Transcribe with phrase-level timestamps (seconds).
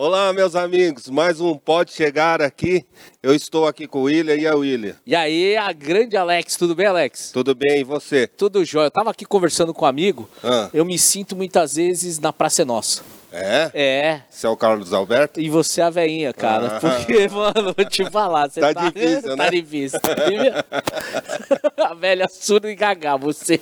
[0.00, 1.08] Olá, meus amigos.
[1.10, 2.86] Mais um Pode Chegar aqui.
[3.20, 4.94] Eu estou aqui com o William e a William.
[5.04, 7.32] E aí, a grande Alex, tudo bem, Alex?
[7.32, 8.28] Tudo bem, e você?
[8.28, 8.86] Tudo jóia.
[8.86, 10.70] Eu tava aqui conversando com um amigo, Ah.
[10.72, 13.02] eu me sinto muitas vezes na Praça é Nossa.
[13.32, 13.70] É?
[13.74, 15.38] É, Você é o Carlos Alberto?
[15.40, 16.76] e você é a veinha, cara.
[16.76, 16.80] Ah.
[16.80, 19.50] Porque, mano, vou te falar, você Tá tá, difícil, tá né?
[19.50, 19.98] difícil.
[21.84, 23.60] a velha surda e gaga, você.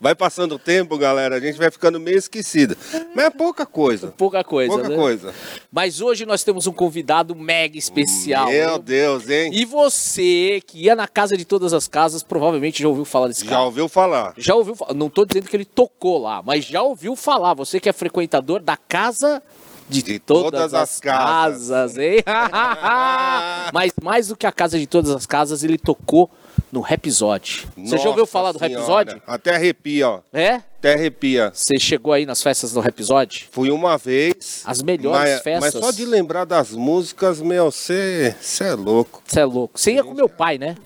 [0.00, 2.76] Vai passando o tempo, galera, a gente vai ficando meio esquecida.
[3.14, 4.08] Mas é pouca coisa.
[4.16, 4.96] Pouca coisa, Pouca né?
[4.96, 5.34] coisa.
[5.72, 8.48] Mas hoje nós temos um convidado mega especial.
[8.48, 8.80] Meu hein?
[8.84, 9.50] Deus, hein?
[9.52, 13.44] E você, que ia na casa de todas as casas, provavelmente já ouviu falar desse
[13.44, 13.62] Já cara.
[13.62, 14.34] ouviu falar?
[14.36, 14.94] Já ouviu falar?
[14.94, 17.54] Não tô dizendo que ele tocou lá, mas já ouviu falar.
[17.54, 19.42] Você que é frequentador da casa
[19.88, 21.68] de, De todas, todas as, as casas.
[21.68, 22.22] casas, hein?
[23.72, 26.30] mas mais do que a casa de todas as casas, ele tocou
[26.70, 27.66] no Rhapsody.
[27.76, 28.58] Você já ouviu falar do.
[28.58, 29.20] Rhapsody?
[29.26, 30.20] Até arrepia, ó.
[30.32, 30.60] É?
[30.78, 31.50] Até arrepia.
[31.52, 33.48] Você chegou aí nas festas do Rhapsody?
[33.50, 34.62] Fui uma vez.
[34.64, 35.74] As melhores mas, festas.
[35.74, 39.22] Mas só de lembrar das músicas, meu, você é louco.
[39.26, 39.78] Você é louco.
[39.78, 40.76] Você ia com meu pai, né?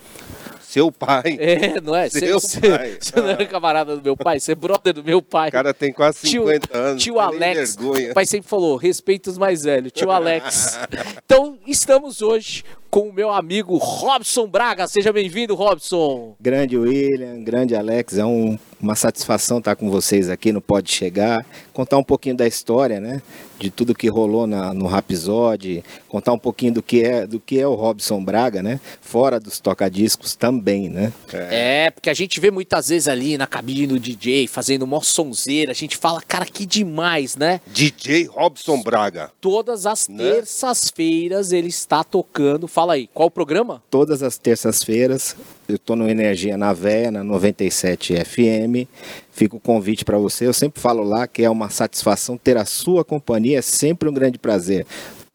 [0.72, 1.36] Seu pai.
[1.38, 2.08] É, não é?
[2.08, 2.98] Seu Você pai.
[3.16, 4.40] não é camarada do meu pai?
[4.40, 5.50] Você é brother do meu pai.
[5.50, 7.02] O cara tem quase 50 anos.
[7.02, 7.76] Tio tem nem Alex.
[7.76, 8.10] vergonha.
[8.12, 9.92] O pai sempre falou: respeita os mais velhos.
[9.92, 10.78] Tio Alex.
[11.24, 12.62] Então, estamos hoje
[12.92, 14.86] com o meu amigo Robson Braga.
[14.86, 16.36] Seja bem-vindo, Robson.
[16.38, 21.46] Grande William, grande Alex, é um- uma satisfação estar com vocês aqui no Pode Chegar,
[21.72, 23.22] contar um pouquinho da história, né?
[23.58, 27.60] De tudo que rolou na, no Rhapsody, contar um pouquinho do que é do que
[27.60, 28.78] é o Robson Braga, né?
[29.00, 31.12] Fora dos tocadiscos também, né?
[31.32, 31.90] É.
[31.92, 35.70] porque a gente vê muitas vezes ali na cabine do DJ fazendo mó sonzeira.
[35.70, 37.60] A gente fala, cara, que demais, né?
[37.68, 39.30] DJ Robson Braga.
[39.40, 40.24] Todas as Né?
[40.32, 42.66] terças-feiras ele está tocando.
[42.82, 43.80] Fala aí, qual o programa?
[43.88, 45.36] Todas as terças-feiras
[45.68, 48.88] eu tô no Energia na Véia, na 97 FM.
[49.30, 50.48] Fica o convite para você.
[50.48, 54.12] Eu sempre falo lá que é uma satisfação ter a sua companhia, é sempre um
[54.12, 54.84] grande prazer.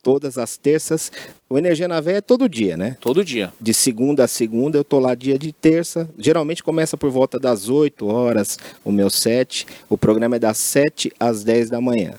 [0.04, 1.10] Todas as terças,
[1.50, 2.98] o Energia na Véia é todo dia, né?
[3.00, 3.54] Todo dia.
[3.62, 6.10] De segunda a segunda, eu tô lá dia de terça.
[6.18, 9.66] Geralmente começa por volta das 8 horas, o meu set.
[9.90, 12.16] O programa é das 7 às 10 da manhã.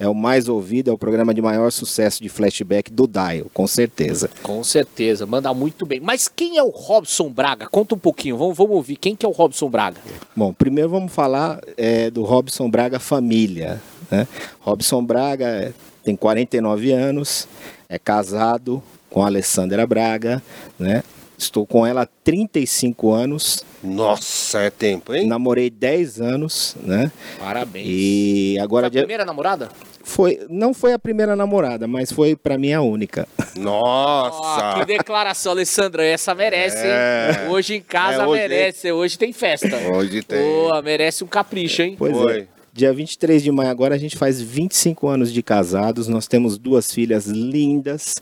[0.00, 3.66] É o mais ouvido, é o programa de maior sucesso de flashback do Dial, com
[3.66, 4.30] certeza.
[4.42, 5.98] Com certeza, manda muito bem.
[5.98, 7.66] Mas quem é o Robson Braga?
[7.66, 8.96] Conta um pouquinho, vamos, vamos ouvir.
[8.96, 9.98] Quem que é o Robson Braga?
[10.36, 13.80] Bom, primeiro vamos falar é, do Robson Braga Família.
[14.10, 14.28] Né?
[14.60, 15.72] Robson Braga é-
[16.04, 17.48] tem 49 anos,
[17.88, 20.42] é casado com a Alessandra Braga,
[20.78, 21.02] né?
[21.38, 25.24] Estou com ela há 35 anos, Nossa, é tempo, hein?
[25.28, 27.12] namorei 10 anos, né?
[27.38, 27.86] Parabéns.
[27.88, 29.68] E Foi agora a dia- primeira namorada?
[30.02, 33.28] foi, não foi a primeira namorada, mas foi para mim a única.
[33.56, 34.38] Nossa.
[34.40, 36.04] Ó, que declaração, Alessandra.
[36.04, 37.42] Essa merece, É.
[37.44, 37.50] hein?
[37.50, 38.92] Hoje em casa É, hoje, merece.
[38.92, 39.76] Hoje tem festa.
[39.94, 40.38] Hoje tem.
[40.40, 41.94] Boa, merece um capricho, hein?
[41.96, 42.40] Pois Foi.
[42.40, 42.46] é.
[42.72, 46.08] Dia 23 de maio agora a gente faz 25 anos de casados.
[46.08, 48.16] Nós temos duas filhas lindas,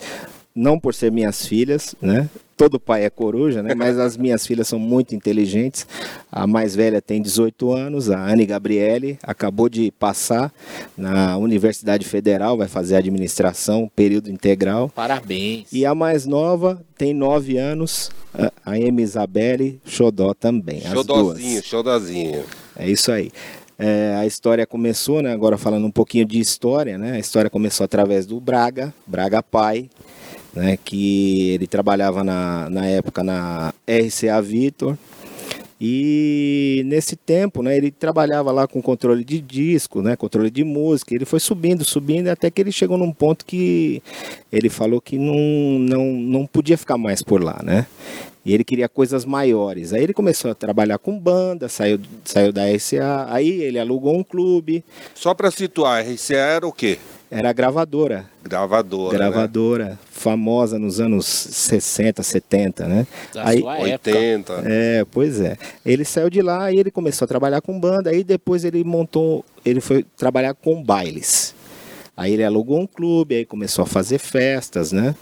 [0.54, 2.28] não por ser minhas filhas, né?
[2.56, 3.75] Todo pai é coruja, né?
[3.75, 5.87] Mas as minhas filhas são muito inteligentes.
[6.33, 10.50] A mais velha tem 18 anos, a Anne Gabriele, acabou de passar
[10.97, 14.89] na Universidade Federal, vai fazer administração, período integral.
[14.95, 15.71] Parabéns.
[15.71, 18.11] E a mais nova tem 9 anos,
[18.65, 20.81] a- Ema Isabelle Xodó também.
[20.81, 22.43] Xodozinho, xodozinho.
[22.75, 23.31] É isso aí.
[23.78, 25.31] É, a história começou, né?
[25.31, 27.12] Agora falando um pouquinho de história, né?
[27.12, 29.91] A história começou através do Braga, Braga pai,
[30.56, 30.78] né?
[30.83, 34.97] Que ele trabalhava na, na época na RCA Vitor.
[35.78, 41.15] E nesse tempo, né, ele trabalhava lá com controle de disco, né, controle de música.
[41.15, 44.03] Ele foi subindo, subindo, até que ele chegou num ponto que
[44.50, 45.37] ele falou que não,
[45.78, 47.87] não, não podia ficar mais por lá, né?
[48.43, 49.93] E ele queria coisas maiores.
[49.93, 53.27] Aí ele começou a trabalhar com banda, saiu, saiu da RCA.
[53.28, 54.84] Aí ele alugou um clube,
[55.15, 56.97] Só pra situar, RCA era o quê?
[57.31, 58.26] Era gravadora.
[58.42, 59.12] Gravadora.
[59.12, 59.19] né?
[59.19, 63.06] gravadora, famosa nos anos 60, 70, né?
[63.34, 64.10] Da Aí, sua época.
[64.10, 64.62] 80.
[64.64, 65.56] É, pois é.
[65.84, 69.44] Ele saiu de lá e ele começou a trabalhar com banda, aí depois ele montou,
[69.65, 71.54] ele foi trabalhar com bailes.
[72.16, 75.15] Aí ele alugou um clube, aí começou a fazer festas, né?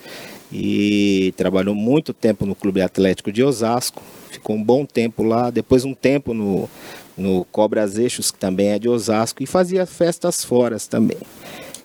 [0.53, 4.01] E trabalhou muito tempo no Clube Atlético de Osasco,
[4.31, 6.69] ficou um bom tempo lá, depois um tempo no,
[7.17, 11.19] no Cobras Eixos, que também é de Osasco, e fazia festas fora também.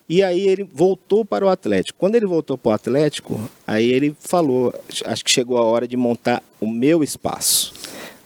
[0.10, 2.00] E aí ele voltou para o Atlético.
[2.00, 4.74] Quando ele voltou para o Atlético, aí ele falou,
[5.06, 7.72] acho que chegou a hora de montar o meu espaço.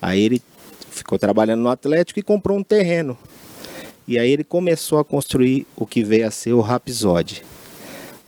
[0.02, 0.42] Aí ele
[0.90, 3.18] ficou trabalhando no Atlético e comprou um terreno.
[4.08, 7.44] E aí ele começou a construir o que veio a ser o Rhapsody.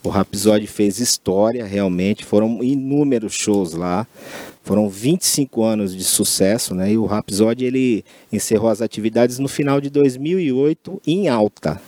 [0.03, 4.05] O Rhapsody fez história, realmente, foram inúmeros shows lá.
[4.63, 6.91] Foram 25 anos de sucesso, né?
[6.91, 11.79] E o Rhapsody ele encerrou as atividades no final de 2008 em alta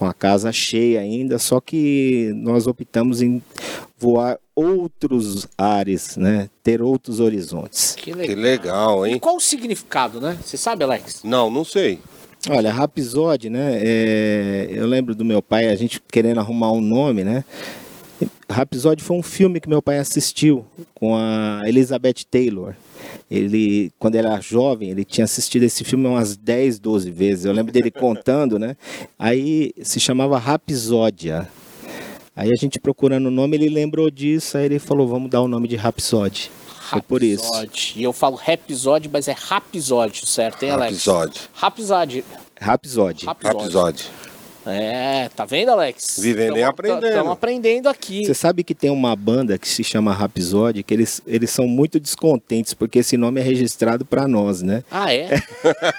[0.00, 3.42] com a casa cheia ainda, só que nós optamos em
[3.98, 6.48] voar outros ares, né?
[6.62, 7.94] Ter outros horizontes.
[7.98, 8.36] Que Que legal.
[9.02, 9.18] legal, E hein?
[9.18, 10.38] qual o significado, né?
[10.42, 11.20] Você sabe, Alex?
[11.22, 11.98] Não, não sei.
[12.48, 13.78] Olha, Rhapsody, né?
[13.82, 17.44] é, eu lembro do meu pai, a gente querendo arrumar um nome, né?
[18.50, 20.64] Rhapsody foi um filme que meu pai assistiu
[20.94, 22.74] com a Elizabeth Taylor.
[23.30, 27.44] Ele, quando ele era jovem, ele tinha assistido esse filme umas 10, 12 vezes.
[27.44, 28.76] Eu lembro dele contando, né?
[29.18, 31.48] Aí se chamava Rapsódia.
[32.34, 35.48] Aí a gente procurando o nome, ele lembrou disso, aí ele falou, vamos dar o
[35.48, 36.50] nome de Rhapsody.
[36.90, 37.50] Foi por isso.
[37.96, 40.92] E eu falo Rhapsody, mas é Rhapsody, certo, hein, Alex?
[41.54, 42.24] Rhapsody.
[42.60, 43.26] Rhapsody.
[44.66, 46.18] É, tá vendo, Alex?
[46.20, 47.06] Vivendo e aprendendo.
[47.06, 48.24] Estamos aprendendo aqui.
[48.26, 51.98] Você sabe que tem uma banda que se chama Rhapsody, que eles, eles são muito
[51.98, 54.84] descontentes, porque esse nome é registrado para nós, né?
[54.90, 55.42] Ah, é?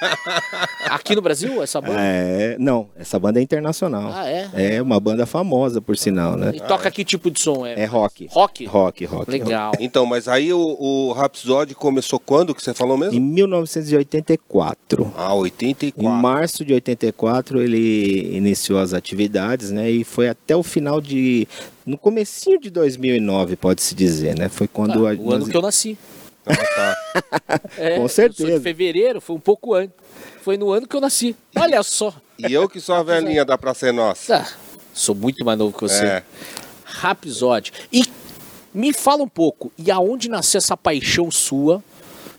[0.90, 2.00] aqui no Brasil, essa banda?
[2.00, 4.12] É, não, essa banda é internacional.
[4.13, 4.50] Ah, é?
[4.75, 6.52] É uma banda famosa, por sinal, né?
[6.54, 7.66] E toca que tipo de som?
[7.66, 8.28] É, É rock.
[8.31, 8.66] Rock?
[8.66, 9.31] Rock, rock.
[9.31, 9.72] Legal.
[9.80, 11.13] Então, mas aí o, o
[11.75, 13.16] começou quando que você falou mesmo?
[13.16, 15.13] Em 1984.
[15.18, 16.10] Ah, Em 84.
[16.22, 19.89] março de 84 ele iniciou as atividades, né?
[19.89, 21.48] E foi até o final de
[21.86, 24.50] no comecinho de 2009, pode-se dizer, né?
[24.50, 25.98] Foi quando Ah, a, o ano nós- que eu nasci.
[26.45, 26.98] Ah, tá.
[27.77, 28.57] É, Com Eu sou certeza.
[28.57, 29.95] de fevereiro, foi um pouco antes.
[30.42, 31.36] Foi no ano que eu nasci.
[31.56, 32.13] Olha só.
[32.39, 34.38] E eu que sou a velhinha da Praça é Nossa.
[34.38, 34.48] Ah,
[34.94, 36.03] sou muito mais novo que você.
[36.06, 36.24] É.
[36.86, 37.71] Rhapsody.
[37.92, 38.03] E
[38.74, 41.83] me fala um pouco, e aonde nasceu essa paixão sua,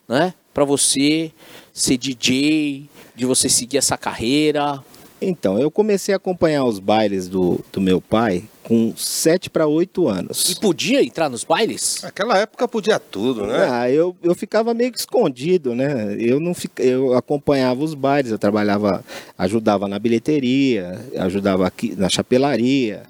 [0.08, 0.34] né?
[0.52, 1.30] Pra você
[1.72, 4.82] ser DJ, de você seguir essa carreira.
[5.24, 10.04] Então, eu comecei a acompanhar os bailes do, do meu pai com 7 para 8
[10.04, 10.54] E anos.
[10.54, 12.00] podia entrar nos bailes?
[12.02, 13.66] Naquela época podia tudo, né?
[13.70, 16.16] Ah, eu, eu ficava meio que escondido, né?
[16.18, 19.04] Eu não fica, eu acompanhava os bailes, eu trabalhava,
[19.38, 23.02] ajudava na bilheteria, ajudava aqui na chapelaria.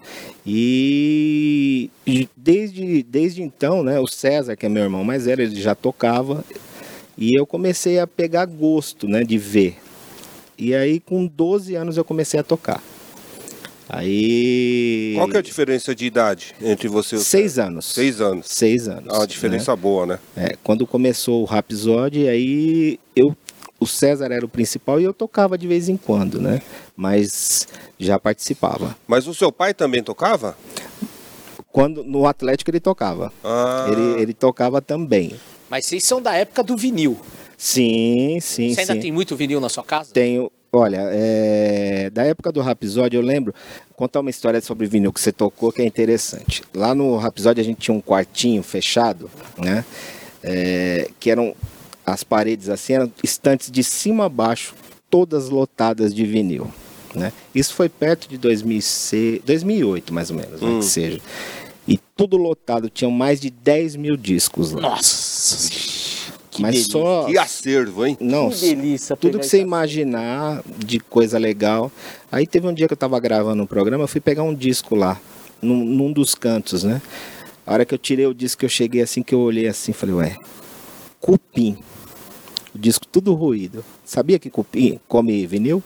[0.47, 5.61] E, e desde, desde então, né, o César, que é meu irmão mais velho, ele
[5.61, 6.45] já tocava
[7.17, 9.77] e eu comecei a pegar gosto, né, de ver.
[10.63, 12.81] E aí com 12 anos eu comecei a tocar.
[13.89, 17.67] Aí Qual que é a diferença de idade entre você e o Seis César?
[17.67, 17.85] anos.
[17.87, 18.47] Seis anos.
[18.49, 19.07] Seis anos.
[19.09, 19.27] Ah, uma né?
[19.27, 20.19] diferença boa, né?
[20.37, 23.37] É, quando começou o Rhapsody, aí eu,
[23.81, 26.63] o César era o principal e eu tocava de vez em quando, né?
[26.97, 27.67] Mas
[27.99, 28.97] já participava.
[29.05, 30.57] Mas o seu pai também tocava?
[31.73, 33.33] Quando no Atlético ele tocava.
[33.43, 35.35] Ah, Ele, ele tocava também.
[35.69, 37.19] Mas vocês são da época do vinil.
[37.63, 38.99] Sim, sim, Você ainda sim.
[38.99, 40.13] tem muito vinil na sua casa?
[40.13, 40.51] Tenho.
[40.73, 43.55] Olha, é, da época do Rhapsody, eu lembro,
[43.95, 46.65] contar uma história sobre vinil que você tocou que é interessante.
[46.75, 49.85] Lá no Rhapsody a gente tinha um quartinho fechado, né?
[50.43, 51.55] É, que eram
[52.05, 54.75] as paredes assim, eram estantes de cima a baixo,
[55.09, 56.69] todas lotadas de vinil.
[57.15, 57.33] Né?
[57.55, 61.21] Isso foi perto de 2006, 2008, mais ou menos, né, que seja.
[61.87, 64.81] E tudo lotado, tinham mais de 10 mil discos lá.
[64.81, 65.92] Nossa!
[66.53, 66.93] Que Mas delícia.
[66.93, 67.25] só.
[67.25, 68.17] que acervo, hein?
[68.21, 71.91] Não, Que delícia tudo que você imaginar de coisa legal.
[72.31, 74.95] Aí teve um dia que eu tava gravando um programa, eu fui pegar um disco
[74.95, 75.19] lá,
[75.63, 77.01] num, num dos cantos, né?
[77.67, 80.15] A hora que eu tirei o disco, eu cheguei assim, que eu olhei assim, falei,
[80.15, 80.37] ué,
[81.19, 81.79] cupim.
[82.75, 83.83] O disco tudo ruído.
[84.05, 85.83] Sabia que cupim come vinil?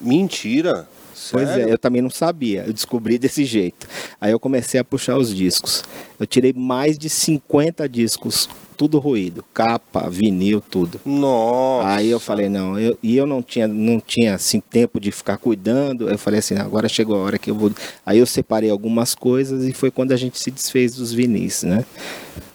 [0.00, 0.88] Mentira.
[1.32, 1.68] Pois Sério?
[1.68, 2.64] é, eu também não sabia.
[2.66, 3.88] Eu descobri desse jeito.
[4.20, 5.82] Aí eu comecei a puxar os discos.
[6.20, 9.44] Eu tirei mais de 50 discos, tudo ruído.
[9.54, 11.00] Capa, vinil, tudo.
[11.04, 11.88] Nossa.
[11.88, 15.38] Aí eu falei, não, eu, e eu não tinha, não tinha assim tempo de ficar
[15.38, 16.08] cuidando.
[16.08, 17.72] Eu falei assim, agora chegou a hora que eu vou.
[18.04, 21.84] Aí eu separei algumas coisas e foi quando a gente se desfez dos vinis, né?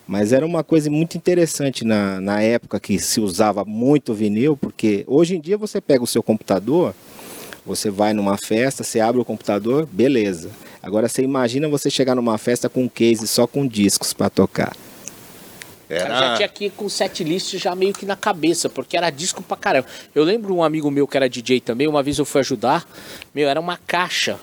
[0.07, 5.05] Mas era uma coisa muito interessante na, na época que se usava muito vinil, porque
[5.07, 6.93] hoje em dia você pega o seu computador,
[7.65, 10.49] você vai numa festa, você abre o computador, beleza.
[10.83, 14.75] Agora você imagina você chegar numa festa com um case só com discos para tocar.
[15.99, 16.35] Cara já Era...
[16.35, 19.87] tinha aqui com set list já meio que na cabeça, porque era disco pra caramba.
[20.13, 22.85] Eu lembro um amigo meu que era DJ também, uma vez eu fui ajudar,
[23.33, 24.39] meu, era uma caixa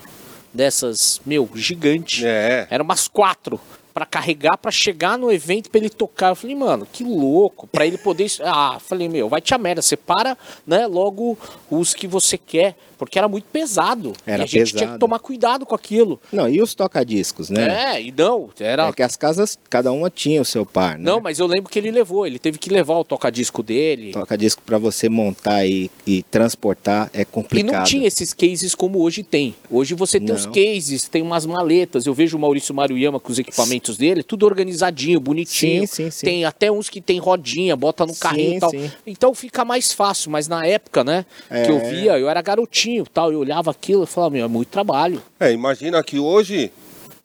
[0.52, 2.26] dessas, meu, gigante.
[2.26, 2.66] É.
[2.70, 3.60] Era umas quatro
[3.98, 6.28] pra carregar pra chegar no evento pra ele tocar.
[6.28, 8.30] Eu falei, mano, que louco, Pra ele poder.
[8.44, 11.36] Ah, falei, meu, vai te a merda, separa, né, logo
[11.70, 14.12] os que você quer, porque era muito pesado.
[14.24, 14.98] Era e a gente tinha que pesado.
[14.98, 16.20] tomar cuidado com aquilo.
[16.32, 17.94] Não, e os toca-discos, né?
[17.96, 18.86] É, e não, era.
[18.88, 21.04] É que as casas, cada uma tinha o seu par, né?
[21.04, 24.12] Não, mas eu lembro que ele levou, ele teve que levar o toca-disco dele.
[24.12, 27.72] Toca-disco para você montar e, e transportar é E complicado.
[27.76, 29.54] não tinha esses cases como hoje tem.
[29.70, 30.52] Hoje você tem os Não.
[30.52, 32.06] cases, tem umas maletas.
[32.06, 35.86] Eu vejo o Maurício Maruyama com os equipamentos eventos dele, tudo organizadinho, bonitinho.
[35.86, 36.26] Sim, sim, sim.
[36.26, 38.70] Tem até uns que tem rodinha, bota no Sim, carrinho e tal.
[38.70, 38.90] sim.
[39.06, 41.90] Então fica mais fácil, mas na época, né, que eu É.
[41.90, 45.22] via, eu era garotinho e tal, eu olhava aquilo e falava, meu, é muito trabalho.
[45.40, 46.70] É, imagina que hoje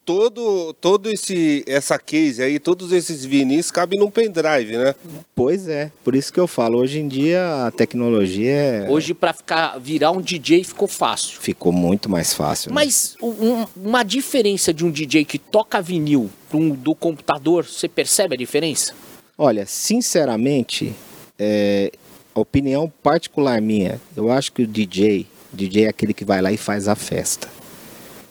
[0.06, 4.94] todo, todo esse essa case aí, todos esses vinis cabem num pendrive, né?
[5.36, 9.34] Pois é, por isso que eu falo, hoje em dia a tecnologia é- Hoje pra
[9.34, 11.40] ficar virar um DJ ficou fácil.
[11.40, 12.70] ficou muito mais fácil.
[12.70, 12.76] né?
[12.76, 13.28] Mas um-
[13.62, 18.36] um- uma diferença de um DJ que toca vinil para um do computador, você percebe
[18.36, 18.94] a diferença?
[19.38, 20.94] Olha, sinceramente,
[21.40, 21.92] é,
[22.36, 26.58] opinião particular minha, eu acho que o DJ, DJ é aquele que vai lá e
[26.58, 27.48] faz a festa.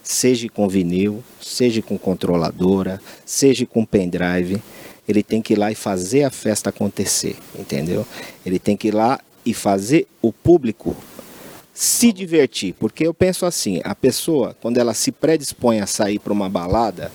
[0.02, 4.62] Seja com vinil, seja com controladora, seja com pendrive,
[5.08, 8.06] ele tem que ir lá e fazer a festa acontecer, entendeu?
[8.44, 10.96] Ele tem que ir lá e fazer o público
[11.74, 16.32] se divertir, porque eu penso assim, a pessoa quando ela se predispõe a sair para
[16.32, 17.10] uma balada,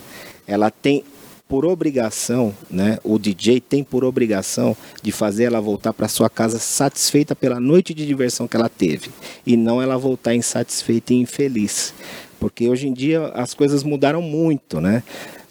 [0.46, 1.04] ela tem
[1.48, 2.98] por obrigação, né?
[3.02, 7.94] O DJ tem por obrigação de fazer ela voltar para sua casa satisfeita pela noite
[7.94, 9.10] de diversão que ela teve
[9.46, 11.94] e não ela voltar insatisfeita e infeliz,
[12.38, 15.02] porque hoje em dia as coisas mudaram muito, né?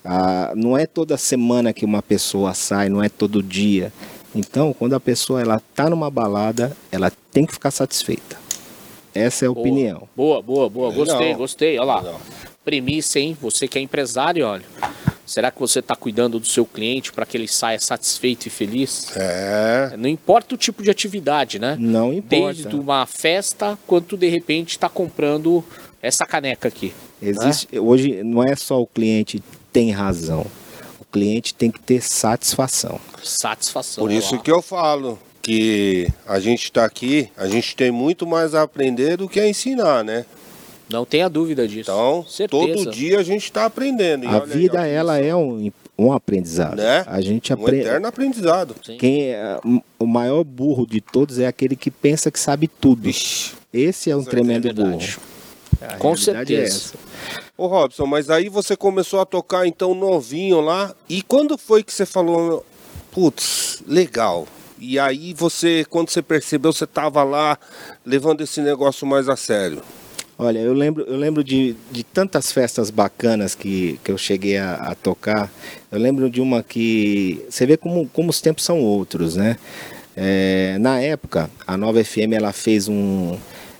[0.03, 3.91] Ah, não é toda semana que uma pessoa sai, não é todo dia.
[4.34, 8.38] Então, quando a pessoa ela tá numa balada, ela tem que ficar satisfeita.
[9.13, 9.62] Essa é a Boa.
[9.65, 10.08] opinião.
[10.15, 10.91] Boa, boa, boa.
[10.91, 11.79] Gostei, gostei.
[11.79, 11.98] Olha lá.
[12.01, 12.22] Legal.
[12.63, 13.38] Premissa, hein?
[13.41, 14.65] Você que é empresário, olha.
[15.25, 19.12] Será que você está cuidando do seu cliente para que ele saia satisfeito e feliz?
[19.17, 19.94] É.
[19.98, 21.75] Não importa o tipo de atividade, né?
[21.77, 22.53] Não importa.
[22.53, 25.63] Desde uma festa, quanto de repente está comprando
[26.08, 26.94] essa caneca aqui.
[27.22, 30.46] Existe, Hoje não é só o cliente tem razão.
[31.00, 33.00] O cliente tem que ter satisfação.
[33.24, 34.04] Satisfação.
[34.04, 34.42] Por isso lá.
[34.42, 39.18] que eu falo que a gente está aqui, a gente tem muito mais a aprender
[39.18, 40.26] do que a ensinar, né?
[40.90, 41.92] Não tenha dúvida disso.
[41.92, 42.74] Então, Certeza.
[42.76, 44.26] todo dia a gente está aprendendo.
[44.26, 46.78] E A olha aí, vida ó, ela é um, um aprendizado.
[46.78, 47.04] Né?
[47.06, 47.82] A gente um aprende.
[47.82, 48.76] eterno aprendizado.
[48.86, 48.98] Sim.
[48.98, 49.60] Quem é,
[50.00, 53.10] o maior burro de todos é aquele que pensa que sabe tudo.
[53.74, 54.90] Esse é um é tremendo verdade.
[54.90, 55.37] burro.
[55.82, 56.64] A Com é certeza.
[56.64, 56.94] essa.
[57.58, 60.94] Ô Robson, mas aí você começou a tocar então novinho lá.
[61.10, 62.66] E quando foi que você falou,
[63.12, 64.48] putz, legal?
[64.80, 67.58] E aí você, quando você percebeu, você tava lá
[68.06, 69.82] levando esse negócio mais a sério.
[70.38, 74.76] Olha, eu lembro, eu lembro de, de tantas festas bacanas que, que eu cheguei a,
[74.76, 75.52] a tocar.
[75.92, 77.44] Eu lembro de uma que.
[77.50, 79.58] Você vê como, como os tempos são outros, né?
[80.16, 83.36] É, na época, a Nova FM ela fez um,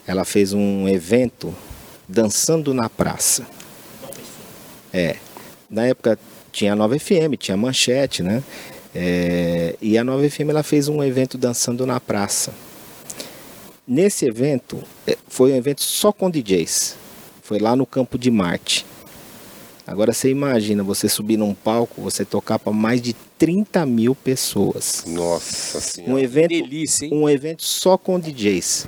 [0.08, 1.54] ela fez um evento
[2.07, 3.45] dançando na praça.
[4.93, 5.17] É.
[5.69, 6.17] Na época
[6.51, 8.43] tinha a Nova FM, tinha a Manchete, né?
[8.95, 12.53] É, e a Nova FM ela fez um evento dançando na praça.
[13.87, 16.95] Nesse evento, eh, foi um evento só com DJs.
[17.41, 18.85] Foi lá no Campo de Marte.
[19.85, 25.03] Agora você imagina você subir num palco, você tocar para mais de 30 mil pessoas.
[25.07, 26.21] Nossa Um senhora.
[26.21, 27.13] evento, Delícia, hein?
[27.13, 28.85] um evento só com DJs.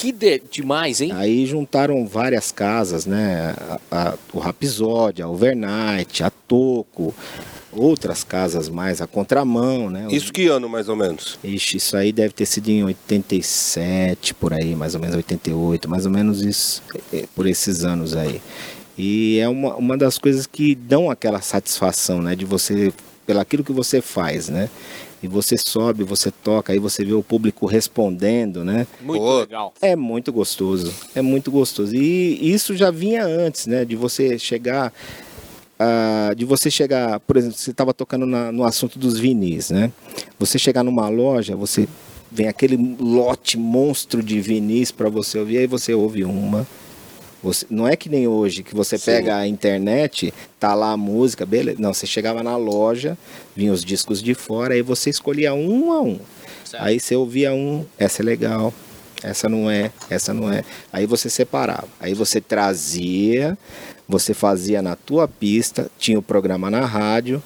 [0.00, 1.10] Que de- demais, hein?
[1.12, 3.54] Aí juntaram várias casas, né?
[3.90, 7.14] A, a- o Rapisódia, a Overnight, a Toco,
[7.72, 10.06] outras casas mais, a Contramão, né?
[10.10, 11.38] Isso que ano mais ou menos?
[11.44, 16.06] Ixi, isso aí deve ter sido em 87, por aí, mais ou menos 88, mais
[16.06, 18.40] ou menos isso, eh, por esses anos aí.
[18.98, 22.34] E é uma, uma das coisas que dão aquela satisfação, né?
[22.34, 22.92] De você,
[23.26, 24.68] pelo aquilo que você faz, né?
[25.22, 28.86] E você sobe, você toca, aí você vê o público respondendo, né?
[29.02, 29.40] Muito Pô.
[29.40, 29.74] legal.
[29.82, 31.94] É muito gostoso, é muito gostoso.
[31.94, 33.84] E isso já vinha antes, né?
[33.84, 34.92] De você chegar,
[35.78, 39.92] ah, de você chegar, por exemplo, você estava tocando na- no assunto dos vinis, né?
[40.38, 41.86] Você chegar numa loja, você
[42.32, 46.66] vem aquele lote monstro de vinis para você ouvir, aí você ouve uma.
[47.42, 49.06] Você, não é que nem hoje, que você Sim.
[49.06, 51.78] pega a internet, tá lá a música, beleza.
[51.80, 53.16] Não, você chegava na loja,
[53.56, 56.18] vinha os discos de fora, aí você escolhia um a um.
[56.64, 56.84] Certo.
[56.84, 58.74] Aí você ouvia um, essa é legal,
[59.22, 60.64] essa não é, essa não é.
[60.92, 61.88] Aí você separava.
[61.98, 63.56] Aí você trazia,
[64.08, 67.42] você fazia na tua pista, tinha o programa na rádio.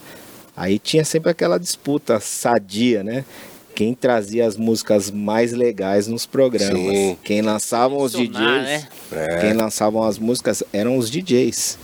[0.57, 3.25] Aí tinha sempre aquela disputa sadia, né?
[3.75, 6.79] Quem trazia as músicas mais legais nos programas.
[6.79, 7.17] Sim.
[7.23, 8.39] Quem lançavam os DJs.
[8.39, 8.87] né?
[9.11, 9.37] É.
[9.41, 11.77] Quem lançavam as músicas eram os DJs.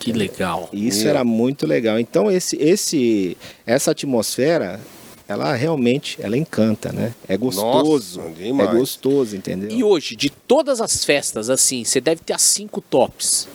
[0.00, 0.68] Que legal.
[0.72, 1.98] Isso era muito legal.
[1.98, 4.80] Então esse, esse, essa atmosfera,
[5.28, 7.14] ela realmente, ela encanta, né?
[7.28, 9.70] É gostoso, Nossa, é gostoso, entendeu?
[9.70, 13.46] E hoje, de todas as festas, assim, você deve ter as cinco tops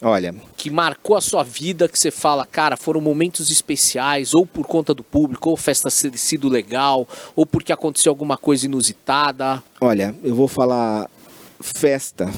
[0.00, 4.64] Olha, que marcou a sua vida, que você fala, cara, foram momentos especiais, ou por
[4.66, 9.62] conta do público, ou festa ter sido legal, ou porque aconteceu alguma coisa inusitada.
[9.80, 11.10] olha, eu vou falar
[11.60, 12.30] festa,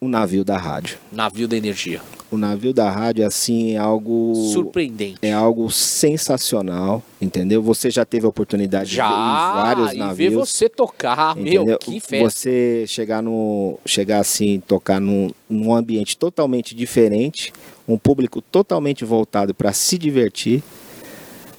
[0.00, 0.98] o navio da rádio.
[1.12, 2.02] Navio da energia.
[2.30, 5.18] O navio da rádio assim é algo Surpreendente.
[5.20, 7.60] é algo sensacional, entendeu?
[7.62, 10.32] Você já teve a oportunidade Já, de ver em vários navios.
[10.32, 11.64] ver você tocar, entendeu?
[11.64, 12.30] meu, que festa.
[12.30, 17.52] Você chegar no chegar assim, tocar num, num ambiente totalmente diferente,
[17.88, 20.62] um público totalmente voltado para se divertir.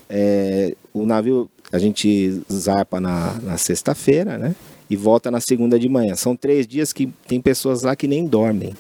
[0.09, 4.55] É, o navio a gente zarpa na, na sexta-feira, né?
[4.89, 6.15] E volta na segunda de manhã.
[6.15, 8.73] São três dias que tem pessoas lá que nem dormem.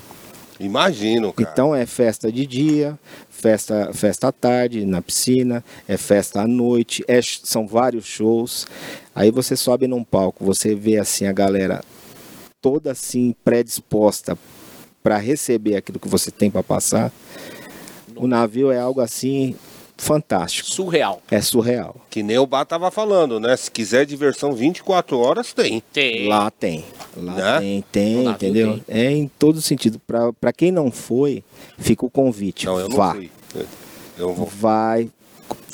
[0.65, 1.49] Imagino, cara.
[1.51, 2.97] Então é festa de dia,
[3.29, 8.67] festa, festa à tarde na piscina, é festa à noite, é são vários shows.
[9.15, 11.81] Aí você sobe num palco, você vê assim a galera
[12.61, 14.37] toda assim predisposta
[15.01, 17.11] para receber aquilo que você tem para passar.
[18.15, 19.55] O navio é algo assim
[20.01, 21.21] fantástico, Surreal.
[21.29, 21.95] é surreal.
[22.09, 23.55] Que nem o Bá tava falando, né?
[23.55, 25.81] Se quiser diversão 24 horas, tem.
[25.93, 26.27] Tem.
[26.27, 26.83] Lá tem.
[27.15, 27.59] Lá Né?
[27.59, 28.79] tem, tem, navio entendeu?
[28.87, 29.99] É em todo sentido.
[30.39, 31.43] Para quem não foi,
[31.77, 32.65] fica o convite.
[32.65, 33.13] Não, eu não Vá.
[33.13, 33.29] fui.
[34.17, 34.45] Eu vou.
[34.47, 35.09] vai,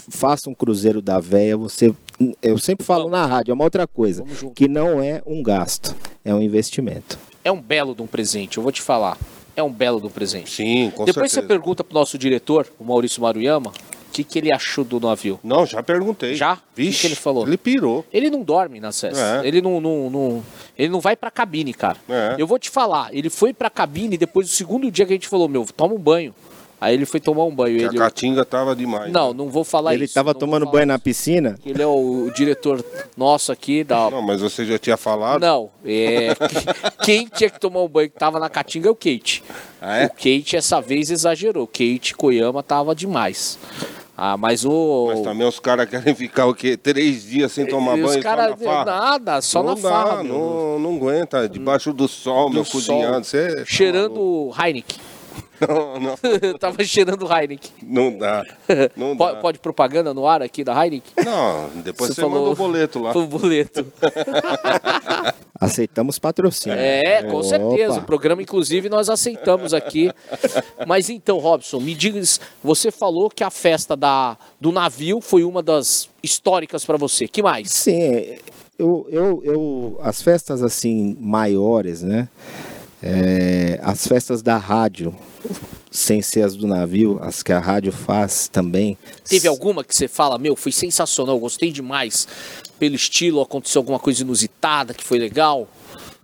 [0.09, 1.93] faça um cruzeiro da véia, você
[2.41, 4.23] eu sempre falo na rádio, é uma outra coisa,
[4.55, 7.17] que não é um gasto, é um investimento.
[7.43, 9.17] É um belo de um presente, eu vou te falar.
[9.55, 10.49] É um belo de um presente.
[10.51, 11.41] Sim, com Depois certeza.
[11.41, 13.71] você pergunta pro nosso diretor, o Maurício Maruyama,
[14.07, 15.39] o que, que ele achou do navio.
[15.43, 16.35] Não, já perguntei.
[16.35, 16.53] Já?
[16.53, 17.45] O que Vixe, que ele falou?
[17.47, 18.05] Ele pirou.
[18.11, 19.41] Ele não dorme na cesta.
[19.43, 19.47] É.
[19.47, 20.43] Ele não, não, não-
[20.77, 21.97] ele não vai pra cabine, cara.
[22.09, 22.35] É.
[22.37, 25.27] Eu vou te falar, ele foi pra cabine depois do segundo dia que a gente
[25.27, 26.33] falou, meu, toma um banho.
[26.79, 27.77] Aí ele foi tomar um banho.
[27.77, 27.85] Ele...
[27.97, 29.11] a caatinga tava demais.
[29.11, 30.11] Não, não vou falar Ele isso.
[30.11, 31.03] estava não vou tomando banho na isso.
[31.03, 32.83] piscina, Ele é o, o diretor
[33.17, 34.11] nosso aqui da.
[34.11, 35.41] Não, mas você já tinha falado.
[35.41, 36.35] Não, é.
[37.03, 39.43] Quem tinha que tomar um banho que tava na caatinga é o Kate.
[39.81, 40.05] Ah, é?
[40.05, 41.65] O Kate essa vez exagerou.
[41.65, 43.57] Kate Koyama tava demais.
[44.15, 45.07] Ah, mas o.
[45.09, 46.75] Mas também os caras querem ficar o quê?
[46.77, 48.49] Três dias sem tomar E banho os caras.
[48.51, 48.85] na farra?
[48.85, 50.17] Nada, só não na farra.
[50.17, 50.33] dá, meu.
[50.33, 51.47] não, não aguenta.
[51.49, 53.13] Debaixo do sol, meu, Do cozinhando.
[53.13, 53.55] sol, Você...
[53.57, 54.97] tá Cheirando Heineken.
[55.59, 56.15] Não, não,
[56.59, 57.71] tava cheirando Heineken.
[57.83, 58.43] não dá.
[58.95, 59.41] Não Pode, dá.
[59.41, 61.25] pode propaganda no ar aqui da Heineken?
[61.25, 63.13] Não, depois você, Você falou- manda o boleto lá.
[63.13, 63.85] Foi o boleto.
[65.59, 66.77] aceitamos patrocínio.
[66.77, 67.43] É, com Opa.
[67.47, 67.99] certeza.
[67.99, 70.11] O programa, inclusive, nós aceitamos aqui.
[70.85, 72.21] Mas então, Robson, me diga,
[72.63, 77.27] você falou que a festa da, do navio foi uma das históricas pra você.
[77.27, 77.71] Que mais?
[77.71, 78.37] Sim,
[78.77, 82.27] eu, eu, eu, as festas assim maiores, né?
[83.01, 85.15] É, as festas da rádio,
[85.91, 88.97] sem ser as do navio, as que a rádio faz também.
[89.27, 92.27] Teve alguma que você fala, meu, foi sensacional, gostei demais
[92.79, 95.67] pelo estilo, aconteceu alguma coisa inusitada que foi legal?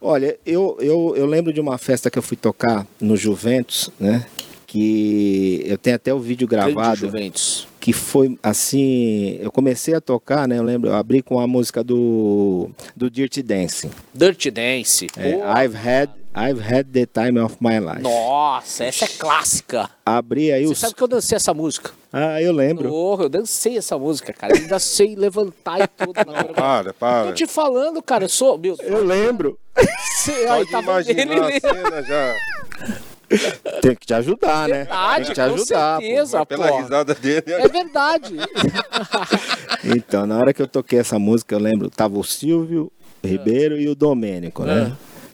[0.01, 4.25] Olha, eu, eu, eu lembro de uma festa que eu fui tocar no Juventus, né?
[4.67, 6.97] Que eu tenho até o vídeo gravado.
[6.97, 7.67] Juventus.
[7.79, 10.57] que foi assim, eu comecei a tocar, né?
[10.57, 13.91] Eu lembro, eu abri com a música do do Dirty Dancing.
[14.13, 15.07] Dirty Dance.
[15.15, 18.01] É, I've had I've had the time of my life.
[18.01, 19.89] Nossa, essa é clássica.
[20.05, 21.91] Abri aí Você os sabe que eu dancei essa música?
[22.11, 22.89] Ah, eu lembro.
[22.89, 24.53] Porra, eu dancei essa música, cara.
[24.55, 26.53] Eu ainda sei levantar e tudo na hora.
[26.53, 27.27] Para, para.
[27.27, 28.57] Tô te falando, cara, eu sou.
[28.57, 29.59] Meu, Eu lembro.
[29.75, 30.89] Você, aí, Pode tá vendo?
[30.89, 32.35] imaginar Ele a cena já.
[33.81, 34.85] Tem que te ajudar, né?
[34.85, 35.95] Tem Verdade, que te com ajudar.
[35.95, 36.01] pô.
[36.01, 36.77] certeza, Pela pô.
[36.77, 37.43] risada dele.
[37.47, 38.35] É verdade.
[39.85, 42.89] Então, na hora que eu toquei essa música, eu lembro, tava o Silvio
[43.21, 44.93] Ribeiro e o Domênico, né?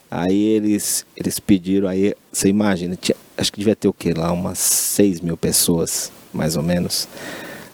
[0.09, 4.31] Aí eles, eles pediram, aí você imagina, tinha- acho que devia ter o quê lá?
[4.31, 7.07] Umas 6 mil pessoas, mais ou menos.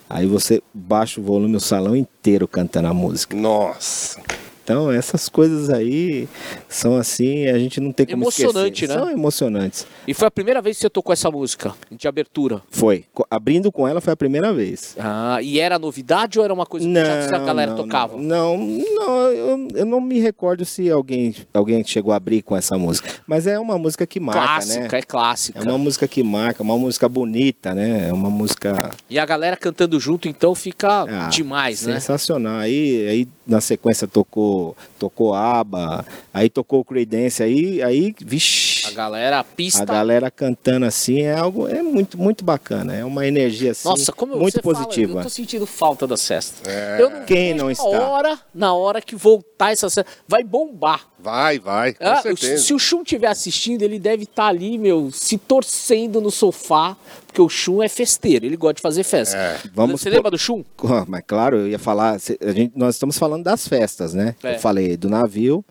[0.09, 3.35] Aí você baixa o volume, o salão inteiro cantando a música.
[3.35, 4.21] Nossa.
[4.65, 6.27] Então, essas coisas aí
[6.67, 8.99] são assim, a gente não tem como Emocionante, esquecer.
[8.99, 9.05] né?
[9.05, 9.85] São emocionantes.
[10.07, 12.63] E foi a primeira vez que você tocou essa música de abertura.
[12.71, 13.05] Foi.
[13.29, 14.95] Abrindo com ela foi a primeira vez.
[14.97, 18.17] Ah, e era novidade ou era uma coisa que já a galera não, tocava?
[18.17, 22.75] Não, não, eu, eu não me recordo se alguém, alguém chegou a abrir com essa
[22.75, 23.07] música.
[23.27, 24.89] Mas é uma música que marca, clássica, né?
[24.91, 25.59] é clássica.
[25.59, 28.09] É uma música que marca, uma música bonita, né?
[28.09, 31.99] É uma música E a galera cantando junto, então fica ah, demais, né?
[31.99, 32.57] sensacional.
[32.57, 38.91] Aí, aí na sequência tocou, tocou ABBA, aí tocou o Creedence, aí, aí, A vixi,
[38.93, 39.83] galera, a pista.
[39.83, 42.95] a galera cantando assim é algo, é muito, muito bacana.
[42.95, 45.19] É uma energia assim, Nossa, como muito você fala, positiva.
[45.19, 46.69] eu tô sentindo falta da cesta.
[46.69, 46.97] É.
[46.99, 47.85] Eu não Quem não na está?
[47.85, 51.07] hora, na hora que voltar essa cesta, vai bombar.
[51.19, 52.63] Vai, vai, com Ah, certeza.
[52.63, 56.95] se o Chum estiver assistindo, ele deve estar ali, meu, se torcendo no sofá,
[57.35, 59.35] porque o Chum é festeiro, ele gosta de fazer festa.
[59.35, 59.59] É.
[59.73, 60.63] Vamos Você pôr- lembra do Chum?
[60.85, 62.13] Ah, Mas claro, eu ia falar.
[62.15, 64.35] A gente, nós estamos falando das festas, né?
[64.41, 64.55] É.
[64.55, 65.63] Eu falei do navio,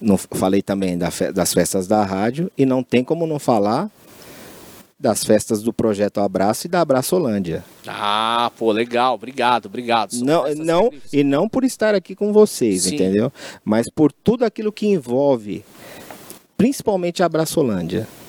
[0.00, 3.90] não, falei também da das festas da rádio, e não tem como não falar
[5.00, 7.64] das festas do Projeto Abraço e da Abraço Holândia.
[7.86, 10.14] Ah, pô, legal, obrigado, obrigado.
[10.14, 11.12] São Não, não, incríveis.
[11.12, 12.94] e não por estar aqui com vocês, Sim.
[12.94, 13.32] entendeu?
[13.64, 15.64] Mas por tudo aquilo que envolve,
[16.56, 18.06] principalmente a Abraço Holândia.
[18.06, 18.23] Pô, é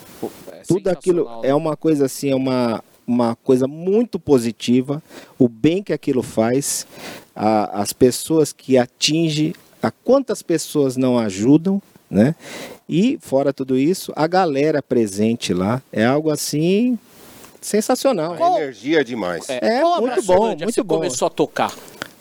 [0.68, 1.50] tudo aquilo né?
[1.50, 5.02] é uma coisa assim, é uma, uma coisa muito positiva.
[5.38, 6.86] O bem que aquilo faz,
[7.36, 12.36] a- as pessoas que atinge, a quantas pessoas não ajudam, né?
[12.88, 16.98] E fora tudo isso, a galera presente lá é algo assim
[17.60, 18.34] sensacional.
[18.42, 19.50] A energia é demais.
[19.50, 20.96] É, Qual muito bom, muito bom.
[20.98, 21.74] começou a tocar?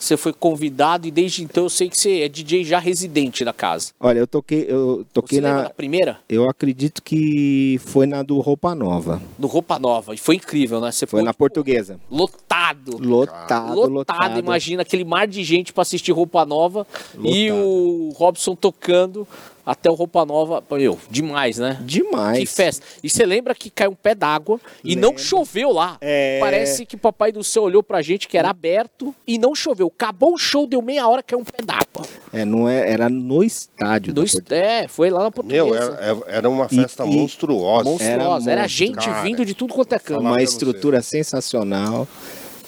[0.05, 3.55] Você foi convidado e desde então eu sei que você é DJ já residente da
[3.55, 3.93] casa.
[3.99, 6.19] Olha, eu toquei, eu toquei você na, primeira?
[6.29, 10.14] eu acredito que foi na do Roupa Nova, No Roupa Nova.
[10.14, 10.93] E foi incrível, né?
[10.93, 11.99] Você foi na tipo, Portuguesa.
[12.11, 12.99] Lotado.
[12.99, 14.38] Lotado, lotado, lotado.
[14.38, 16.87] imagina aquele mar de gente pra assistir Roupa Nova
[17.23, 17.67] e Lotado.
[17.67, 19.27] o Robson tocando
[19.64, 20.62] até o Roupa Nova.
[20.70, 21.79] Meu, demais, né?
[21.83, 22.38] Demais.
[22.38, 22.85] Que festa.
[23.03, 25.96] E você lembra que caiu um pé d'água e não choveu lá.
[26.00, 26.38] É.
[26.40, 29.92] Parece que o Papai do Céu olhou pra gente que era aberto e não choveu.
[29.94, 32.07] Acabou o show, deu meia hora, caiu um pé d'água.
[32.33, 34.12] É, não é, era no estádio.
[34.12, 34.62] da Do- Portuguesa.
[34.62, 35.64] É, foi lá na Portuguesa.
[35.64, 37.85] Meu, era, era uma festa e- monstruosa.
[37.88, 38.50] Monstruosa.
[38.50, 39.22] Era, monstro, gente cara.
[39.22, 40.20] vindo de tudo quanto é canto.
[40.20, 42.07] Uma estrutura sensacional.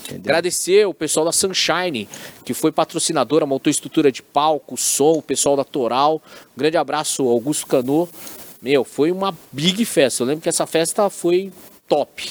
[0.06, 0.30] Entendeu?
[0.30, 2.08] Agradecer o pessoal da Sunshine,
[2.44, 6.22] que foi patrocinadora, montou estrutura de palco, som, o pessoal da Toral.
[6.56, 8.08] Um grande abraço, Augusto Cano.
[8.60, 10.22] Meu, foi uma big festa.
[10.22, 11.52] Eu lembro que essa festa foi
[11.88, 12.30] top.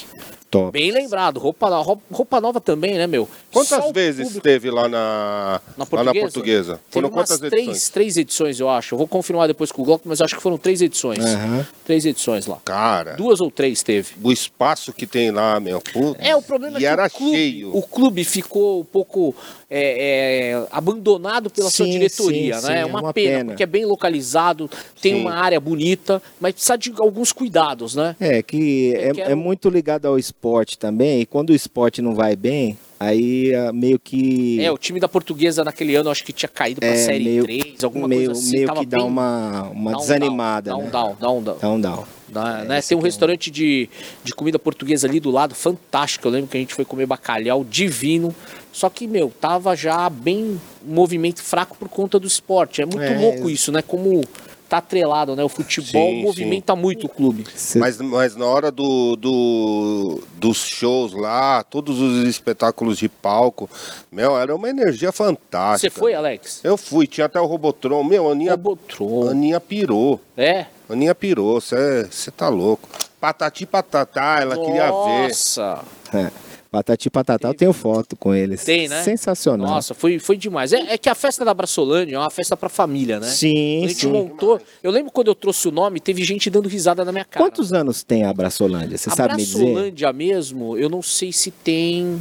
[0.49, 0.71] Top.
[0.71, 1.39] Bem lembrado.
[1.39, 3.27] Roupa, roupa, roupa nova também, né, meu?
[3.55, 6.13] Quantas Só vezes público- teve lá na, na lá portuguesa?
[6.13, 6.79] na portuguesa?
[6.89, 7.89] Foram umas quantas três, edições?
[7.89, 8.93] três edições, eu acho.
[8.95, 11.19] Eu vou confirmar depois com o Glock, mas acho que foram três edições.
[11.23, 11.65] Aham.
[11.85, 12.57] Três edições lá.
[12.65, 14.15] Cara, Duas ou três teve.
[14.21, 15.79] o espaço que tem lá, meu.
[15.79, 17.75] Putz, É, o problema e é que era o clube, cheio.
[17.77, 19.33] o clube ficou um pouco
[19.69, 22.73] é, é, abandonado pela sua Sim, diretoria, sim, né?
[22.73, 23.45] sim, é é uma, uma pena, pena.
[23.51, 24.69] porque é bem localizado,
[25.01, 25.21] tem Sim.
[25.21, 28.15] uma área bonita, mas precisa de alguns cuidados, né?
[28.19, 32.01] É, que Eu é, quero- é muito ligado ao esporte também, e quando o esporte
[32.01, 34.59] não vai bem, aí ah, meio que.
[34.61, 37.43] É, o time da portuguesa naquele ano acho que tinha caído pra É, Série meio-
[37.43, 38.51] 3, alguma meio, coisa assim.
[38.51, 40.71] meio tava que dá bem- uma, uma dá um desanimada.
[40.71, 40.89] Down, né?
[40.91, 41.57] dá um down, dá um down.
[41.61, 42.03] Dá um down.
[42.27, 42.81] Dá, É, né?
[42.81, 43.87] Tem um é um- restaurante de,
[44.23, 46.27] de comida portuguesa ali do lado, fantástico.
[46.27, 48.35] Eu lembro que a gente foi comer bacalhau divino.
[48.73, 52.81] Só que, meu, tava já bem movimento fraco por conta do esporte.
[52.81, 53.81] É muito É, louco isso, né?
[53.81, 54.21] Como
[54.67, 55.43] tá atrelado, né?
[55.43, 57.45] O futebol Sim, movimenta muito o clube.
[57.75, 63.69] Mas, mas na hora do, do- dos shows lá, todos os espetáculos de palco,
[64.11, 65.99] meu, era uma energia Você fantástica.
[65.99, 66.61] foi, Alex?
[66.63, 68.03] Eu fui, tinha até o Robotron.
[68.03, 69.29] Meu, a Aninha, Robotron.
[69.29, 70.19] Aninha pirou.
[70.37, 70.65] É?
[70.89, 72.87] Aninha pirou, você tá louco.
[73.19, 75.29] Patati patatá, ela queria ver.
[75.29, 75.83] Nossa.
[76.13, 76.29] É.
[76.75, 78.65] Patati Patatá, eu tenho foto com eles.
[78.65, 79.01] Tem, né?
[79.01, 79.65] Sensacional.
[79.65, 80.73] Nossa, foi, foi demais.
[80.73, 83.27] É, é que a festa da Braçolândia é uma festa pra família, né?
[83.27, 84.11] Sim, a gente sim.
[84.11, 84.59] montou.
[84.83, 87.45] Eu lembro quando eu trouxe o nome, teve gente dando risada na minha cara.
[87.45, 88.97] Quantos anos tem a Braçolândia?
[88.97, 89.63] Você a sabe me dizer?
[89.63, 92.19] Braçolândia mesmo, eu não sei se tem.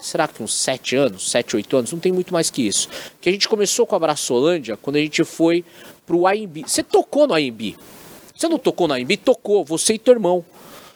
[0.00, 1.92] Será que uns 7 anos, 7, 8 anos?
[1.92, 2.88] Não tem muito mais que isso.
[3.20, 5.64] Que a gente começou com a Braçolândia quando a gente foi
[6.06, 6.62] pro AMB.
[6.66, 7.74] Você tocou no AMB?
[8.32, 9.16] Você não tocou no AMB?
[9.16, 10.44] Tocou, você e teu irmão.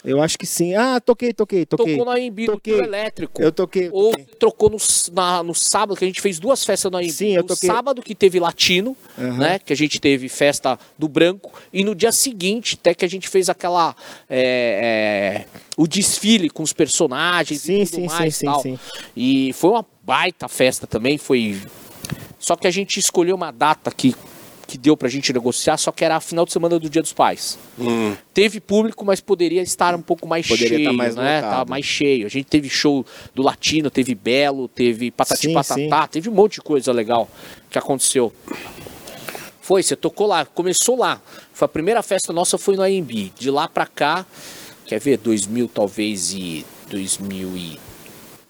[0.06, 0.74] Eu acho que sim.
[0.74, 1.96] Ah, toquei, toquei, toquei.
[1.96, 2.74] Tocou no AMB, no Toquei.
[2.74, 3.42] trio elétrico.
[3.42, 3.88] Eu toquei.
[3.92, 4.24] Ou toquei.
[4.38, 4.76] trocou no,
[5.12, 7.10] na- no sábado, que a gente fez duas festas no AMB.
[7.10, 7.68] Sim, eu no toquei.
[7.68, 9.38] sábado que teve latino, Aham.
[9.38, 9.58] né?
[9.58, 11.52] Que a gente teve festa do branco.
[11.72, 13.96] E no dia seguinte, até que a gente fez aquela.
[14.30, 18.36] é, é, o desfile com os personagens Sim, e tudo sim, mais.
[18.36, 18.62] sim, tal.
[18.62, 19.00] sim, sim.
[19.16, 21.18] E foi uma baita festa também.
[21.18, 21.60] Foi.
[22.38, 24.14] Só que a gente escolheu uma data que,
[24.66, 27.12] que deu pra gente negociar, só que era a final de semana do Dia dos
[27.12, 27.58] Pais.
[27.78, 31.40] Hum, Teve público, mas poderia estar um pouco mais Poderia cheio, tá mais né?
[31.40, 32.26] Tá mais cheio.
[32.26, 36.54] A gente teve show do Latino, teve Belo, teve Patati Sim, Patatá, teve um monte
[36.54, 37.28] de coisa legal
[37.70, 38.32] que aconteceu.
[39.60, 41.20] Foi, você tocou lá, começou lá.
[41.52, 43.32] Foi a primeira festa nossa foi no AMB.
[43.36, 44.26] De lá pra cá,
[44.84, 46.64] quer ver, 2000 talvez e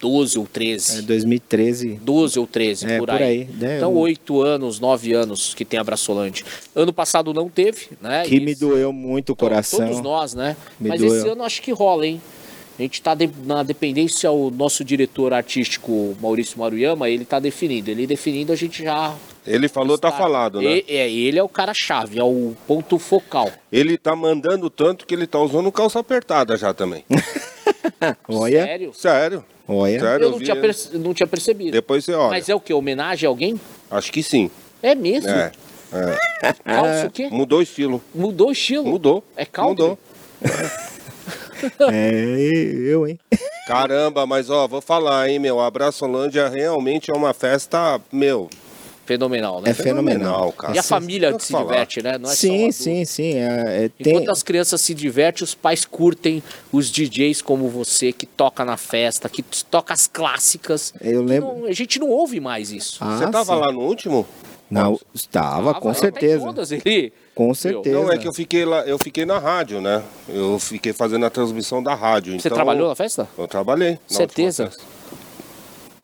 [0.01, 0.99] 2012 ou 13.
[0.99, 1.89] É 2013.
[2.03, 3.23] 12 ou 13, É, por por aí.
[3.23, 3.77] aí, né?
[3.79, 6.45] Então, 8 anos, 9 anos que tem a Braçolante.
[6.75, 8.25] Ano passado não teve, né?
[8.25, 9.81] Que me doeu muito o então, coração.
[9.87, 10.57] Todos nós, né?
[10.79, 11.17] Me Mas doeu.
[11.17, 12.21] esse ano acho que rola, hein?
[12.79, 17.91] A gente está na dependência, o nosso diretor artístico Maurício Maruyama, ele está definido.
[17.91, 19.15] Ele definindo, a gente já.
[19.47, 20.77] ele falou, tá está- falado, né?
[20.79, 23.51] E- é, ele é o cara-chave, é o ponto focal.
[23.73, 27.03] Ele tá mandando tanto que ele tá usando calça apertada já também.
[28.29, 28.93] Olha, Sério?
[28.95, 29.45] Sério.
[29.69, 30.01] Olha.
[30.01, 31.71] Sério, Eu não vi tinha, perce- não tinha percebido.
[31.73, 32.31] Depois você olha.
[32.31, 32.73] Mas é o que?
[32.75, 33.61] Homenagem a alguém?
[33.91, 34.51] Acho que sim.
[34.83, 35.31] É mesmo?
[35.31, 35.53] É.
[36.65, 37.29] Calça o quê?
[37.33, 38.03] Mudou o estilo.
[38.15, 38.87] Mudou o estilo?
[38.87, 39.25] Mudou.
[39.37, 39.71] É country?
[39.71, 39.99] Mudou.
[41.91, 42.13] É,
[42.87, 43.19] eu, hein?
[43.67, 45.59] Caramba, mas ó, vou falar, hein, meu.
[45.59, 48.49] A Braçolândia realmente é uma festa, meu,
[49.07, 49.71] Fenomenal, né?
[49.71, 50.53] É fenomenal.
[50.53, 50.75] cara.
[50.75, 51.65] E a família Tem que se falar.
[51.65, 52.19] diverte, né?
[52.19, 53.35] Não é sim, sim, sim.
[53.35, 54.13] É, é, tem...
[54.13, 56.43] Enquanto as crianças se divertem, os pais curtem
[56.73, 60.93] os DJs como você, que toca na festa, que toca as clássicas.
[61.01, 61.61] Eu lembro.
[61.61, 62.99] Não, a gente não ouve mais isso.
[63.01, 63.61] Ah, Você tava sim.
[63.61, 64.27] lá no último?
[64.69, 66.41] Não, estava, com vai, certeza.
[66.41, 67.13] tá todas, ele.
[67.35, 67.97] Com certeza.
[67.97, 70.03] Não, é que eu fiquei lá, eu fiquei na rádio, né?
[70.29, 72.33] Eu fiquei fazendo a transmissão da rádio.
[72.33, 73.29] Você então, trabalhou na festa?
[73.39, 73.93] Eu trabalhei.
[73.93, 74.71] na Certeza?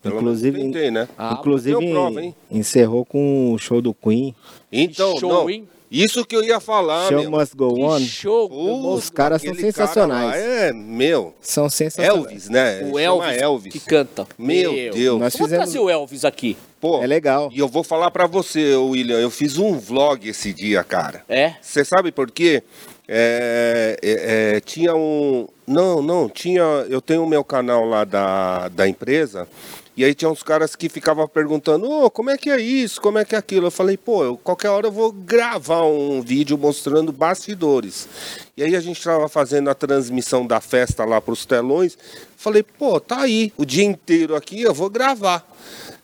[0.03, 1.09] Pelo Inclusive, menos tentei, né?
[1.17, 2.35] Ah, Inclusive, prova, hein?
[2.51, 4.35] encerrou com o show do Queen.
[4.73, 5.69] Então, show, não, hein?
[5.91, 7.31] isso que eu ia falar, show meu.
[7.31, 8.01] Must Go Que On.
[8.01, 8.49] show!
[8.49, 10.33] Pô, Os caras são sensacionais.
[10.33, 12.25] cara é, meu, São sensacionais.
[12.27, 12.83] Elvis, né?
[12.91, 13.73] o Elvis, Elvis.
[13.73, 14.27] que canta.
[14.37, 15.21] Meu Deus.
[15.21, 16.57] Nós Vamos fizemos- trazer o Elvis aqui.
[16.81, 17.49] Pô, É legal.
[17.53, 21.23] E eu vou falar pra você, William, eu fiz um vlog esse dia, cara.
[21.29, 21.55] É?
[21.63, 22.63] Você sabe por quê?
[23.07, 25.47] É, é, é, tinha um.
[25.67, 26.63] Não, não, tinha.
[26.89, 29.47] Eu tenho o meu canal lá da, da empresa.
[29.95, 33.01] E aí tinha uns caras que ficavam perguntando, ô, como é que é isso?
[33.01, 33.67] Como é que é aquilo?
[33.67, 38.09] Eu falei, pô, eu, qualquer hora eu vou gravar um vídeo mostrando bastidores.
[38.57, 41.99] E aí a gente estava fazendo a transmissão da festa lá para os telões.
[42.37, 45.47] Falei, pô, tá aí, o dia inteiro aqui eu vou gravar.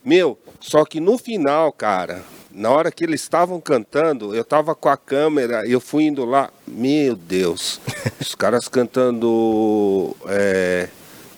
[0.04, 4.88] Meu, só que no final, cara, na hora que eles estavam cantando, eu tava com
[4.88, 7.80] a câmera, eu fui indo lá, meu Deus,
[8.20, 10.14] os caras cantando.
[10.26, 10.88] É,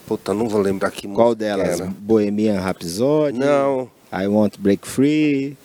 [0.07, 1.79] puta, não vou lembrar que Qual delas?
[1.79, 1.85] era.
[1.99, 3.37] Bohemian Rhapsody?
[3.37, 3.89] Não.
[4.13, 5.55] I Want to Break Free?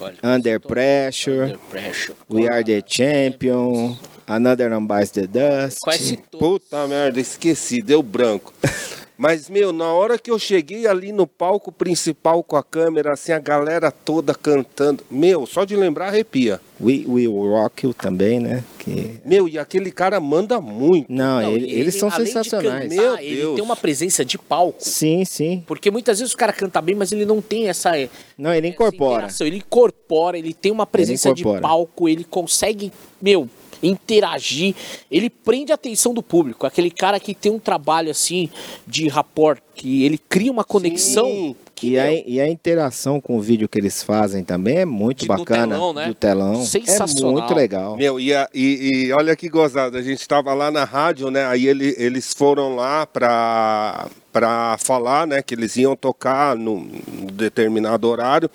[0.00, 1.42] Olha, Under Pressure?
[1.44, 2.14] Under Pressure.
[2.30, 3.96] We Are the Champion?
[4.26, 5.78] Another One Bites the Dust?
[5.82, 6.40] Quase todos.
[6.60, 8.52] Puta merda, esqueci, deu branco.
[9.22, 13.32] Mas, meu, na hora que eu cheguei ali no palco principal com a câmera, assim,
[13.32, 15.04] a galera toda cantando.
[15.10, 16.58] Meu, só de lembrar arrepia.
[16.80, 18.64] We Will Rock You também, né?
[18.78, 19.20] Que...
[19.22, 21.12] Meu, e aquele cara manda muito.
[21.12, 22.88] Não, Não, ele- e eles ele, são de sensacionais.
[22.88, 23.54] cantar, Meu ele Deus.
[23.56, 24.78] tem uma presença de palco.
[24.82, 25.62] Sim, sim.
[25.66, 27.90] Porque muitas vezes o cara canta bem, mas ele não tem essa.
[28.38, 29.28] Não, ele incorpora.
[29.40, 33.46] Ele incorpora, ele tem uma presença de palco, ele consegue, meu,
[33.82, 34.74] interagir,
[35.10, 36.66] ele prende a atenção do público.
[36.66, 38.48] Aquele cara que tem um trabalho assim
[38.86, 41.24] de rapport, que ele cria uma conexão.
[41.24, 41.56] Sim.
[41.74, 44.84] Que, E a, meu, e a interação com o vídeo que eles fazem também é
[44.84, 45.68] muito De- do bacana.
[45.74, 46.06] telão, né?
[46.08, 46.62] Do telão.
[46.62, 47.30] Sensacional.
[47.30, 47.96] É muito legal.
[47.96, 51.46] Meu, e, a- e- e olha que gozado, a gente tava lá na rádio, né?
[51.46, 55.40] Aí ele- eles foram lá pra, pra falar, né?
[55.40, 56.86] Que eles iam tocar num
[57.32, 58.50] determinado horário.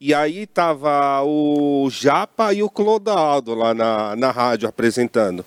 [0.00, 5.44] E aí tava o Japa e o Clodoaldo lá na, na rádio apresentando.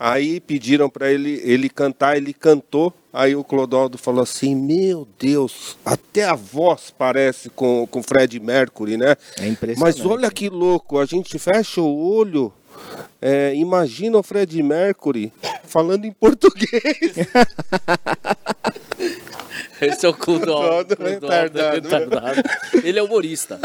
[0.00, 2.92] Aí pediram pra ele, ele cantar, ele cantou.
[3.12, 8.38] Aí o Clodoaldo falou assim: Meu Deus, até a voz parece com com o Fred
[8.38, 9.16] Mercury, né?
[9.40, 9.98] É impressionante.
[9.98, 12.52] Mas olha que louco, a gente fecha o olho,
[13.20, 15.32] é, imagina o Fred Mercury
[15.64, 16.70] falando em português.
[19.80, 20.96] Esse é o Clodoaldo.
[20.96, 21.88] Todo Clodoaldo retardado.
[21.88, 22.42] retardado.
[22.84, 23.60] Ele é humorista.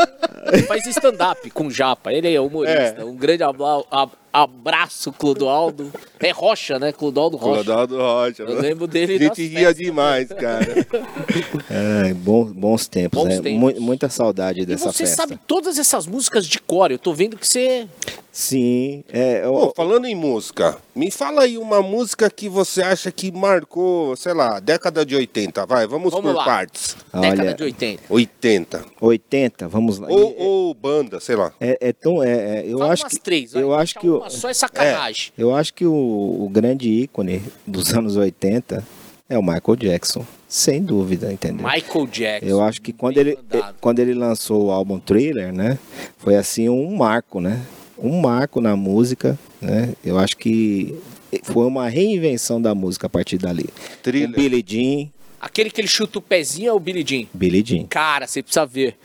[0.52, 2.13] Ele faz stand-up com japa.
[2.13, 2.98] Ele é humorista.
[3.00, 3.04] É.
[3.04, 5.93] Um grande abla- ab- abraço, Clodoaldo.
[6.19, 6.91] É Rocha, né?
[6.91, 7.63] Clodoaldo Rocha.
[7.63, 8.43] Clodoaldo Rocha.
[8.43, 9.78] Eu lembro dele A gente ria festas.
[9.78, 10.65] demais, cara.
[11.69, 13.41] É, bom- bons tempos, Bons né?
[13.41, 13.74] tempos.
[13.76, 15.15] Mu- muita saudade E dessa você festa.
[15.24, 16.91] sabe todas essas músicas de cor.
[16.91, 17.88] Eu tô vendo que você.
[18.32, 19.04] Sim.
[19.10, 23.32] É, Pô, o- falando em música, me fala aí uma música que você acha que
[23.32, 26.43] marcou, sei lá, década de 80, vai, vamos, Vamos por lá.
[26.46, 26.96] partes.
[27.13, 28.04] Década Olha, de 80.
[28.10, 28.86] 80.
[29.00, 30.08] 80, vamos lá.
[30.10, 31.52] Ou, ou banda, sei lá.
[31.60, 33.54] É, é tão, é, é, eu Fala acho umas que três.
[33.54, 35.31] eu acho que o, só é sacanagem.
[35.38, 38.83] eu acho que o, o grande ícone dos anos 80
[39.29, 41.65] é o Michael Jackson, sem dúvida, entendeu?
[41.67, 42.49] Michael Jackson.
[42.49, 43.75] Eu acho que quando ele, mandado.
[43.79, 45.79] quando ele lançou o álbum Thriller, né?
[46.17, 47.62] Foi assim um marco, né?
[47.97, 49.93] Um marco na música, né?
[50.03, 50.97] Eu acho que
[51.43, 53.63] foi uma reinvenção da música a partir dali.
[53.63, 54.36] O Thriller.
[54.36, 55.09] Billie Jean,
[55.43, 57.27] Aquele que ele chuta o pezinho é o Billy Jean.
[57.33, 57.86] Billie Jean.
[57.88, 58.95] Cara, você precisa ver.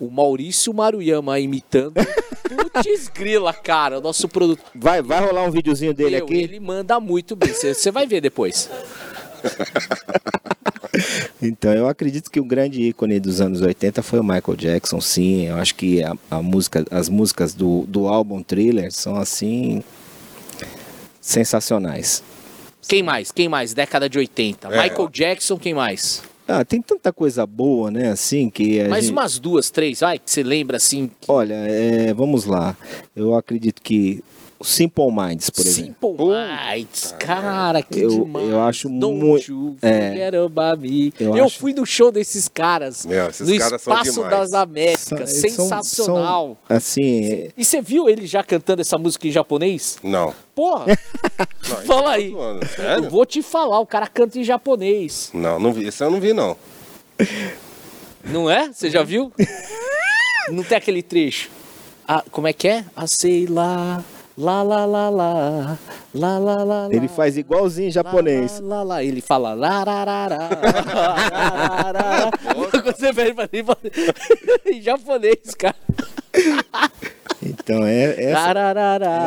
[0.00, 1.94] O Maurício Maruyama imitando.
[2.48, 3.98] Putz grila, cara.
[3.98, 4.62] O nosso produto.
[4.74, 6.34] Vai, vai rolar um videozinho dele Meu, aqui?
[6.34, 7.52] Ele manda muito bem.
[7.52, 8.70] Você vai ver depois.
[11.42, 15.46] Então, eu acredito que o grande ícone dos anos 80 foi o Michael Jackson, sim.
[15.46, 19.82] Eu acho que a, a música, as músicas do, do álbum Thriller são assim
[21.20, 22.22] sensacionais.
[22.88, 23.32] Quem mais?
[23.32, 23.74] Quem mais?
[23.74, 24.68] Década de 80.
[24.68, 24.82] É.
[24.82, 26.22] Michael Jackson, quem mais?
[26.46, 28.10] Ah, tem tanta coisa boa, né?
[28.10, 29.12] Assim que Mais gente...
[29.12, 31.10] umas duas, três, vai, que você lembra assim.
[31.26, 32.76] Olha, é, vamos lá.
[33.16, 34.22] Eu acredito que
[34.64, 36.10] Simple Minds, por exemplo.
[36.10, 38.48] Simple Minds, cara, que Eu- demais.
[38.48, 40.28] eu acho Don't muito- é.
[41.20, 43.04] Eu Eu, acho- fui no show desses caras.
[43.04, 45.00] Meu, esses no caras são Espaço das Américas.
[45.00, 46.56] São- Sensacional.
[46.66, 49.98] são, assim, é- E você viu ele já cantando essa música em japonês?
[50.02, 50.34] Não.
[50.54, 50.86] Porra,
[51.68, 52.30] Não, fala tá aí.
[52.30, 52.60] zoando,
[53.04, 55.30] Eu vou te falar, o cara canta em japonês.
[55.34, 55.86] Não, não vi.
[55.86, 56.56] Esse eu não vi, não.
[58.24, 58.72] Não é?
[58.72, 59.30] Você já viu?
[60.50, 61.50] Não tem aquele trecho.
[62.06, 62.84] Ah, como é que é?
[62.94, 64.04] Ah, sei lá.
[64.36, 65.78] Lá, lá, lá, lá.
[66.12, 67.08] Lá, lá, lá, ele lá.
[67.08, 68.58] faz igualzinho em japonês.
[68.60, 69.04] Lá, lá, lá.
[69.04, 70.48] Ele fala lararará,
[70.92, 72.30] lararará.
[72.54, 73.78] Quando você vê fala
[74.66, 75.76] em japonês, cara.
[77.40, 78.50] Então é essa,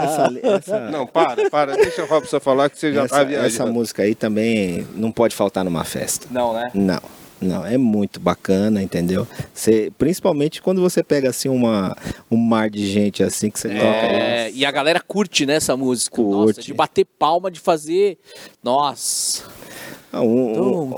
[0.03, 1.75] essa, essa, Não, para, para.
[1.75, 3.47] Deixa o Robson falar que você já tá essa, viajando.
[3.47, 6.27] essa música aí também não pode faltar numa festa.
[6.29, 6.69] Não, né?
[6.73, 6.99] Não,
[7.41, 9.27] não, é muito bacana, entendeu?
[9.53, 11.95] Você, principalmente quando você pega assim uma,
[12.31, 13.81] um mar de gente assim que você toca.
[13.85, 16.21] É, e a galera curte, né, essa música.
[16.21, 16.65] Nossa, Curte.
[16.67, 18.17] de bater palma, de fazer.
[18.63, 19.43] Nossa.
[20.11, 20.97] Ah, um- um-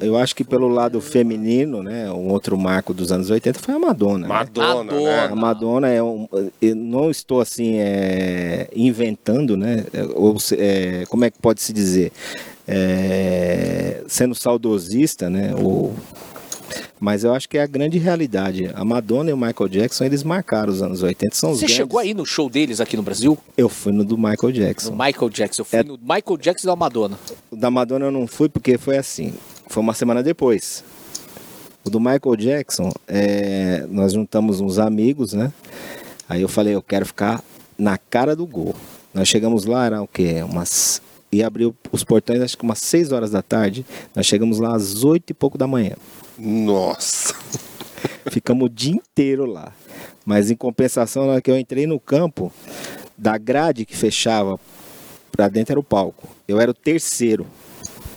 [0.00, 3.78] eu acho que pelo lado feminino, né, um outro marco dos anos 80 foi a
[3.78, 4.26] Madonna.
[4.26, 4.34] né?
[4.34, 5.00] Madonna, Madonna.
[5.00, 5.20] né?
[5.30, 6.28] A Madonna é um.
[6.60, 9.84] Eu não estou assim é, inventando, né?
[9.92, 12.10] é, Ou se- é, como é que pode se dizer?
[12.70, 15.54] É, sendo saudosista, né?
[15.56, 15.94] Ou,
[17.00, 18.70] mas eu acho que é a grande realidade.
[18.74, 21.34] A Madonna e o Michael Jackson, eles marcaram os anos 80.
[21.34, 21.76] São Você grandes.
[21.76, 23.38] chegou aí no show deles aqui no Brasil?
[23.56, 24.90] Eu fui no do Michael No Jackson.
[24.92, 25.62] Michael Jackson.
[25.62, 25.82] Eu fui É.
[25.82, 27.18] no Michael Jackson da Madonna.
[27.50, 29.32] O da Madonna eu não fui porque foi assim.
[29.66, 30.84] Foi uma semana depois.
[31.84, 35.52] O do Michael Jackson, é, nós juntamos uns amigos, né?
[36.28, 37.42] Aí eu falei, eu quero ficar
[37.78, 38.74] na cara do gol.
[39.14, 40.42] Nós chegamos lá, era o quê?
[40.42, 41.00] Umas.
[41.30, 43.84] E abriu os portões, acho que umas 6 horas da tarde.
[44.14, 45.94] Nós chegamos lá às 8 e pouco da manhã.
[46.38, 47.34] Nossa.
[48.30, 49.72] Ficamos o dia inteiro lá.
[50.24, 52.52] Mas em compensação, na hora que eu entrei no campo,
[53.16, 54.58] da grade que fechava
[55.32, 56.28] pra dentro era o palco.
[56.46, 57.46] Eu era o terceiro.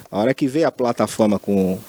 [0.09, 1.79] A hora que veio a plataforma com,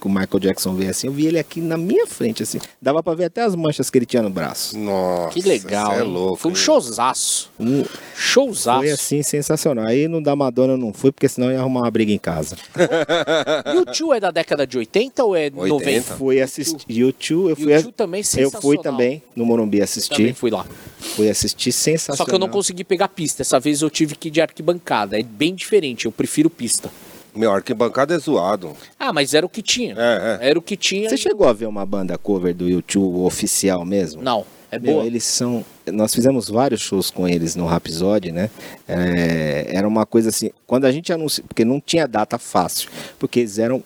[0.00, 2.58] com o Michael Jackson veio assim, eu vi ele aqui na minha frente, assim.
[2.80, 4.76] Dava pra ver até as manchas que ele tinha no braço.
[4.78, 5.32] Nossa.
[5.32, 6.36] Que legal, é louco.
[6.36, 7.50] Foi um showzaço.
[7.58, 7.84] Um-
[8.16, 8.78] Showzaço.
[8.80, 9.86] foi assim, sensacional.
[9.86, 12.18] Aí no da Madonna eu não fui, porque senão eu ia arrumar uma briga em
[12.18, 12.56] casa.
[13.74, 15.68] E o tio é da década de 80 ou é 80?
[15.68, 16.02] 90?
[16.16, 18.62] Fui assistir YouTube, eu fui, YouTube também eu sensacional.
[18.62, 20.34] fui também no Morumbi Também assistir.
[20.34, 20.66] fui lá.
[20.98, 22.16] Fui assistir sensacional.
[22.16, 23.42] Só que eu não consegui pegar pista.
[23.42, 25.18] Essa vez eu tive que ir de arquibancada.
[25.18, 26.06] É bem diferente.
[26.06, 26.90] Eu prefiro pista.
[27.34, 28.72] Meu, arquibancada é zoado.
[28.98, 29.94] Ah, mas era o que tinha.
[29.96, 30.50] É, é.
[30.50, 31.08] Era o que tinha.
[31.08, 34.22] Você e- chegou a ver uma banda cover do YouTube oficial mesmo?
[34.22, 34.44] Não.
[34.70, 35.06] É Meu, boa.
[35.06, 35.64] eles são.
[35.86, 38.50] Nós fizemos vários shows com eles no Rhapsody, né?
[38.86, 40.50] É, era uma coisa assim.
[40.66, 41.46] Quando a gente anunciou.
[41.48, 42.90] Porque não tinha data fácil.
[43.18, 43.82] Porque eles eram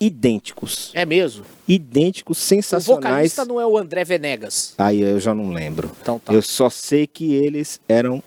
[0.00, 0.90] idênticos.
[0.94, 1.44] É mesmo.
[1.66, 3.04] Idênticos, O sensacionais.
[3.04, 4.74] vocalista não é o André Venegas.
[4.78, 5.90] Aí eu já não lembro.
[6.00, 6.32] Então tá.
[6.32, 8.22] Eu só sei que eles eram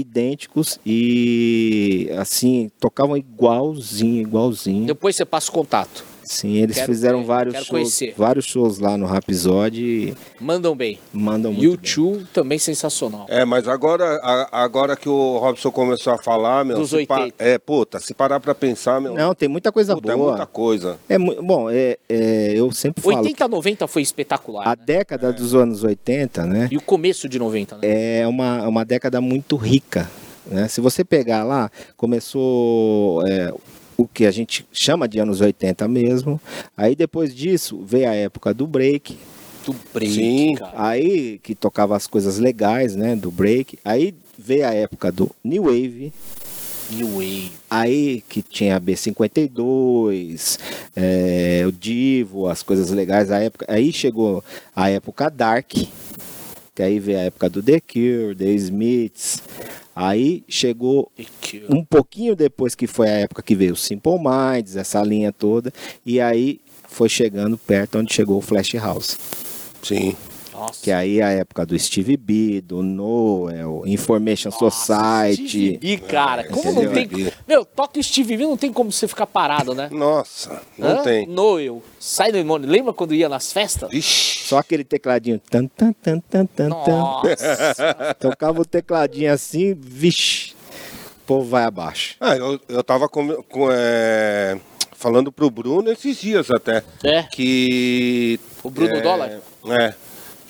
[0.00, 4.86] idênticos e assim, tocavam igualzinho, igualzinho.
[4.86, 6.15] Depois você passa o contato.
[6.26, 8.14] Sim, eles Quero fizeram vários shows, conhecer.
[8.16, 10.98] vários shows lá no Rhapsody e Mandam bem.
[11.12, 11.76] mandam muito E.
[11.78, 13.26] Tio também sensacional.
[13.28, 16.78] É, mas agora, a- agora que o Robson começou a falar, meu.
[16.78, 17.44] Dos se pa- 80.
[17.44, 19.14] É, puta, se parar pra pensar, meu.
[19.14, 20.30] Não, tem muita coisa puta, é boa.
[20.32, 20.98] muita coisa.
[21.08, 24.66] É bom, é, é, eu sempre falo 80, 90 foi espetacular.
[24.66, 24.82] a né?
[24.84, 26.68] década dos anos 80, né?
[26.70, 28.18] E o começo de 90, né?
[28.20, 30.10] É uma, uma década muito rica.
[30.48, 30.68] Né?
[30.68, 33.52] Se você pegar lá, começou é,
[33.96, 36.40] o que a gente chama de anos 80 mesmo.
[36.76, 39.18] Aí depois disso veio a época do break.
[39.64, 40.54] Do break, Sim.
[40.56, 40.72] cara.
[40.76, 43.16] Aí que tocava as coisas legais, né?
[43.16, 43.78] Do break.
[43.84, 46.12] Aí veio a época do New Wave.
[46.90, 47.52] New Wave.
[47.68, 50.58] Aí que tinha a B52,
[50.94, 53.66] é, o Divo, as coisas legais da época.
[53.68, 55.72] Aí chegou a época Dark,
[56.74, 59.42] que aí veio a época do The Cure, The Smiths.
[59.96, 61.10] Aí chegou
[61.70, 65.72] um pouquinho depois que foi a época que veio o Simple Minds, essa linha toda.
[66.04, 69.18] E aí foi chegando perto onde chegou o Flash House.
[69.82, 70.14] Sim.
[70.56, 70.82] Nossa.
[70.82, 75.76] Que aí é a época do Steve B, do Noel, Information Society.
[75.76, 76.44] Steve B, cara.
[76.44, 77.08] Como não tem.
[77.46, 79.88] Meu, toca o Steve B, não tem como você ficar parado, né?
[79.92, 81.02] Nossa, não Hã?
[81.02, 81.26] tem.
[81.26, 81.82] Noel.
[82.00, 82.68] Sai do demônio.
[82.68, 83.90] Lembra quando ia nas festas?
[83.90, 84.44] Vixe.
[84.46, 85.38] Só aquele tecladinho.
[85.38, 86.68] Tan, tan, tan, tan, tan, tan.
[86.68, 88.14] Nossa.
[88.18, 90.54] Tocava o tecladinho assim, vixe.
[91.22, 92.16] O povo vai abaixo.
[92.18, 94.58] Ah, eu, eu tava com, com, é,
[94.92, 96.82] falando pro Bruno esses dias até.
[97.04, 97.24] É.
[97.24, 98.40] Que.
[98.62, 99.40] O Bruno é, Dólar?
[99.68, 99.94] É.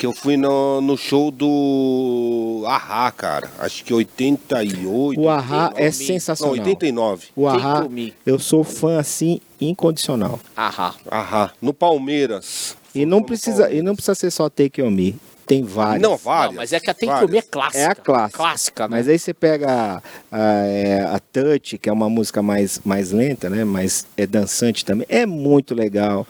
[0.06, 3.50] Que eu fui no, no show do Ahá, cara.
[3.58, 5.20] Acho que 88.
[5.20, 5.84] O Ahá é nome.
[5.84, 6.52] Não, sensacional.
[6.52, 7.26] 89.
[7.34, 7.88] O Ahá,
[8.24, 10.38] eu sou fã assim, incondicional.
[10.56, 10.94] Ahá.
[11.10, 11.50] Ahá.
[11.60, 12.76] No Palmeiras.
[12.94, 15.16] E não precisa, e não precisa ser só Take On Me.
[15.46, 16.02] Tem vários.
[16.02, 16.50] Não, várias.
[16.54, 17.26] Não, mas é que a Tem várias.
[17.26, 17.78] to me é clássica.
[17.78, 18.36] É a clássica.
[18.38, 18.96] Clássica, né?
[18.96, 23.12] Mas aí você pega a, a, é, a Touch, que é uma música mais, mais
[23.12, 23.64] lenta, né?
[23.64, 25.06] Mas é dançante também.
[25.08, 26.26] É muito legal.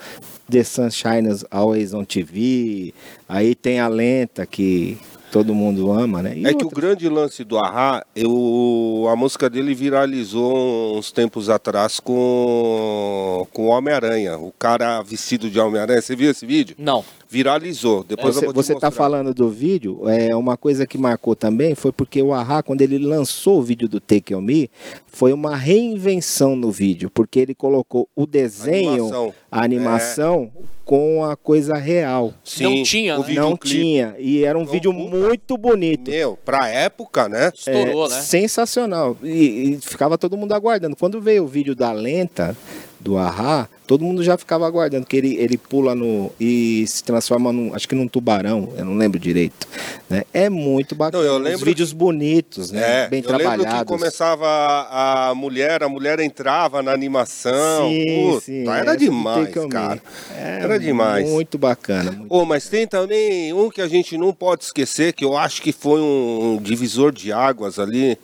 [0.51, 2.93] The Sun Shines Always on TV.
[3.29, 4.97] Aí tem a lenta que
[5.33, 6.35] todo mundo ama, né?
[6.37, 11.11] E É que o outra- grande lance do Ahá, eu, a música dele viralizou uns
[11.11, 14.39] tempos atrás com, com o Homem-Aranha.
[14.39, 16.01] O cara vestido de Homem-Aranha.
[16.01, 16.77] Você viu esse vídeo?
[16.79, 17.05] Não.
[17.29, 18.05] Viralizou.
[18.05, 18.91] Depois eu Você, vou te você tá mostrar.
[18.93, 22.99] falando do vídeo, é uma coisa que marcou também foi porque o Ahá, quando ele
[22.99, 24.71] lançou o vídeo do Take On Me,
[25.09, 29.35] foi uma reinvenção no vídeo, porque ele colocou o desenho, Animação.
[29.51, 30.51] a animação
[30.85, 32.33] com a coisa real.
[32.61, 33.35] Não tinha, o né?
[33.35, 34.15] Não tinha.
[34.19, 35.17] E era um Não, vídeo puta.
[35.17, 36.11] muito bonito.
[36.11, 37.51] Meu, pra época, né?
[37.53, 38.21] Estourou, É, né?
[38.21, 39.17] Sensacional.
[39.23, 40.95] E, e ficava todo mundo aguardando.
[40.95, 42.57] Quando veio o vídeo da lenta,
[43.01, 46.33] do Ahá, todo mundo já ficava aguardando, que ele, ele pula no.
[46.41, 47.75] e se transforma num.
[47.75, 49.67] acho que num tubarão, eu não lembro direito.
[50.11, 50.25] Né?
[50.33, 51.23] É muito bacana.
[51.23, 53.05] Não, eu Os lembro vídeos bonitos, né?
[53.05, 53.89] É, Bem eu lembro que trabalhados.
[53.93, 57.89] começava a, a mulher, a mulher entrava na animação.
[57.89, 58.69] Sim, Puta, sim.
[58.69, 60.03] era do demais, cara.
[60.37, 61.29] É Era demais.
[61.29, 62.11] Muito bacana.
[62.13, 65.63] muito- Ô, mas tem também um que a gente não pode esquecer, que eu acho
[65.63, 68.19] que foi um divisor de águas ali.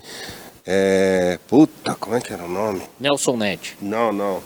[0.65, 1.39] É.
[1.49, 2.83] Puta, como é que era o nome?
[3.01, 3.77] Nelson Ned.
[3.83, 4.41] Não, não.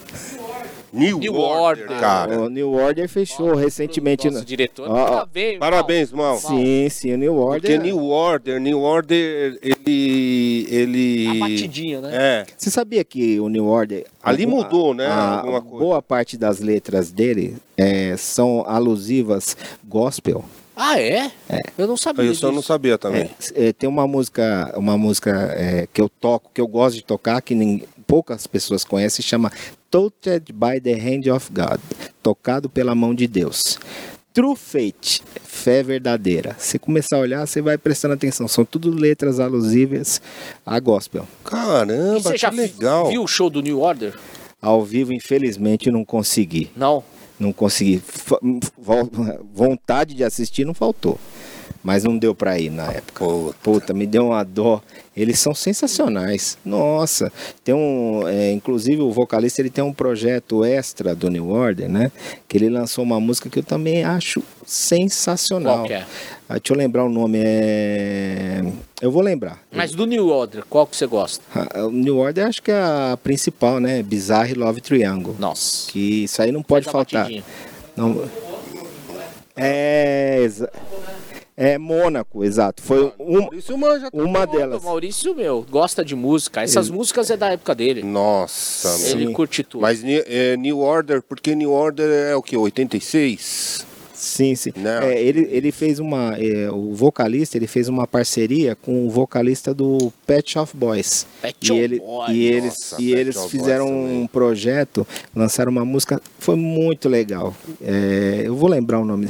[0.96, 2.00] New, New Order, Order.
[2.00, 2.40] cara.
[2.40, 4.26] O New Order fechou recentemente.
[4.26, 4.44] Nosso né?
[4.44, 4.88] diretor.
[4.90, 6.36] Ó, Parabéns, Parabéns, mal.
[6.38, 7.60] Sim, sim, o New Order.
[7.60, 10.66] Porque New Order, New Order, ele.
[10.70, 11.26] ele...
[11.28, 12.10] A batidinha, né?
[12.12, 12.46] É.
[12.56, 14.06] Você sabia que o New Order.
[14.22, 15.84] Ali alguma- mudou, né, a- alguma coisa.
[15.84, 20.44] Boa parte das letras dele é, são alusivas gospel.
[20.78, 21.30] Ah, é?
[21.78, 23.30] Eu não sabia Eu só não sabia também.
[23.54, 27.02] É, é, tem uma música, uma música é, que eu toco, que eu gosto de
[27.04, 29.50] tocar, que nem, poucas pessoas conhecem, chama
[29.90, 31.80] Touched by the Hand of God,
[32.22, 33.78] tocado pela mão de Deus.
[34.32, 36.54] True Faith, fé verdadeira.
[36.58, 38.46] Se começar a olhar, você vai prestando atenção.
[38.46, 40.20] São tudo letras alusivas
[40.64, 41.26] a gospel.
[41.40, 43.08] E Caramba, você que já legal.
[43.08, 44.14] viu o show do New Order?
[44.60, 46.70] Ao vivo, infelizmente, não consegui.
[46.76, 47.02] Não.
[47.38, 48.02] Não consegui.
[49.54, 51.18] Vontade de assistir não faltou.
[51.86, 53.24] Mas não deu pra ir na época.
[53.24, 53.56] Puta.
[53.62, 54.82] Puta, me deu uma dó.
[55.16, 56.58] Eles são sensacionais.
[56.64, 57.32] Nossa.
[57.62, 58.26] Tem um.
[58.26, 62.10] é, inclusive o vocalista ele tem um projeto extra do New Order, né?
[62.48, 65.76] Que ele lançou uma música que eu também acho sensacional.
[65.76, 66.04] Qual que é?
[66.48, 67.38] Ah, deixa eu lembrar o nome.
[67.40, 68.64] É...
[69.00, 69.62] Eu vou lembrar.
[69.70, 71.44] Mas do New Order, qual que você gosta?
[71.54, 74.02] Ah, O New Order acho que é a principal, né?
[74.02, 75.36] Bizarre Love Triangle.
[75.38, 75.88] Nossa.
[75.88, 77.22] Que isso aí não pode faltar.
[77.22, 77.44] batidinha.
[77.96, 78.24] Não.
[79.54, 80.46] É,
[81.56, 82.82] é Mônaco, exato.
[82.82, 83.48] Foi um-
[83.78, 84.08] manja.
[84.12, 84.82] uma delas.
[84.82, 86.62] O Maurício, meu, gosta de música.
[86.62, 88.02] Essas músicas é da época dele.
[88.02, 89.08] Nossa, meu.
[89.16, 89.32] Ele Sim.
[89.32, 89.80] curte tudo.
[89.82, 92.56] Mas é, New Order, porque New Order é o que?
[92.56, 93.86] 86?
[94.12, 94.72] Sim, sim.
[94.74, 95.02] Não.
[95.02, 96.34] É, ele, ele fez uma.
[96.38, 101.26] é, o vocalista ele fez uma parceria com o vocalista do Pet Shop Boys.
[101.42, 104.22] Pet e Shop ele, Boys, e eles, nossa, e Pet eles Shop fizeram Boys também.
[104.22, 107.54] um projeto, lançaram uma música, foi muito legal.
[107.82, 109.28] É, eu vou lembrar o nome.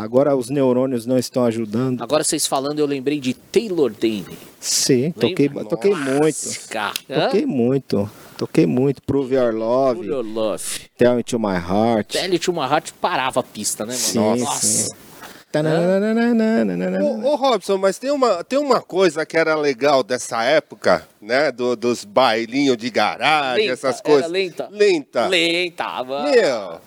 [0.00, 2.02] Agora os neurônios não estão ajudando.
[2.02, 4.38] Agora vocês falando, eu lembrei de Taylor Dane.
[4.58, 6.68] Sim, toquei, toquei muito.
[6.68, 8.10] Cara, Toquei muito.
[8.36, 9.02] Toquei muito.
[9.02, 10.64] Prove Your Love, Your Love.
[10.96, 12.12] Tell Me to My Heart.
[12.12, 14.36] Tele to My Heart parava a pista, né, mano?
[14.36, 14.66] Sim, Nossa.
[14.66, 14.88] sim.
[17.02, 21.50] Ô, ô, Robson, mas tem uma, tem uma coisa que era legal dessa época, né?
[21.50, 24.30] Do- dos bailinhos de garagem, Lenta, essas coisas.
[24.30, 24.68] lenta?
[24.70, 25.26] Lenta.
[25.26, 26.30] Lenta, mano.
[26.30, 26.80] Meu,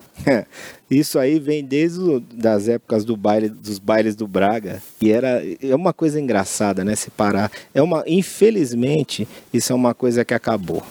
[0.93, 4.81] Isso aí vem desde o, das épocas do baile, dos bailes do Braga.
[5.01, 6.95] E era é uma coisa engraçada, né?
[6.95, 7.51] Se parar.
[7.73, 10.83] É uma, infelizmente, isso é uma coisa que acabou.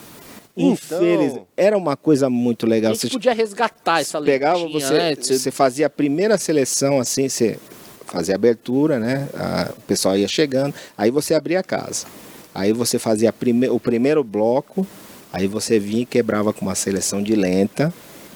[0.56, 0.72] Então-
[1.02, 2.92] Infeliz, era uma coisa muito A legal.
[2.92, 5.14] gente Você podia resgatar essa pegava, você, né?
[5.14, 7.58] Você- fazia a primeira seleção assim, você
[8.06, 9.28] fazia a abertura, né?
[9.34, 12.06] A- o pessoal ia chegando, aí você abria a casa.
[12.54, 14.86] Aí você fazia a prime, o primeiro bloco,
[15.32, 17.92] aí você vinha e quebrava com uma seleção de lenta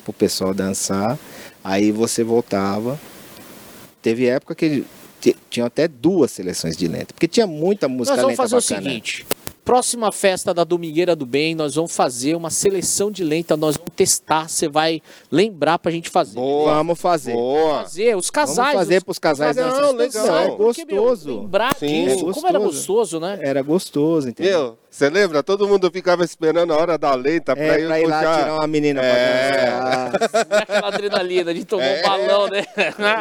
[0.07, 1.19] pro pessoal dançar.
[1.65, 2.99] Aí você voltava.
[4.01, 4.85] Teve época que
[5.51, 8.61] tinha até duas seleções de lenta, porque tinha muita música Nós vamos lenta fazer o
[8.61, 8.89] bacana.
[8.91, 9.27] seguinte.
[9.65, 13.91] Próxima festa da Domingueira do Bem, nós vamos fazer uma seleção de lenta, nós vamos
[13.97, 16.37] testar, você vai lembrar pra gente fazer.
[16.37, 16.73] boa.
[16.75, 17.33] Vamos fazer.
[17.33, 17.83] Boa.
[17.83, 18.57] Fazer, os casais.
[18.59, 19.97] Vamos fazer os- pros casais Não, dançarem.
[19.97, 20.27] legal.
[20.27, 21.41] Não, é porque, meu, gostoso.
[21.41, 21.87] lembrar Sim.
[22.05, 22.77] disso, É como era gostoso.
[22.95, 23.39] gostoso, né?
[23.43, 24.61] Era gostoso, entendeu?
[24.61, 25.43] Meu, você lembra?
[25.43, 28.39] Todo mundo ficava esperando a hora da lenta pra, É, ir, pra ir lá puxar.
[28.39, 29.67] tirar uma menina É.
[29.67, 30.47] pra dançar.
[30.63, 32.01] Aquela adrenalina de tomar É.
[32.01, 32.65] um balão, né?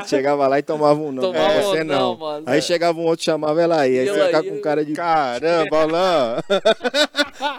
[0.08, 1.22] Chegava lá e tomava um não.
[1.24, 1.96] Tomava Não, você não.
[2.00, 2.44] não, mano.
[2.48, 4.00] Aí chegava um outro, chamava ela aí.
[4.00, 4.94] Aí E você ia- com cara de.
[4.94, 6.42] Caramba, Alain.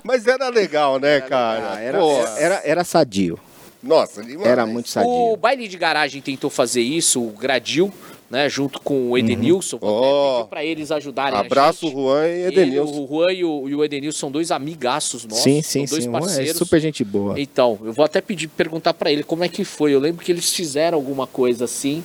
[0.02, 1.72] Mas era legal, né, cara?
[1.74, 3.38] Ah, era, Pô, era, era sadio.
[3.82, 4.48] Nossa, demais.
[4.48, 5.36] Era muito O sadio.
[5.36, 7.92] baile de garagem tentou fazer isso, o Gradil,
[8.30, 8.48] né?
[8.48, 9.78] Junto com o Edenilson.
[9.80, 10.38] Ó.
[10.38, 11.38] pedir pra eles ajudarem.
[11.38, 11.94] a Abraço, gente.
[11.94, 13.04] Juan e Ele, Edenilson.
[13.04, 15.42] o Juan e o, e o Edenilson são dois amigaços nossos.
[15.42, 16.10] sim, sim, são dois sim.
[16.10, 16.50] parceiros.
[16.50, 17.38] É super gente boa.
[17.40, 19.94] Então, eu vou até pedir, perguntar pra ele como é que foi.
[19.94, 22.02] Eu lembro que eles fizeram alguma coisa assim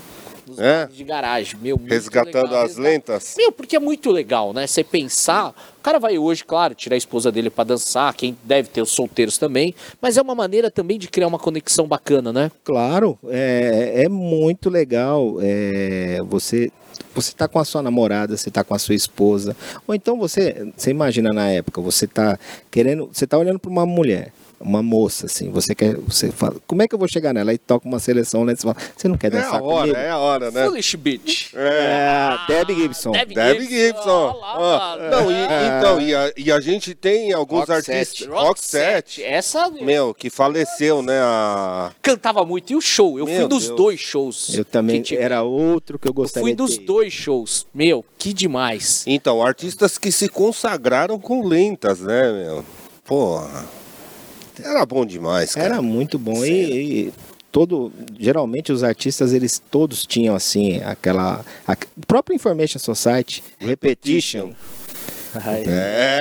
[0.48, 0.88] nos É?
[0.88, 1.60] de garagem.
[1.62, 3.36] Meu, muito Resgatando legal, as lentas.
[3.38, 4.68] Meu, porque é muito legal, né?
[4.68, 8.70] Você pensar, o cara vai hoje, claro, tirar a esposa dele pra dançar, quem deve
[8.70, 12.52] ter os solteiros também, mas é uma maneira também de criar uma conexão bacana, né?
[12.64, 15.38] Claro, é, é muito legal.
[15.42, 16.72] É, você
[17.14, 19.56] você tá com a sua namorada, você tá com a sua esposa,
[19.88, 22.38] ou então você, você imagina na época, você tá
[22.70, 24.32] querendo, você tá olhando para uma mulher
[24.64, 27.52] uma moça, assim, você quer, você fala, como é que eu vou chegar nela?
[27.52, 28.56] Aí toca uma seleção, né?
[28.56, 29.98] Você fala, você não quer É dançar a hora, comigo?
[29.98, 30.66] é a hora, né?
[30.66, 31.54] Foolish Bitch.
[31.56, 33.12] É, Debbie Gibson.
[33.12, 34.10] Debbie Debbie Gibson.
[34.10, 35.10] Olha lá, Ó, mano.
[35.10, 35.36] não, e,
[35.78, 37.92] então, e a, e a gente tem alguns Roxette.
[37.92, 38.28] artistas.
[38.28, 39.24] Roxette.
[39.24, 41.20] Essa Meu, que faleceu, né?
[41.22, 41.92] A...
[42.02, 42.72] cantava muito.
[42.72, 43.18] E o show?
[43.20, 43.78] Eu fui Meu dos Deus.
[43.78, 44.54] dois shows.
[44.58, 46.86] Eu também, que era outro que eu Eu gostaria fui de dos ter.
[46.86, 47.66] dois shows.
[47.74, 49.04] Meu, que demais.
[49.08, 52.66] Então, artistas que se consagraram com lentas, né, meu?
[53.06, 53.66] Porra.
[54.64, 55.68] Era bom demais, cara.
[55.68, 56.46] Era muito bom.
[56.46, 57.14] E, e
[57.52, 61.44] todo, geralmente os artistas, eles todos tinham assim, aquela.
[61.68, 64.52] A, o próprio Information Society, Repetition.
[65.68, 66.20] É.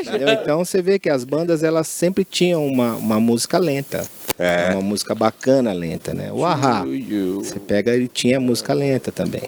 [0.00, 0.30] entendeu?
[0.30, 4.08] Então você vê que as bandas elas sempre tinham uma, uma música lenta.
[4.38, 4.70] É.
[4.72, 6.32] Uma música bacana lenta, né?
[6.32, 6.82] O Ahá.
[7.36, 9.42] Você pega, ele tinha música lenta também.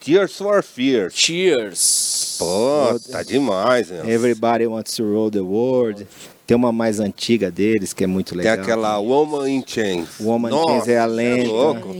[0.00, 1.14] Tears for Fears.
[1.14, 2.36] Cheers.
[2.38, 4.06] Pô, tá demais, meu.
[4.06, 6.06] Everybody Wants to Roll the World.
[6.46, 8.62] Tem uma mais antiga deles que é muito Tem legal.
[8.62, 10.08] aquela Woman in Chains.
[10.20, 11.48] Woman in Nossa, Chains é a cê lenta.
[11.48, 11.96] louco.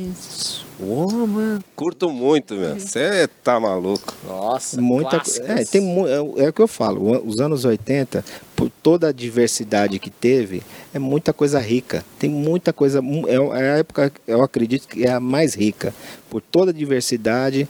[0.80, 1.60] Woman.
[1.76, 2.78] Curto muito, meu.
[2.78, 4.12] Você tá maluco.
[4.26, 8.24] Nossa, Muita, é, tem, é, é o que eu falo, os anos 80,
[8.56, 12.04] por toda a diversidade que teve, é muita coisa rica.
[12.18, 15.94] Tem muita coisa, é, é a época, eu acredito que é a mais rica.
[16.28, 17.68] Por toda a diversidade,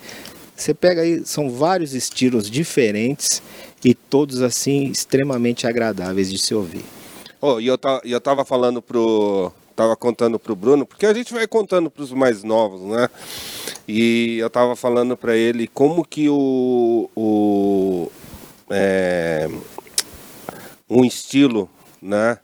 [0.57, 3.43] você pega aí, são vários estilos diferentes
[3.85, 6.85] e todos assim extremamente agradáveis de se ouvir.
[7.41, 9.53] Oh, e eu, e eu tava falando pro.
[9.77, 13.09] Tava contando pro Bruno, porque a gente vai contando pros mais novos, né?
[13.89, 17.11] E eu tava falando pra ele como que o.
[17.17, 18.11] o
[18.71, 19.49] é,
[20.89, 21.69] um estilo,
[22.01, 22.39] né?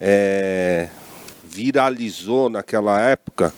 [0.00, 0.88] é,
[1.44, 3.52] viralizou naquela época,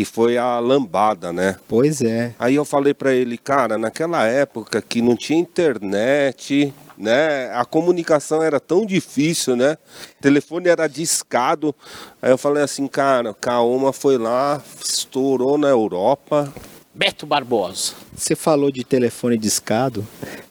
[0.00, 1.56] que foi a lambada, né?
[1.68, 2.34] Pois é.
[2.38, 7.50] Aí eu falei pra ele, cara, naquela época que não tinha internet, né?
[7.52, 9.76] A comunicação era tão difícil, né?
[10.18, 11.74] O telefone era discado.
[12.22, 16.50] Aí eu falei assim, cara, Kaoma foi lá, estourou na Europa.
[16.94, 17.92] Beto Barbosa.
[18.16, 20.06] Você falou de telefone discado,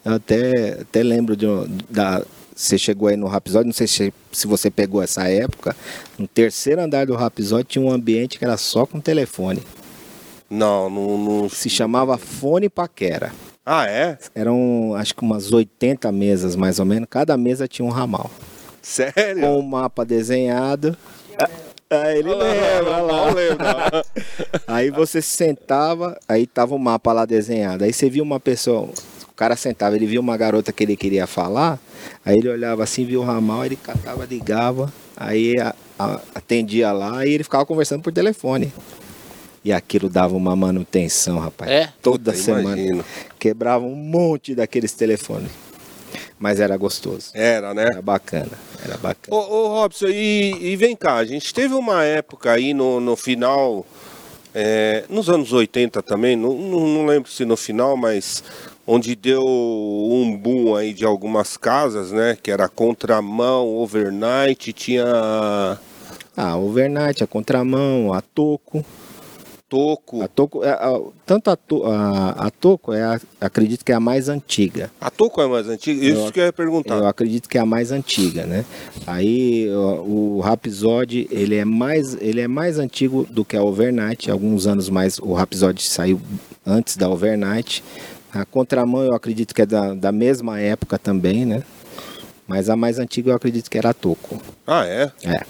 [0.06, 2.22] eu até, até lembro de, um- da.
[2.60, 5.74] Você chegou aí no Rapisódio, não sei se, se você pegou essa época.
[6.18, 9.64] No terceiro andar do Rapisódio tinha um ambiente que era só com telefone.
[10.50, 11.50] Não, não, não.
[11.50, 13.32] Se chamava Fone Paquera.
[13.66, 14.18] Ah, é?
[14.36, 17.08] Eram acho que umas 80 mesas mais ou menos.
[17.10, 18.30] Cada mesa tinha um ramal.
[18.82, 19.40] Sério?
[19.40, 20.98] Com um mapa desenhado.
[21.90, 23.26] Ah, ele lembra, lá.
[23.26, 23.66] Não lembro.
[24.68, 27.86] Aí você sentava, aí tava o mapa lá desenhado.
[27.86, 28.90] Aí você via uma pessoa,
[29.30, 31.80] o cara sentava, ele via uma garota que ele queria falar,
[32.26, 37.26] aí ele olhava assim, via o ramal, ele catava, ligava, aí a- a- atendia lá
[37.26, 38.72] e ele ficava conversando por telefone.
[39.64, 41.70] E aquilo dava uma manutenção, rapaz.
[41.70, 41.92] É?
[42.02, 42.78] Toda Puta, semana.
[42.80, 43.06] imagino.
[43.38, 45.52] Quebrava um monte daqueles telefones.
[46.40, 47.32] Mas era gostoso.
[47.34, 47.84] Era, né?
[47.92, 48.50] Era bacana.
[48.84, 49.38] Era Ô, bacana.
[49.38, 53.86] ô Robson, e, e vem cá, a gente teve uma época aí no, no final,
[54.54, 58.44] é, nos anos 80 também, não, não, lembro se no final, mas
[58.86, 62.38] onde deu um boom aí de algumas casas, né?
[62.42, 65.06] Que era contramão, overnight, tinha
[66.36, 68.84] Ah, overnight, a contramão, a toco.
[69.70, 70.22] Toco.
[70.24, 73.96] A Toco, é, a- tanto a, To- a, a Toco, é a- acredito que é
[73.96, 74.90] a mais antiga.
[75.00, 76.04] A toco é mais antiga?
[76.04, 76.96] Isso Eu- que eu ia perguntar.
[76.98, 78.66] Eu acredito que é a mais antiga, né?
[79.06, 84.66] Aí o Rhapsody, ele é mais, ele é mais antigo do que a Overnight, alguns
[84.68, 85.20] anos mais.
[85.20, 86.20] O Rhapsody saiu
[86.66, 87.84] antes da Overnight.
[88.34, 91.64] A Contramão eu acredito que é da, da mesma época também, né?
[92.48, 94.42] Mas a mais antiga eu acredito que era a Toco.
[94.66, 95.12] Ah, é?
[95.24, 95.42] É.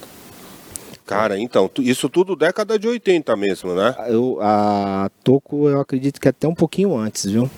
[1.16, 3.96] Cara, então, isso tudo década de 80 mesmo, né?
[4.08, 7.50] Eu, a Toco eu acredito que até um pouquinho antes, viu?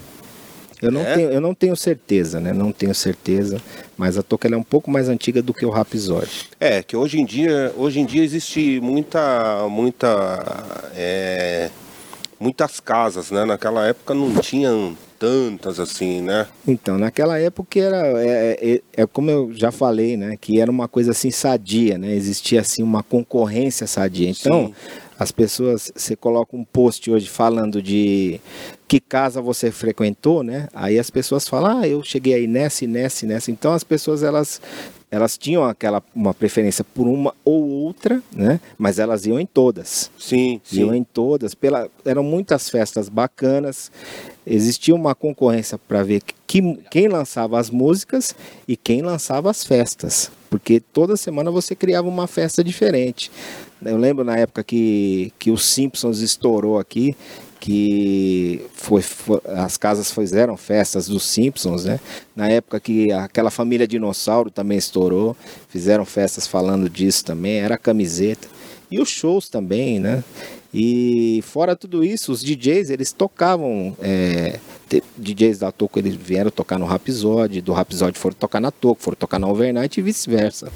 [0.82, 1.14] Eu não, É?
[1.14, 2.54] tenho, eu não tenho certeza, né?
[2.54, 3.62] Não tenho certeza.
[3.96, 6.50] Mas a Toco ela é um pouco mais antiga do que o Rhapsody.
[6.60, 11.70] É, que hoje em dia, hoje em dia existe muita, muita, é,
[12.42, 13.46] muitas casas, né?
[13.46, 16.48] Naquela época não tinham tantas assim, né?
[16.68, 20.88] Então, naquela época era é, é- é como eu já falei, né, que era uma
[20.88, 22.12] coisa assim sadia, né?
[22.16, 24.28] Existia assim uma concorrência sadia.
[24.32, 24.74] Então, Sim.
[25.20, 28.42] as pessoas, você coloca um post hoje falando de
[28.88, 30.68] que casa você frequentou, né?
[30.74, 33.52] Aí as pessoas falam: "Ah, eu cheguei aí nessa, e nessa, e nessa".
[33.52, 34.60] Então, as pessoas elas
[35.12, 38.62] elas tinham aquela uma preferência por uma ou outra, né?
[38.78, 40.10] Mas elas iam em todas.
[40.18, 40.96] Sim, Iam sim.
[40.96, 43.92] em todas, pela, eram muitas festas bacanas,
[44.48, 48.34] existia uma concorrência para ver que, quem lançava as músicas
[48.66, 53.30] e quem lançava as festas, porque toda semana você criava uma festa diferente.
[53.84, 57.18] Eu lembro na época que, que os Simpsons estourou aqui,
[57.62, 62.00] que foi, foi- as casas fizeram festas dos Simpsons, né?
[62.36, 65.38] Na época que aquela família dinossauro também estourou,
[65.70, 68.48] fizeram festas falando disso também, era camiseta.
[68.90, 70.24] E os shows também, né?
[70.74, 73.96] E fora tudo isso, os DJs, eles tocavam.
[74.02, 74.60] é,
[75.18, 79.16] DJs da Toco, eles vieram tocar no Rhapsody, do Rhapsody foram tocar na Toco, foram
[79.16, 80.72] tocar na Overnight e vice-versa.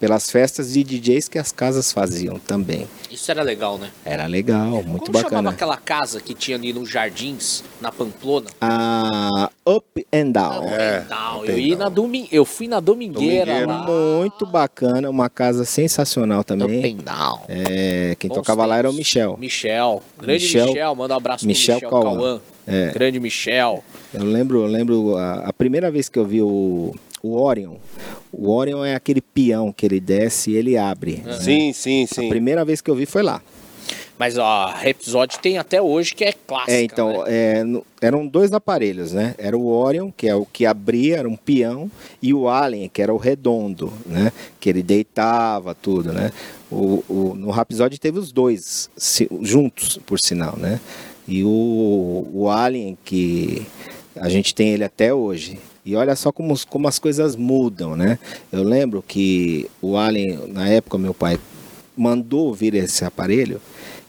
[0.00, 2.86] Pelas festas de DJs que as casas faziam também.
[3.10, 3.90] Isso era legal, né?
[4.04, 5.50] Era legal, muito Como chamava bacana.
[5.50, 8.46] aquela casa que tinha ali nos jardins, na Pamplona?
[8.60, 10.68] A Up and Down.
[10.68, 12.28] É, Não, tem eu, ia na domi...
[12.30, 13.66] eu fui na Domingueira, Domingueira.
[13.66, 13.86] lá.
[14.20, 16.94] Muito bacana, uma casa sensacional Up também.
[16.98, 17.40] and down.
[17.48, 18.98] É, quem Bons tocava lá era o tempos.
[18.98, 19.36] Michel.
[19.38, 20.02] Michel.
[20.20, 20.66] Grande Michel.
[20.68, 22.16] Michel- Manda um abraço Michel pro Michel Cauã.
[22.16, 22.40] Cauã.
[22.68, 22.92] É.
[22.92, 23.82] Grande Michel.
[24.12, 27.76] Eu lembro, eu lembro a, a primeira vez que eu vi o, o Orion.
[28.30, 31.22] O Orion é aquele peão que ele desce e ele abre.
[31.24, 31.32] né?
[31.40, 32.28] Sim, sim, A sim.
[32.28, 33.40] primeira vez que eu vi foi lá.
[34.18, 36.72] Mas ó, a Rhapsody tem até hoje que é clássica.
[36.72, 37.24] É, então, né?
[37.28, 37.62] é,
[38.02, 39.32] eram dois aparelhos, né?
[39.38, 41.88] Era o Orion, que é o que abria, era um peão,
[42.20, 44.32] e o Alien, que era o redondo, né?
[44.58, 46.32] Que ele deitava, tudo, né?
[46.68, 50.80] O, o- no Rhapsody teve os dois se- juntos, por sinal, né?
[51.28, 53.66] E o, o Alien, que
[54.16, 55.58] a gente tem ele até hoje.
[55.84, 58.18] E olha só como, como as coisas mudam, né?
[58.50, 61.38] Eu lembro que o Alien, na época, meu pai
[61.96, 63.60] mandou vir esse aparelho.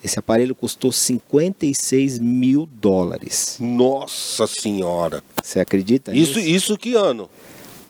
[0.03, 3.57] Esse aparelho custou 56 mil dólares.
[3.59, 5.21] Nossa senhora.
[5.43, 6.15] Você acredita?
[6.15, 6.49] Isso, nisso?
[6.49, 7.29] isso que ano?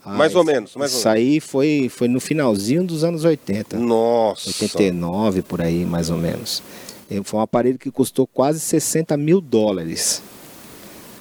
[0.04, 3.26] Ah, mais ou isso- menos, mais ou Isso aí foi, foi no finalzinho dos anos
[3.26, 3.78] 80.
[3.78, 4.50] Nossa.
[4.50, 6.64] 89 por aí, mais ou menos.
[7.10, 10.22] E Foi um aparelho que custou quase 60 mil dólares.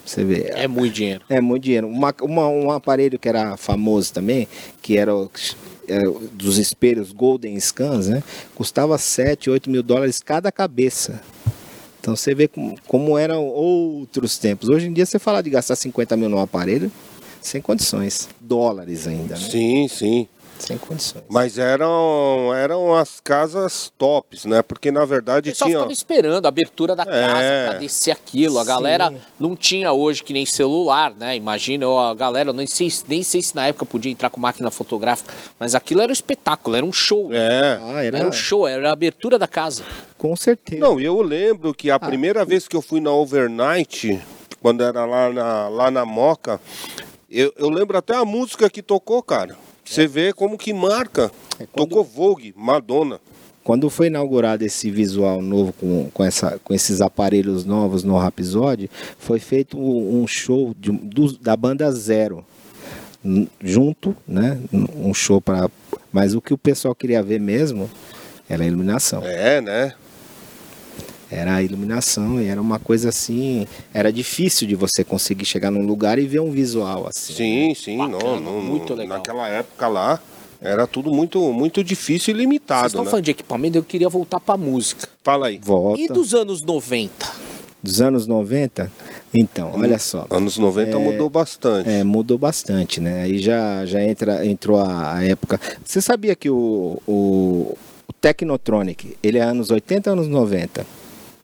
[0.05, 0.51] Você vê.
[0.55, 1.23] É muito dinheiro.
[1.29, 1.87] É muito dinheiro.
[1.87, 4.49] Uma, uma- um aparelho que era famoso também,
[4.81, 5.13] que era,
[5.87, 8.23] era o dos espelhos Golden Scans, né?
[8.55, 11.21] Custava 7, 8 mil dólares cada cabeça.
[12.01, 14.69] Então você vê como, como eram outros tempos.
[14.71, 16.91] Hoje em dia você falar de gastar 50 mil num aparelho,
[17.43, 18.29] sem condições.
[18.41, 19.41] Dólares ainda, né?
[19.51, 20.27] Sim, sim.
[20.59, 21.25] Sem condições.
[21.29, 24.61] Mas eram, eram as casas tops, né?
[24.63, 25.69] Porque na verdade tinha.
[25.69, 27.69] ficava esperando a abertura da casa É.
[27.71, 28.59] pra descer aquilo.
[28.59, 28.69] A Sim.
[28.69, 31.37] galera não tinha hoje que nem celular, né?
[31.37, 34.71] Imagina, ó, a galera, nem sei, nem sei se na época podia entrar com máquina
[34.71, 37.33] fotográfica, mas aquilo era um espetáculo, era um show.
[37.33, 37.79] É.
[37.83, 39.85] Ah, era, Era um show, era a abertura da casa.
[40.19, 40.81] com certeza.
[40.81, 42.01] Não, eu lembro que a Ah.
[42.01, 44.21] primeira vez que eu fui na Overnight,
[44.61, 46.61] quando era lá na, lá na Moca,
[47.31, 49.57] eu, eu lembro até a música que tocou, cara.
[49.89, 51.31] Você vê como que marca.
[51.59, 53.21] É quando- Tocou Vogue, Madonna.
[53.65, 58.91] Quando foi inaugurado esse visual novo com, com, essa, com esses aparelhos novos no Rhapsody,
[59.19, 62.45] foi feito um show de- do- da banda Zero
[63.63, 64.59] junto, né?
[64.73, 65.71] Um show para.
[66.13, 67.91] Mas o que o pessoal queria ver mesmo
[68.49, 69.23] era a iluminação.
[69.25, 69.93] É, né?
[71.31, 73.67] Era a iluminação e era uma coisa assim.
[73.93, 77.35] Era difícil de você conseguir chegar num lugar e ver um visual assim.
[77.35, 79.19] Sim, sim, Bacana, não, não, muito legal.
[79.19, 80.21] Naquela época lá,
[80.61, 83.11] era tudo muito, muito difícil e Vocês limitado, estão né?
[83.11, 85.09] falando de equipamento, eu queria voltar pra música.
[85.23, 85.61] Fala aí.
[85.63, 86.01] Volta.
[86.01, 87.49] E dos anos 90?
[87.83, 88.91] Dos anos 90?
[89.33, 90.27] Então, olha só.
[90.31, 91.89] Anos 90 mudou bastante.
[91.89, 93.23] É, mudou bastante, né?
[93.23, 95.61] Aí já, já entra, entrou a, a época.
[95.85, 97.77] Você sabia que o, o,
[98.09, 100.85] o Technotronic, ele é anos 80 ou anos 90?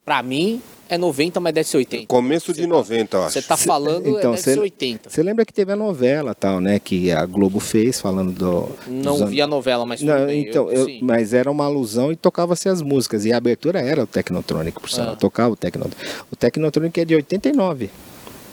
[0.04, 2.06] Pra mim, é 90, mas deve ser 80.
[2.06, 3.32] Começo de 90, eu acho.
[3.32, 5.08] Você tá falando, Então, deve cê- ser 80.
[5.08, 6.78] Você lembra que teve a novela tal, né?
[6.78, 8.68] Que a Globo fez falando do.
[8.86, 11.64] Não dos vi a novela, mas tudo Não, bem, então, eu- eu- mas era uma
[11.64, 13.24] alusão e tocava-se as músicas.
[13.24, 15.14] E a abertura era o Technotronic, por sinal.
[15.14, 15.16] Ah.
[15.16, 16.10] Tocava o Technotronic.
[16.30, 17.88] O Technotronic é de 89.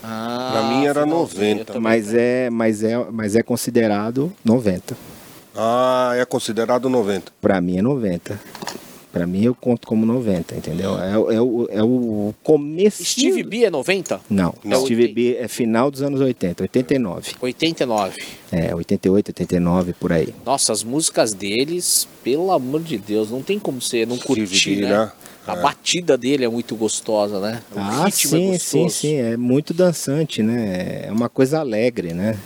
[0.03, 4.31] Ah, Pra mim era finalzinho, 90, eu também- Mas é, mas, é, mas é considerado
[4.43, 4.95] 90.
[5.55, 7.31] Ah, é considerado 90.
[7.41, 8.39] Pra mim é 90.
[9.11, 10.97] Pra mim eu conto como 90, entendeu?
[11.01, 13.03] É, o- é, o, é o começo.
[13.03, 14.21] Steve B é 90?
[14.29, 14.85] Não, Não.
[14.85, 17.33] Steve B é final dos anos 80, 89.
[17.41, 18.21] 89.
[18.51, 20.33] É, 88, 89, por aí.
[20.45, 24.75] Nossa, as músicas deles, pelo amor de Deus, não tem como você não Steve curtir,
[24.75, 24.89] B, né?
[24.89, 25.11] né?
[25.45, 25.61] A É.
[25.61, 27.61] batida dele é muito gostosa, né?
[27.75, 28.59] O ah, ritmo é sim, gostoso.
[28.61, 29.15] sim, sim.
[29.15, 31.05] É muito dançante, né?
[31.07, 32.37] É uma coisa alegre, né?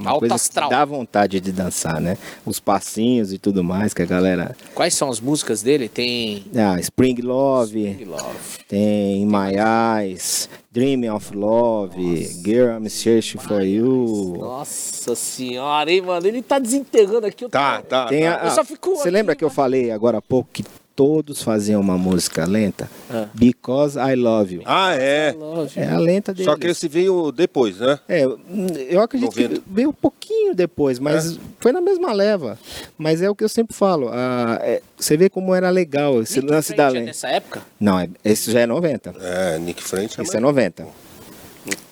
[0.00, 0.68] Uma Alto coisa astral.
[0.68, 2.16] que dá vontade de dançar, né?
[2.46, 4.56] Os passinhos e tudo mais que a galera.
[4.74, 5.88] Quais são as músicas dele?
[5.88, 8.24] Tem Ah, Spring Love, Spring Love.
[8.68, 9.54] tem My
[10.02, 14.36] Eyes, Dreaming of Love, Girl I'm Searching for You.
[14.38, 16.26] Nossa senhora, hein, mano?
[16.26, 17.44] Ele tá desenterrando aqui.
[17.44, 18.06] Eu Tá, tá.
[18.06, 18.40] Tem tá.
[18.42, 19.54] a- Eu só fico Você lembra que eu né?
[19.54, 20.64] falei agora há pouco que
[20.96, 22.90] todos faziam uma música lenta.
[23.10, 23.26] Ah.
[23.34, 24.62] Because I Love You.
[24.66, 25.34] Ah, é.
[25.76, 26.44] É a lenta deles.
[26.50, 27.98] Só que esse veio depois, né?
[28.08, 29.54] É, eu acredito 90.
[29.54, 31.38] que veio um pouquinho depois, mas É.
[31.60, 32.58] foi na mesma leva.
[32.98, 34.10] Mas é o que eu sempre falo.
[34.12, 37.06] ah, é, você vê como era legal esse Nick lance Frente da é lenta.
[37.06, 37.62] dessa época?
[37.80, 39.14] Não, é, esse já é 90.
[39.20, 40.86] É, Nick Frente é Esse é mais- 90.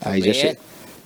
[0.01, 0.57] Aí já Também é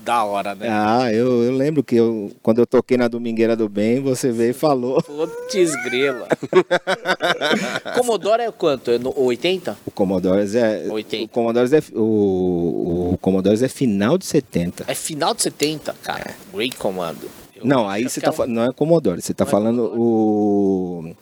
[0.05, 0.67] da hora, né?
[0.71, 4.51] Ah, eu, eu lembro que eu, quando eu toquei na Domingueira do Bem, você veio
[4.51, 5.03] e falou.
[5.03, 6.27] Putz, grila.
[7.97, 8.91] Commodore é quanto?
[8.91, 9.79] É no 80?
[9.87, 10.87] O Commodores é.
[10.91, 11.25] 80.
[11.25, 14.85] O Commodores é, o, o Commodores é final de 70.
[14.89, 16.35] É final de 70, cara.
[16.53, 17.29] Great Commando.
[17.55, 18.53] Eu Não, aí que você é tá um- falando.
[18.55, 21.15] Não é Commodore, você tá é falando o,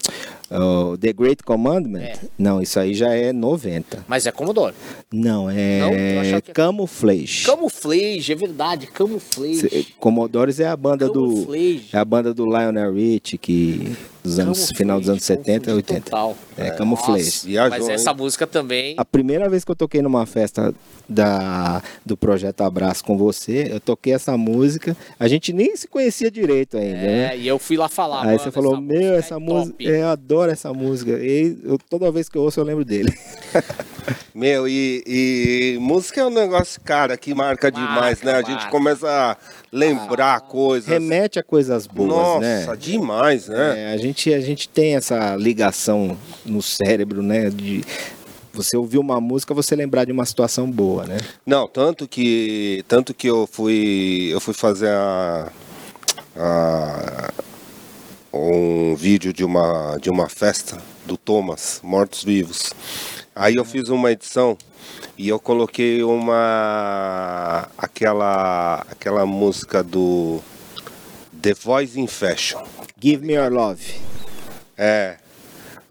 [0.51, 2.01] o The Great Commandment.
[2.01, 2.19] É.
[2.39, 4.05] Não, isso aí já é 90.
[4.09, 4.75] Mas é Commodore.
[5.13, 5.51] Não, Não?
[5.51, 6.53] É achava que-.
[7.45, 8.87] Camouflage, é verdade.
[8.89, 9.57] Camouflage.
[9.69, 11.23] Cê- Commodores é a banda do.
[11.29, 11.89] Camouflage.
[11.93, 13.97] É a banda do Lionel Rich, que.
[14.23, 16.01] Dos anos, final dos anos 70 e confundi 80.
[16.03, 16.37] total.
[16.57, 16.85] É.
[16.85, 18.17] Nossa, Viajou, Mas essa hein?
[18.17, 18.95] música também.
[18.99, 20.75] A primeira vez que eu toquei numa festa
[21.09, 24.97] da, do Projeto Abraço com você, eu toquei essa música.
[25.19, 27.35] A gente nem se conhecia direito ainda, né?
[27.35, 28.27] É, e eu fui lá falar.
[28.27, 31.13] Aí você falou, essa meu, música essa é música, é, eu adoro essa música.
[31.13, 33.13] E eu- toda vez que eu ouço, eu lembro dele.
[34.35, 38.33] Meu, e, e música é um negócio, cara, que marca, Marca, demais, né?
[38.35, 38.71] A gente marca.
[38.71, 39.37] começa a
[39.73, 40.89] lembrar coisas.
[40.89, 42.77] Remete a coisas boas, Nossa, né?
[42.79, 43.91] demais, né?
[43.91, 47.51] É, a, gente, a gente tem essa ligação no cérebro, né?
[47.51, 47.85] De
[48.53, 51.19] você ouvir uma música, você lembrar de uma situação boa, né?
[51.47, 55.49] Não, tanto que tanto que eu fui eu fui fazer a,
[56.37, 57.31] a-
[58.33, 62.73] um vídeo de uma de uma festa do Thomas Mortos Vivos.
[63.35, 64.59] Aí eu fiz uma edição
[65.17, 70.41] e eu coloquei uma aquela aquela música do
[71.41, 72.63] The Voice in Fashion.
[73.01, 73.95] Give Me Your Love.
[74.77, 75.17] É.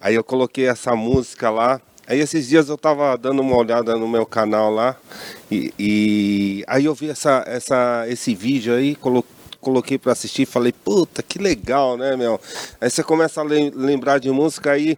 [0.01, 1.81] Aí eu coloquei essa música lá.
[2.07, 4.95] Aí esses dias eu tava dando uma olhada no meu canal lá.
[5.49, 9.23] E, e aí eu vi essa, essa, esse vídeo aí, colo,
[9.61, 12.39] coloquei pra assistir e falei, puta, que legal, né, meu?
[12.79, 14.97] Aí você começa a lem- lembrar de música aí.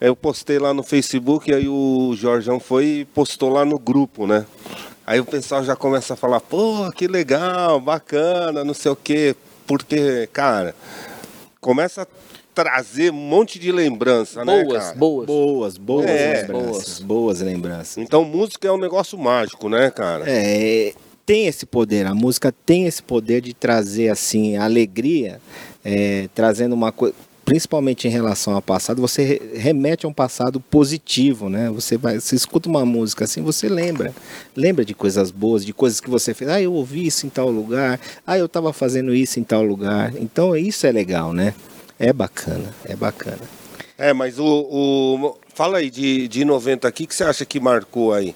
[0.00, 4.46] Eu postei lá no Facebook, aí o Jorjão foi e postou lá no grupo, né?
[5.06, 9.34] Aí o pessoal já começa a falar, pô, que legal, bacana, não sei o quê.
[9.66, 10.74] Porque, cara,
[11.60, 12.06] começa a
[12.54, 14.96] trazer um monte de lembrança, né, Boas, cara?
[14.96, 15.26] boas.
[15.26, 17.00] Boas, boas É, lembranças.
[17.00, 17.98] Boas lembranças.
[17.98, 20.24] Então música é um negócio mágico, né, cara?
[20.26, 20.92] É,
[21.28, 25.42] tem esse poder, a música tem esse poder de trazer assim alegria,
[25.84, 27.14] é, trazendo uma coisa,
[27.44, 31.68] principalmente em relação ao passado, você re- remete a um passado positivo, né?
[31.68, 34.14] Você vai, você escuta uma música assim, você lembra,
[34.56, 36.50] lembra de coisas boas, de coisas que você fez.
[36.50, 38.00] Ah, eu ouvi isso em tal lugar.
[38.26, 40.14] Ah, eu estava fazendo isso em tal lugar.
[40.16, 41.52] Então isso é legal, né?
[41.98, 43.42] É bacana, é bacana.
[43.98, 47.60] É, mas o, o- fala aí de, de 90 aqui, o que você acha que
[47.60, 48.34] marcou aí?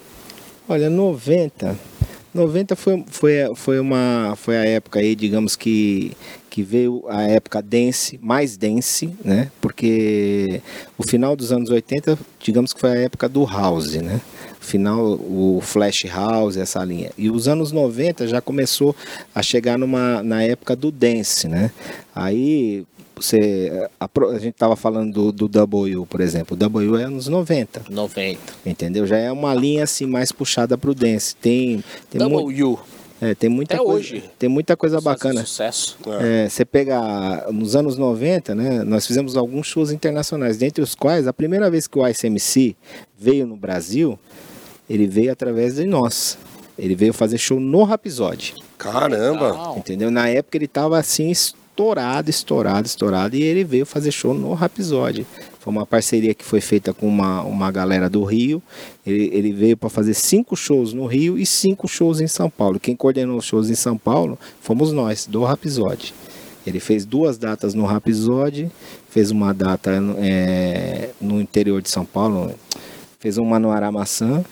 [0.68, 1.91] Olha, 90.
[2.34, 6.16] 90 foi, foi, foi, uma, foi a época aí, digamos que,
[6.48, 9.50] que veio a época dance, mais dance, né?
[9.60, 10.62] Porque
[10.96, 14.20] o final dos anos 80, digamos que foi a época do house, né?
[14.60, 17.10] Final, o flash house, essa linha.
[17.18, 18.96] E os anos 90 já começou
[19.34, 21.70] a chegar numa, na época do dance, né?
[22.14, 22.86] Aí
[23.24, 26.54] você, a, a gente tava falando do, do W, por exemplo.
[26.54, 27.84] O W é anos 90.
[27.88, 28.40] 90.
[28.66, 29.06] Entendeu?
[29.06, 31.34] Já é uma linha assim mais puxada pro dance.
[31.36, 32.78] Tem tem, mu W.
[33.20, 34.30] é, tem muita Até coisa, hoje.
[34.38, 35.40] tem muita coisa bacana.
[35.44, 35.98] Sucesso.
[36.20, 38.82] É, você pega nos anos 90, né?
[38.82, 42.76] Nós fizemos alguns shows internacionais, dentre os quais a primeira vez que o ICMC
[43.18, 44.18] veio no Brasil,
[44.88, 46.36] ele veio através de nós.
[46.78, 48.54] Ele veio fazer show no Rapisode.
[48.78, 49.74] Caramba!
[49.76, 50.10] Entendeu?
[50.10, 51.30] Na época ele tava assim
[51.72, 55.26] estourado, estourado, estourado e ele veio fazer show no Rapisode.
[55.58, 58.62] Foi uma parceria que foi feita com uma, uma galera do Rio.
[59.06, 62.78] Ele, ele veio para fazer cinco shows no Rio e cinco shows em São Paulo.
[62.78, 66.12] Quem coordenou os shows em São Paulo fomos nós, do Rapisode.
[66.66, 68.70] Ele fez duas datas no Rapisode,
[69.08, 72.54] fez uma data é, no interior de São Paulo,
[73.18, 74.44] fez uma no Aramaçã,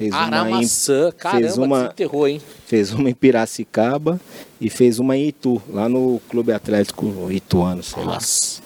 [0.00, 2.40] fez uma em Aramaçã, caramba, fez uma- desenterrou, hein?
[2.66, 4.18] fez uma em Piracicaba
[4.58, 8.14] e fez uma em Itu, lá no Clube Atlético Ituano, sei lá.
[8.14, 8.62] Nossa.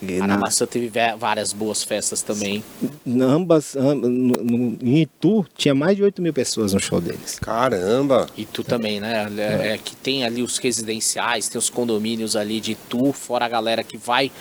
[0.00, 2.64] E na- Aramaçã teve várias boas festas também.
[3.04, 4.08] na ambas, am- no,
[4.42, 7.38] no- em Itu tinha mais de 8 mil pessoas no show deles.
[7.38, 8.26] Caramba!
[8.34, 9.28] E tu também, né?
[9.36, 13.48] É, é que tem ali os residenciais, tem os condomínios ali de tu, fora a
[13.50, 14.32] galera que vai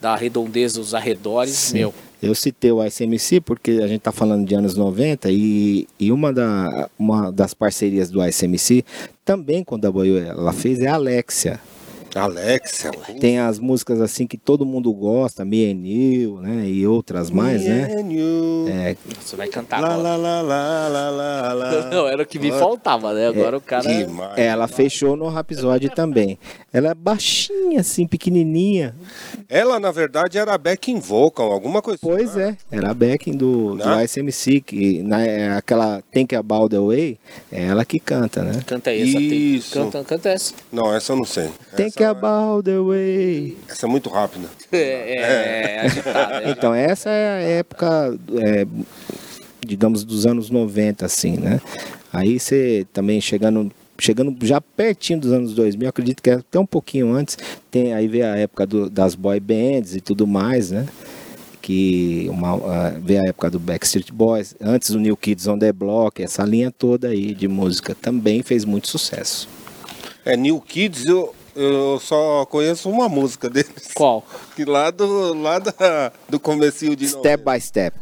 [0.00, 1.78] da redondeza dos arredores, Sim.
[1.78, 1.94] meu.
[2.24, 6.32] Eu citei o ICMC porque a gente está falando de anos 90 e, e uma,
[6.32, 8.84] da, uma das parcerias do ICMC
[9.24, 11.60] também com a W ela fez é a Alexia.
[12.22, 12.90] Alexia.
[13.20, 16.66] Tem as músicas assim que todo mundo gosta, Me and You, né?
[16.68, 17.88] E outras mais, né?
[17.88, 18.68] Me and you.
[18.68, 20.16] É, Você vai cantar Lá, agora.
[20.16, 21.86] lá, lá, lá, lá, lá, lá.
[21.90, 23.28] Não, era o que me faltava, né?
[23.28, 23.82] Agora o cara.
[23.82, 24.38] Demais.
[24.38, 26.38] é, ela fechou no Rhapsody também.
[26.72, 28.94] Ela é baixinha, assim, pequenininha.
[29.48, 32.56] Ela, na verdade, era backing vocal, alguma coisa assim, Pois né?
[32.70, 34.04] é, era a backing do, do Né?
[34.04, 37.18] ICMC, que na, é aquela Think About the Way,
[37.52, 38.62] é ela que canta, né?
[38.66, 39.02] Canta essa.
[39.12, 39.72] tem- Isso.
[39.74, 40.54] Canta, canta essa.
[40.72, 41.48] Não, essa eu não sei.
[41.76, 43.56] Think Essa, About the Way.
[43.68, 44.48] essa é muito rápida.
[44.72, 46.50] É, é, é agitada, é.
[46.50, 48.66] Então, essa é a época, é,
[49.66, 51.60] digamos, dos anos 90, assim, né?
[52.12, 56.66] Aí você também chegando, chegando já pertinho dos anos 2000, acredito que é até um
[56.66, 57.36] pouquinho antes,
[57.70, 60.86] tem, aí vê a época do- das boy bands e tudo mais, né?
[61.60, 65.72] Que uma, ah, vê a época do Backstreet Boys, antes do New Kids on the
[65.72, 69.48] Block, essa linha toda aí de música também fez muito sucesso.
[70.26, 73.90] É, New Kids, eu, eu só conheço uma música deles.
[73.94, 74.24] Qual?
[74.56, 77.96] Que lá do, lá da, do comecinho de Step by Step.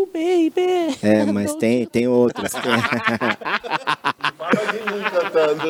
[0.00, 0.96] Uh, baby.
[1.02, 2.52] É, mas tem, tem outras.
[2.52, 2.76] Fala
[4.72, 5.68] de mim cantando.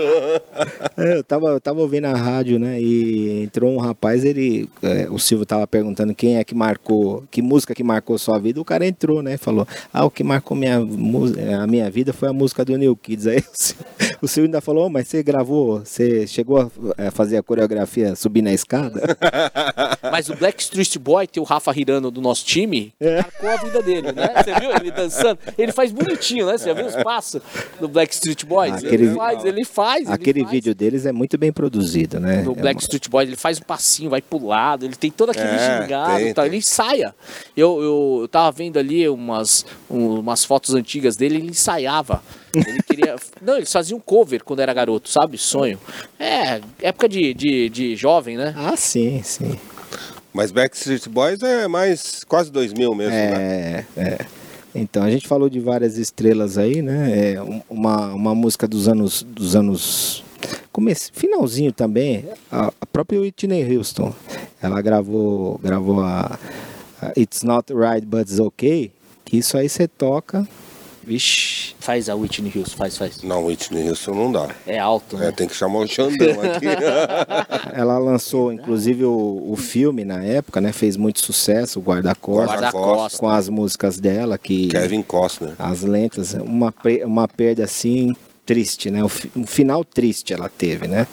[0.96, 2.80] É, eu tava, eu tava ouvindo a rádio, né?
[2.80, 4.68] E entrou um rapaz, ele.
[4.82, 8.60] é, o Silvio tava perguntando quem é que marcou, que música que marcou sua vida.
[8.60, 9.36] O cara entrou, né?
[9.36, 10.78] Falou: Ah, o que marcou minha,
[11.62, 13.26] a minha vida foi a música do New Kids.
[13.26, 13.86] Aí o Silvio,
[14.22, 18.14] o Silvio ainda falou: "Ô, mas você gravou, você chegou a é, fazer a coreografia
[18.14, 19.00] subir na escada?
[20.10, 23.82] Mas o Black Street Boy, tem o Rafa Hirano do nosso time, marcou a vida
[23.82, 24.19] dele, né?
[24.44, 25.38] Você viu ele dançando?
[25.58, 26.56] Ele faz bonitinho, né?
[26.58, 27.40] Você já viu os passos
[27.80, 28.74] do Black Street Boys?
[28.74, 30.02] Aquele- Ele faz, ele faz.
[30.04, 30.50] ele Aquele faz.
[30.52, 32.42] vídeo deles é muito bem produzido, né?
[32.42, 35.10] do É Black uma- Street Boys, ele faz um passinho, vai pro lado, ele tem
[35.10, 36.50] todo aquele É, gingado tem, e tal, tem.
[36.50, 37.14] ele ensaia.
[37.56, 42.22] Eu, eu, eu tava vendo ali umas, um- umas fotos antigas dele, ele ensaiava.
[42.54, 43.16] Ele queria.
[43.40, 45.38] Não, eles faziam um cover quando era garoto, sabe?
[45.38, 45.78] Sonho.
[46.18, 48.52] É, época de, de, de jovem, né?
[48.56, 49.58] Ah, sim, sim.
[50.32, 53.84] Mas Backstreet Boys é mais quase 2000 mesmo, né?
[53.96, 54.18] É, é.
[54.74, 57.32] Então a gente falou de várias estrelas aí, né?
[57.34, 60.22] É, um- uma, uma música dos anos dos anos
[60.72, 64.14] comece, finalzinho também, a, a própria Whitney Houston,
[64.62, 66.38] ela gravou gravou a,
[67.02, 68.92] a It's Not Right But It's Okay,
[69.24, 70.46] que isso aí você toca,
[71.02, 73.22] vixe, Faz a Whitney Houston, faz, faz.
[73.22, 74.48] Não, Whitney Houston não dá.
[74.66, 75.32] É alto, É, né?
[75.32, 76.66] tem que chamar o Xandão aqui.
[77.74, 80.72] ela lançou inclusive o, o filme na época, né?
[80.72, 83.18] Fez muito sucesso, o Guarda-Costas, Guarda-costas.
[83.20, 85.54] com as músicas dela que Kevin Costner.
[85.58, 86.72] as lentas, uma,
[87.04, 89.00] uma perda assim triste, né?
[89.36, 91.06] Um final triste ela teve, né?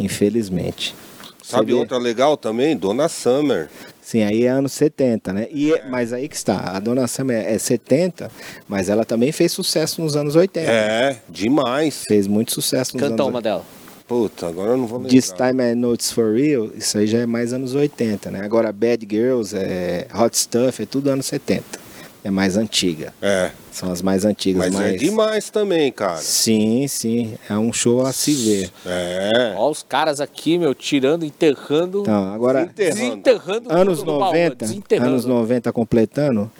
[0.00, 0.94] Infelizmente.
[1.42, 2.76] Sabe vê- outra legal também?
[2.76, 3.68] Dona Summer.
[4.04, 5.48] Sim, aí é anos 70, né?
[5.50, 8.30] E, é- Mas aí que está, a Dona Summer é 70,
[8.68, 10.70] mas ela também fez sucesso nos anos 80.
[10.70, 12.02] É, demais.
[12.06, 13.64] Fez muito sucesso nos Canta anos uma dela.
[14.06, 15.10] Puta, agora eu não vou lembrar.
[15.10, 18.42] This Time I It's For Real, isso aí já é mais anos 80, né?
[18.44, 21.83] Agora Bad Girls, é, Hot Stuff, é tudo anos 70.
[22.24, 23.12] É mais antiga.
[23.20, 24.64] É, São as mais antigas.
[24.64, 24.98] mas é mais...
[25.00, 26.16] demais também, cara.
[26.16, 27.34] Sim, sim.
[27.50, 28.70] É um show a se ver.
[28.86, 29.52] É.
[29.58, 32.00] Ó, os caras aqui, meu, tirando, enterrando.
[32.00, 32.94] Então, agora, Desenterrando.
[33.22, 35.10] Desenterrando anos tudo no baú, 90, desenterrando.
[35.10, 36.50] anos 90 completando,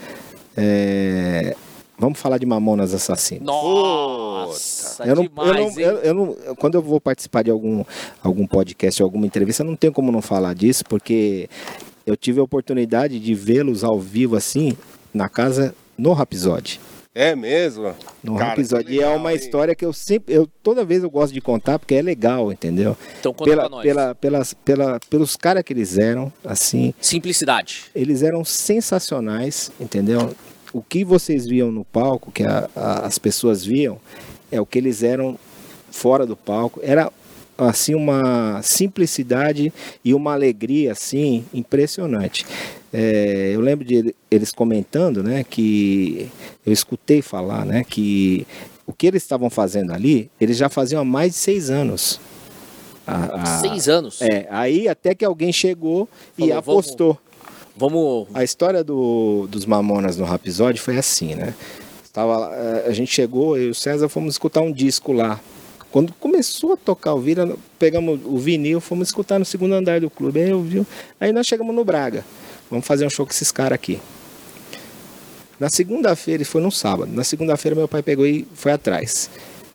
[0.56, 1.56] é,
[1.98, 3.44] vamos falar de Mamonas Assassinas.
[3.46, 5.74] Nossa, Eu não, eu demais, não- hein?
[5.78, 7.84] eu- eu não- quando eu vou participar de algum,
[8.22, 11.48] algum podcast, alguma entrevista, eu não tenho como não falar disso, porque
[12.06, 14.76] eu tive a oportunidade de vê-los ao vivo assim,
[15.14, 16.80] na casa, no Rhapsody.
[17.16, 17.94] É mesmo?
[18.24, 19.36] No Cara, que E é uma hein?
[19.38, 22.96] história que eu sempre, eu toda vez eu gosto de contar, porque é legal, entendeu?
[23.20, 23.82] Então conta Pela, pra nós.
[23.84, 27.84] pela, pelas, pela, pelos caras que eles eram, assim, Simplicidade.
[27.94, 30.34] eles eram sensacionais, entendeu?
[30.72, 33.98] O que vocês viam no palco, que a- a- as pessoas viam,
[34.50, 35.38] é o que eles eram
[35.92, 36.80] fora do palco.
[36.82, 37.12] Era
[37.56, 39.72] assim uma simplicidade
[40.04, 42.44] e uma alegria assim impressionante.
[42.92, 46.28] É, eu lembro de ele- eles comentando, né, que
[46.64, 48.46] eu escutei falar, né, que
[48.86, 52.20] o que eles estavam fazendo ali, eles já faziam há mais de seis anos.
[53.06, 54.20] A- a- Seis anos.
[54.22, 57.18] É, aí até que alguém chegou e Falou, vamos- apostou.
[57.76, 58.28] Vamos.
[58.32, 61.52] A história do, dos Mamonas no Rhapsody foi assim, né?
[62.04, 65.40] Estava, lá, eh, a gente chegou, eu e o César fomos escutar um disco lá.
[65.94, 70.10] Quando começou a tocar o Vira, pegamos o vinil, fomos escutar no segundo andar do
[70.10, 70.40] clube.
[70.40, 70.84] Aí eu vi,
[71.20, 72.24] aí nós chegamos no Braga.
[72.68, 74.00] Vamos fazer um show com esses caras aqui.
[75.60, 77.12] Na segunda-feira, e foi no sábado.
[77.12, 79.30] Na segunda-feira meu pai pegou e foi atrás.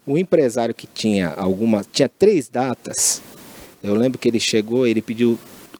[0.05, 3.21] O empresário que tinha alguma, tinha três datas.
[3.81, 5.39] Eu lembro que ele chegou, ele pediu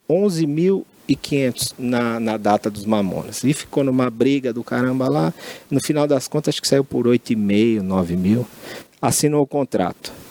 [0.09, 3.43] 11.500 na, na data dos Mamonas.
[3.43, 5.33] E ficou numa briga do caramba lá.
[5.69, 8.47] No final das contas, acho que saiu por 8,5, 9 mil.
[9.01, 10.28] Assinou o contrato.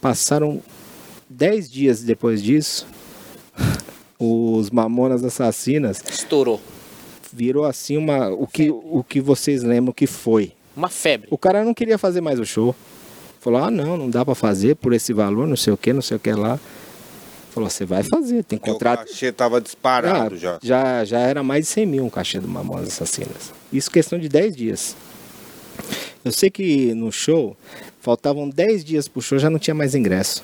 [0.00, 0.62] Passaram
[1.28, 2.86] 10 dias depois disso,
[4.18, 6.60] os Mamonas Assassinas Estourou.
[7.32, 10.52] virou assim uma o que o que vocês lembram que foi.
[10.76, 11.28] Uma febre.
[11.30, 12.74] O cara não queria fazer mais o show.
[13.40, 16.02] Falou: "Ah, não, não dá pra fazer por esse valor, não sei o que, não
[16.02, 16.58] sei o que lá".
[17.50, 19.02] Falou: "Você vai fazer, tem contrato".
[19.02, 20.58] o cachê tava disparado Ah, já.
[20.62, 23.52] já já era mais de 100 mil um cachê do Mamonas Assassinas.
[23.72, 24.96] Isso questão de 10 dias.
[26.24, 27.56] Eu sei que no show
[28.00, 30.42] faltavam 10 dias pro show, já não tinha mais ingresso.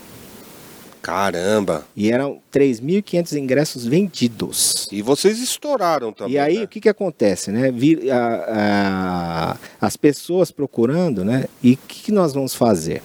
[1.02, 1.86] Caramba.
[1.94, 4.88] E eram 3.500 ingressos vendidos.
[4.90, 6.34] E vocês estouraram também.
[6.34, 6.64] E aí, né?
[6.64, 7.70] o que que acontece, né?
[7.70, 11.44] Vi- a- a- as pessoas procurando, né?
[11.62, 13.02] E o que, que nós vamos fazer?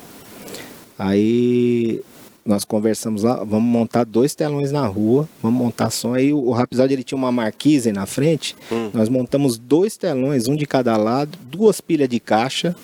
[0.98, 2.02] Aí,
[2.44, 6.16] nós conversamos lá, vamos montar dois telões na rua, vamos montar som.
[6.16, 8.56] Aí, o, o ele tinha uma marquise na frente.
[8.72, 8.90] Hum.
[8.94, 12.76] Nós montamos dois telões, um de cada lado, duas pilhas de caixa.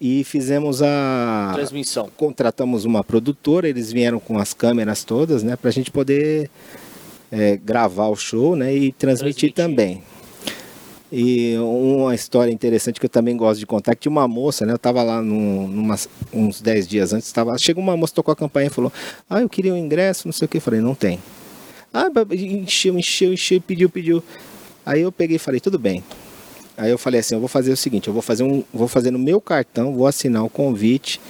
[0.00, 2.10] E fizemos a Transmissão.
[2.16, 6.50] contratamos uma produtora, eles vieram com as câmeras todas, né, pra gente poder
[7.32, 9.52] é, gravar o show, né, e transmitir, Transmitir.
[9.54, 10.02] também.
[11.12, 14.72] E uma história interessante que eu também gosto de contar, que tinha uma moça, né,
[14.72, 18.36] eu tava lá num, numas- uns 10 dias antes, tava, chegou uma moça, tocou a
[18.36, 18.92] campanha e falou,
[19.30, 21.20] ah, eu queria um ingresso, não sei o que, eu falei, não tem.
[21.92, 24.22] Ah, encheu, encheu, encheu, pediu, pediu.
[24.84, 26.02] Aí eu peguei e falei, tudo bem.
[26.76, 29.10] Aí eu falei assim, eu vou fazer o seguinte, eu vou fazer um, vou fazer
[29.10, 31.20] no meu cartão, vou assinar o convite.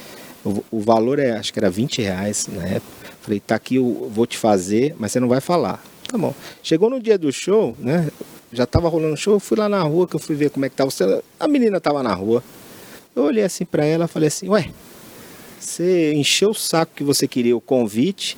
[0.43, 3.05] O, o valor é, acho que era 20 reais na época.
[3.21, 5.83] Falei, tá aqui, eu vou te fazer, mas você não vai falar.
[6.07, 6.33] Tá bom.
[6.61, 8.09] Chegou no dia do show, né?
[8.51, 10.65] Já tava rolando o show, eu fui lá na rua, que eu fui ver como
[10.65, 10.91] é que tava.
[11.39, 12.43] A menina tava na rua.
[13.15, 14.69] Eu olhei assim pra ela, falei assim, ué,
[15.59, 18.37] você encheu o saco que você queria o convite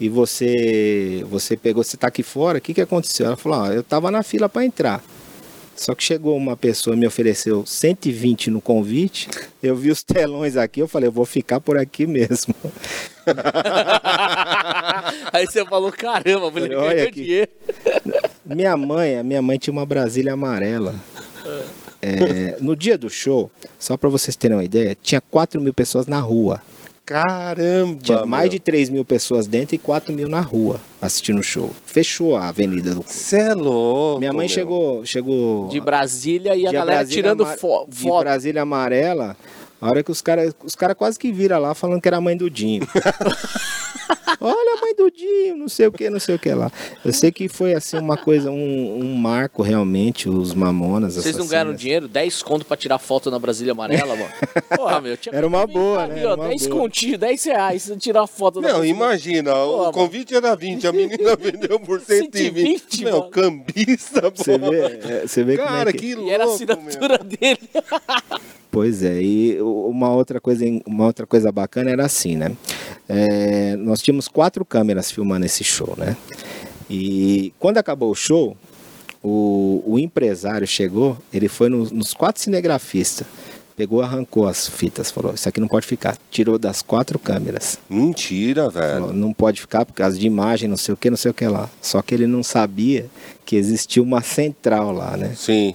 [0.00, 3.26] e você você pegou, você tá aqui fora, o que que aconteceu?
[3.26, 5.04] Ela falou, ah, eu tava na fila para entrar.
[5.76, 9.28] Só que chegou uma pessoa e me ofereceu 120 no convite.
[9.62, 12.54] Eu vi os telões aqui, eu falei, eu vou ficar por aqui mesmo.
[15.32, 17.10] Aí você falou, caramba, mulher ganhou aqui.
[17.10, 17.50] dinheiro.
[18.44, 20.94] Minha mãe, minha mãe tinha uma Brasília amarela.
[22.02, 26.06] É, no dia do show, só para vocês terem uma ideia, tinha 4 mil pessoas
[26.06, 26.60] na rua.
[27.04, 27.98] Caramba.
[28.02, 28.50] Tinha mais meu.
[28.52, 31.70] de 3 mil pessoas dentro e 4 mil na rua assistindo o show.
[31.84, 34.18] Fechou a avenida do Cê é louco.
[34.20, 34.48] Minha mãe meu.
[34.48, 38.20] chegou, chegou De Brasília e a galera Brasília tirando ama- fo de foto.
[38.24, 39.36] Brasília amarela.
[39.84, 42.20] A hora que os caras os cara quase que viram lá falando que era a
[42.20, 42.86] mãe do Dinho.
[44.40, 46.70] Olha a mãe do Dinho, não sei o que, não sei o que lá.
[47.04, 51.14] Eu sei que foi assim uma coisa, um, um marco realmente, os mamonas.
[51.16, 52.08] Vocês não ganharam dinheiro?
[52.08, 54.30] 10 conto pra tirar foto na Brasília Amarela, mano?
[54.76, 55.16] Porra, meu.
[55.16, 56.14] Tinha Era uma boa, né?
[56.26, 56.80] ó, Era uma 10 boa.
[56.80, 57.82] continhos, 10 reais.
[57.84, 58.90] Você tirar foto Não, Brasília.
[58.90, 59.92] imagina, Pô, o mano.
[59.92, 62.36] convite era 20, a menina vendeu por 120.
[62.38, 63.30] 120, meu, mano.
[63.30, 64.42] cambista, pô.
[64.44, 65.98] Você vê, é, você vê como Cara, é que...
[65.98, 66.54] que louco, E era a meu.
[66.54, 67.60] assinatura dele.
[68.74, 72.50] Pois é, e uma outra coisa, uma outra coisa bacana era assim, né?
[73.08, 76.16] É, nós tínhamos quatro câmeras filmando esse show, né?
[76.90, 78.56] E quando acabou o show,
[79.22, 83.26] o, o empresário chegou, ele foi nos, nos quatro cinegrafistas,
[83.76, 86.18] pegou, arrancou as fitas, falou: Isso aqui não pode ficar.
[86.30, 87.78] Tirou das quatro câmeras.
[87.88, 89.12] Mentira, Falou, velho.
[89.12, 91.46] não pode ficar por causa de imagem, não sei o que, não sei o que
[91.46, 91.70] lá.
[91.80, 93.06] Só que ele não sabia
[93.44, 95.32] que existia uma central lá, né?
[95.36, 95.74] Sim.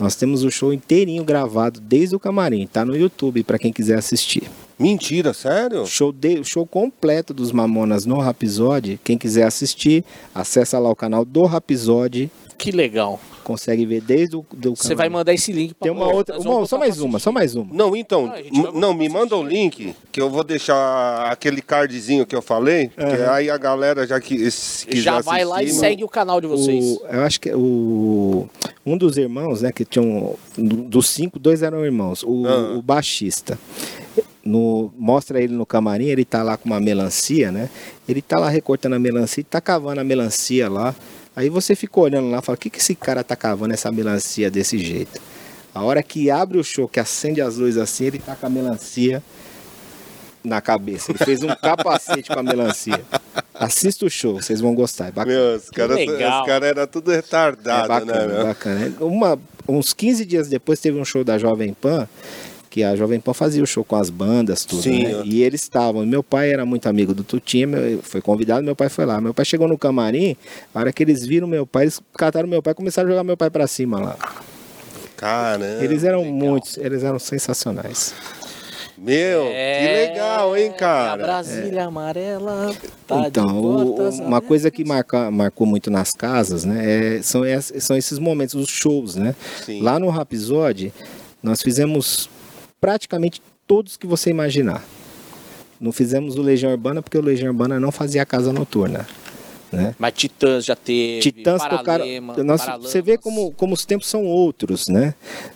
[0.00, 3.98] Nós temos o show inteirinho gravado desde o camarim, tá no YouTube para quem quiser
[3.98, 4.50] assistir.
[4.78, 5.82] Mentira, sério?
[5.82, 10.02] O show, de, show completo dos Mamonas no Rapisode, quem quiser assistir,
[10.34, 13.20] acessa lá o canal do Rapisode, Que legal.
[13.50, 16.64] Consegue ver desde o do Você vai mandar esse link pra Tem uma outra, uma-
[16.66, 17.24] só mais uma, assistir.
[17.24, 17.74] só mais uma.
[17.74, 19.54] Não, então, Ah, não, me manda o assistir.
[19.56, 24.20] link que eu vou deixar aquele cardzinho que eu falei, que aí a galera já
[24.20, 26.84] que se quiser Já vai lá e assistir, segue o canal de vocês.
[26.84, 28.48] O- eu acho que é o
[28.86, 32.22] um dos irmãos, né, que tinham dos cinco, dois eram irmãos.
[32.22, 32.76] O, Ah.
[32.78, 33.58] o baixista
[34.44, 37.68] no, mostra ele no camarim, ele tá lá com uma melancia, né?
[38.08, 40.94] Ele tá lá recortando a melancia, e tá cavando a melancia lá.
[41.40, 43.90] Aí você fica olhando lá e fala: "O que que esse cara tá cavando essa
[43.90, 45.20] melancia desse jeito?"
[45.74, 48.50] A hora que abre o show, que acende as luzes assim, ele tá com a
[48.50, 49.22] melancia
[50.42, 51.12] na cabeça.
[51.12, 53.00] Ele fez um capacete com a melancia.
[53.54, 55.08] Assista o show, vocês vão gostar.
[55.08, 55.36] É bacana.
[55.36, 55.98] Meu, os caras
[56.46, 58.44] cara eram tudo retardado, É bacana, né, meu?
[58.46, 58.92] bacana.
[59.00, 59.38] Uma,
[59.68, 62.08] uns 15 dias depois teve um show da Jovem Pan,
[62.70, 65.16] que a Jovem Pan fazia o show com as bandas, tudo, Sim, né?
[65.16, 65.22] ó.
[65.24, 66.06] E eles estavam.
[66.06, 69.20] Meu pai era muito amigo do Tutinha, meu- foi convidado, meu pai foi lá.
[69.20, 70.36] Meu pai chegou no camarim,
[70.72, 73.24] a hora que eles viram meu pai, eles cataram meu pai e começaram a jogar
[73.24, 74.16] meu pai pra cima lá.
[75.16, 75.84] Caramba.
[75.84, 76.34] Eles eram legal.
[76.34, 78.14] muitos, eles eram sensacionais.
[78.96, 81.22] Meu, que legal, hein, A cara?
[81.22, 82.74] Brasília Amarela
[83.06, 87.22] tá então, de o- portas uma coisa que marca, marcou muito nas casas, né, é-
[87.22, 87.42] são,
[87.80, 89.34] são esses momentos, os shows, né?
[89.64, 89.80] Sim.
[89.80, 90.92] Lá no Rapisode,
[91.42, 92.28] nós fizemos
[92.80, 94.82] praticamente todos que você imaginar.
[95.80, 99.06] Não fizemos o Legião Urbana porque o Legião Urbana não fazia casa noturna.
[99.72, 99.94] né?
[99.98, 101.20] Mas Titãs já teve.
[101.20, 102.04] Titãs tocaram.
[102.44, 105.14] Nós, você vê como, como os tempos são outros, né?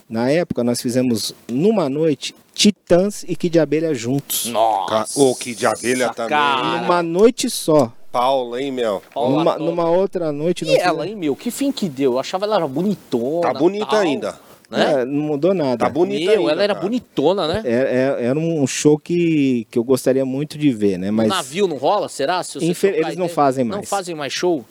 [0.08, 4.46] Na época nós fizemos numa noite Titãs e Kid de Abelha juntos.
[4.46, 5.20] Nossa.
[5.40, 6.30] Que de abelha também.
[6.30, 6.80] cara.
[6.82, 7.92] Numa noite só.
[8.12, 9.02] Paula, hein, meu?
[9.12, 11.34] Paula Numa, numa outra noite E ela, fizemos- hein, meu?
[11.34, 12.12] Que fim que deu?
[12.12, 13.40] Eu achava ela era bonitona.
[13.40, 14.38] Tá bonita tal, ainda.
[14.70, 15.02] Né?
[15.02, 15.76] É, não mudou nada.
[15.76, 16.86] Tá bonita Meu, ainda, ela era cara.
[16.86, 17.62] bonitona, né?
[17.64, 21.10] É- é- era um show que, que eu gostaria muito de ver, né?
[21.10, 22.42] Mas O navio não rola, será?
[22.42, 23.88] Se você Infe- tocar eles não fazem Não mais.
[23.88, 24.64] fazem mais show?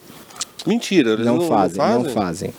[0.65, 2.53] Mentira, eles não, não, fazem, não fazem.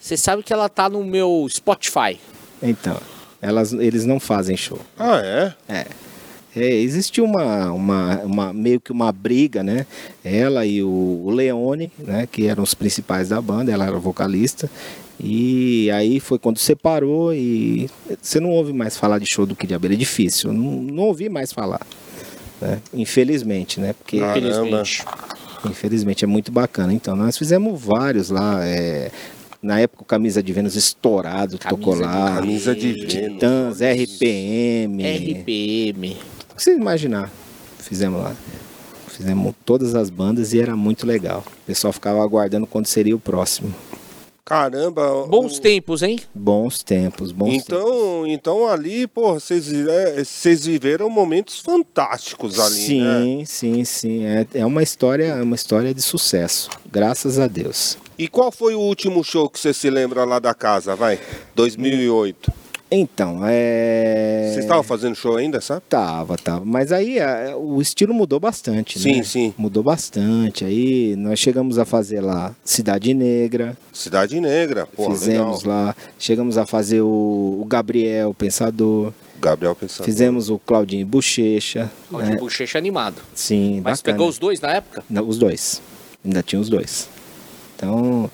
[0.00, 2.18] Você sabe que ela tá no meu Spotify.
[2.62, 2.96] Então,
[3.40, 4.78] elas, eles não fazem show.
[4.98, 5.54] Ah, é?
[5.68, 5.86] É.
[6.54, 9.86] É, existiu uma, uma, uma- meio que uma briga, né?
[10.22, 12.28] Ela e o, o Leone, né?
[12.30, 14.70] Que eram os principais da banda, ela era vocalista.
[15.22, 17.88] E aí foi quando separou e
[18.20, 19.94] você não ouve mais falar de show do Abelha.
[19.94, 21.86] É difícil, não, não ouvi mais falar.
[22.60, 22.80] né?
[22.92, 23.92] Infelizmente, né?
[23.92, 24.34] Porque Ah.
[24.34, 24.48] Caramba.
[24.80, 25.04] Infelizmente.
[25.70, 26.92] infelizmente é muito bacana.
[26.92, 28.66] Então, nós fizemos vários lá.
[28.66, 29.10] é,
[29.62, 32.34] na época o Camisa de Vênus estourado, Camisa tocou de lá.
[32.36, 33.12] Camisa de Vênus.
[33.12, 35.04] Titãs, RPM.
[35.04, 36.16] RPM.
[36.50, 37.30] O que você imaginar?
[37.78, 38.34] Fizemos lá.
[39.06, 41.44] Fizemos todas as bandas e era muito legal.
[41.46, 43.72] O pessoal ficava aguardando quando seria o próximo.
[44.44, 45.26] Caramba.
[45.28, 46.18] Bons o- tempos, hein?
[46.34, 47.64] Bons tempos, bons tempos.
[47.64, 53.44] Então, então ali, pô, vocês é, vocês viveram momentos fantásticos ali, sim, né?
[53.46, 54.24] sim, sim.
[54.24, 56.68] É, é uma história, é uma história de sucesso.
[56.90, 57.96] Graças a Deus.
[58.18, 61.18] E qual foi o último show que você se lembra lá da casa, vai?
[61.54, 62.52] 2008.
[62.94, 64.50] Então, é.
[64.52, 65.80] Vocês estavam fazendo show ainda, sabe?
[65.88, 66.62] Tava, tava.
[66.64, 69.22] Mas aí a- o estilo mudou bastante, Sim, né?
[69.22, 69.54] sim.
[69.56, 70.62] Mudou bastante.
[70.64, 75.84] Aí nós chegamos a fazer lá Cidade Negra, Cidade Negra, pô, fizemos legal.
[75.86, 75.96] lá.
[76.18, 80.04] Chegamos a fazer o, o Gabriel Pensador, Gabriel pensando.
[80.04, 81.90] fizemos o Claudinho Bochecha.
[82.12, 82.36] Onde né?
[82.36, 83.16] o Bochecha animado.
[83.34, 84.16] Sim, Mas bacana.
[84.18, 85.02] pegou os dois na época?
[85.08, 85.80] Não, os dois.
[86.22, 87.08] Ainda tinha os dois.
[87.74, 88.30] Então,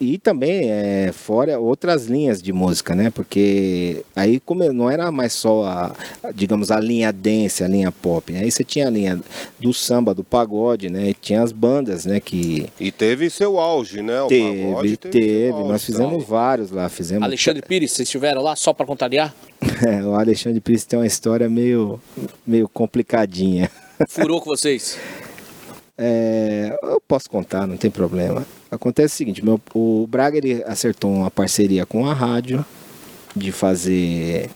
[0.00, 3.10] e também é, fora outras linhas de música, né?
[3.10, 5.94] Porque aí como não era mais só a,
[6.34, 8.32] digamos, a linha dance, a linha pop.
[8.32, 8.40] né?
[8.40, 9.20] Aí você tinha a linha
[9.58, 11.10] do samba, do pagode, né?
[11.10, 12.20] E tinha as bandas, né?
[12.20, 14.22] Que E teve seu auge, né?
[14.22, 15.50] O teve, pagode teve.
[15.50, 17.24] auge, Nós fizemos vários lá, fizemos.
[17.24, 19.34] Alexandre Pires, vocês estiveram lá só pra contrariar?
[19.86, 22.00] É, o Alexandre Pires tem uma história meio,
[22.46, 23.70] meio complicadinha.
[24.08, 24.98] Furou com vocês?
[26.04, 28.44] É, eu posso contar, não tem problema.
[28.72, 32.64] Acontece o seguinte, meu, o Braga ele acertou uma parceria com a rádio
[33.36, 34.48] de fazer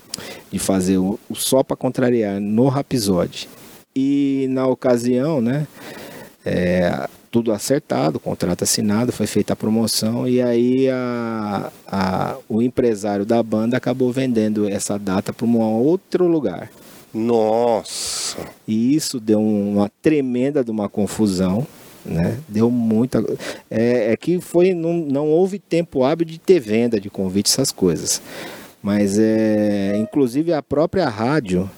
[0.51, 3.49] de fazer o, o só para contrariar no Rapisode.
[3.95, 5.67] E na ocasião, né,
[6.45, 13.27] é, tudo acertado, contrato assinado, foi feita a promoção e aí a, a- o empresário
[13.27, 16.71] da banda acabou vendendo essa data para um outro lugar.
[17.13, 18.39] Nossa.
[18.67, 21.67] E isso deu uma tremenda de uma confusão,
[22.07, 22.39] né?
[22.49, 23.23] Deu muita.
[23.71, 24.73] É, é que foi.
[24.73, 28.23] Não, não houve tempo hábil de ter venda de convite, essas coisas.
[28.83, 29.97] Mas é.
[29.97, 31.69] Inclusive a própria rádio.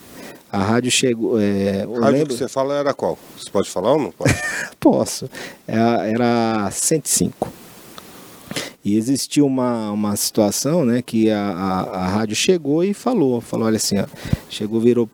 [0.50, 1.38] A rádio chegou.
[1.40, 3.18] É, eu Rádio lembro, que você fala era qual?
[3.36, 4.34] Você pode falar ou não pode?
[4.80, 5.28] Posso.
[5.66, 7.52] Era, era 105.
[8.84, 13.66] E existiu uma, uma situação, né, que a, a, a rádio chegou e falou, falou,
[13.66, 14.06] olha assim, ó,
[14.48, 15.10] chegou, virou,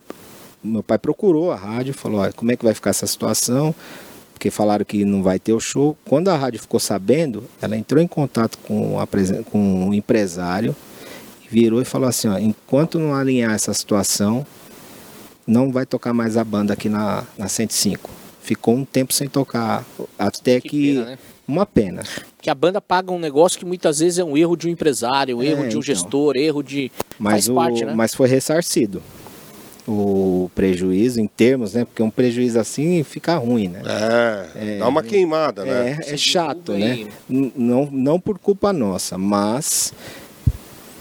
[0.63, 3.75] meu pai procurou a rádio, falou, olha, como é que vai ficar essa situação?
[4.35, 5.97] Porque falaram que não vai ter o show.
[6.03, 9.07] Quando a rádio ficou sabendo, ela entrou em contato com, a,
[9.49, 10.75] com o empresário,
[11.49, 14.45] virou e falou assim, ó, enquanto não alinhar essa situação,
[15.47, 18.09] não vai tocar mais a banda aqui na, na 105.
[18.41, 19.85] Ficou um tempo sem tocar,
[20.19, 20.69] até que...
[20.69, 21.17] Que pena, né?
[21.47, 22.03] Uma pena.
[22.41, 25.37] Que a banda paga um negócio que muitas vezes é um erro de um empresário,
[25.37, 25.81] um É, erro de um então.
[25.81, 26.91] gestor, erro de.
[27.19, 27.93] Mas, o, parte, né?
[27.93, 29.01] mas foi ressarcido
[29.87, 31.85] o prejuízo em termos, né?
[31.85, 33.81] Porque um prejuízo assim fica ruim, né?
[34.55, 35.99] É, dá uma queimada, né?
[36.05, 37.07] É, é chato, né?
[37.29, 39.93] Não, não por culpa nossa, mas.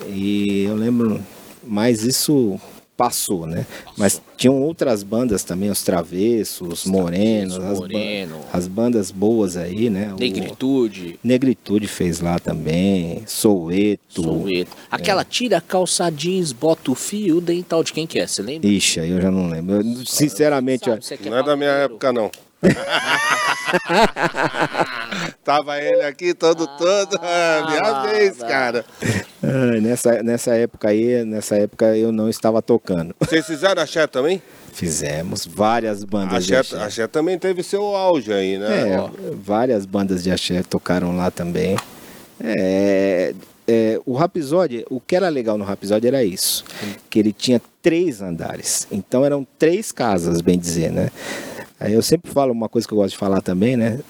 [0.06, 1.20] E eu lembro,
[1.62, 2.60] mas isso
[2.96, 3.66] passou, né?
[3.96, 8.36] Mas tinham outras bandas também, os Travessos, Morenos, as, ba- Moreno.
[8.52, 10.12] as bandas boas aí, né?
[10.14, 14.22] O Negritude, Negritude fez lá também, Soueto.
[14.22, 14.70] Soueto.
[14.90, 18.68] Aquela tira a calça jeans, bota o fio dental de quem que é, você lembra?
[18.68, 19.76] Ixi, aí eu já não lembro.
[19.76, 22.30] Eu, sinceramente, Sabe, Não é da minha época, não.
[25.44, 27.18] Tava ele aqui todo, todo.
[27.20, 28.84] Ah, minha Ah, vez, cara.
[29.42, 33.14] ah, nessa, nessa época aí, nessa época eu não estava tocando.
[33.20, 34.42] Vocês fizeram axé também?
[34.72, 36.86] Fizemos várias bandas de Axé, axé.
[36.86, 38.92] axé também teve seu auge aí, né?
[38.92, 41.76] É, Ó, várias bandas de axé tocaram lá também.
[42.42, 43.32] É,
[43.68, 46.64] é, o Rapisode, o que era legal no Rapisode era isso,
[47.08, 48.88] que ele tinha três andares.
[48.90, 51.10] Então eram três casas, bem dizer, né?
[51.80, 54.00] Eu sempre falo uma coisa que eu gosto de falar também, né?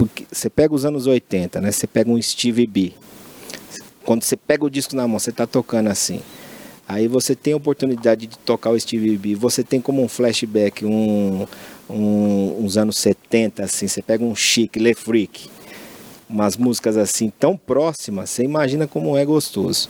[0.00, 1.70] porque você pega os anos 80, né?
[1.70, 2.94] Você pega um Steve B.
[4.02, 6.22] Quando você pega o disco na mão, você tá tocando assim.
[6.88, 9.34] Aí você tem a oportunidade de tocar o Steve B.
[9.34, 11.46] Você tem como um flashback um,
[11.90, 13.86] um, uns anos 70, assim.
[13.86, 15.50] Você pega um Chic, Le Freak.
[16.26, 19.86] Umas músicas assim tão próximas, você imagina como é gostoso.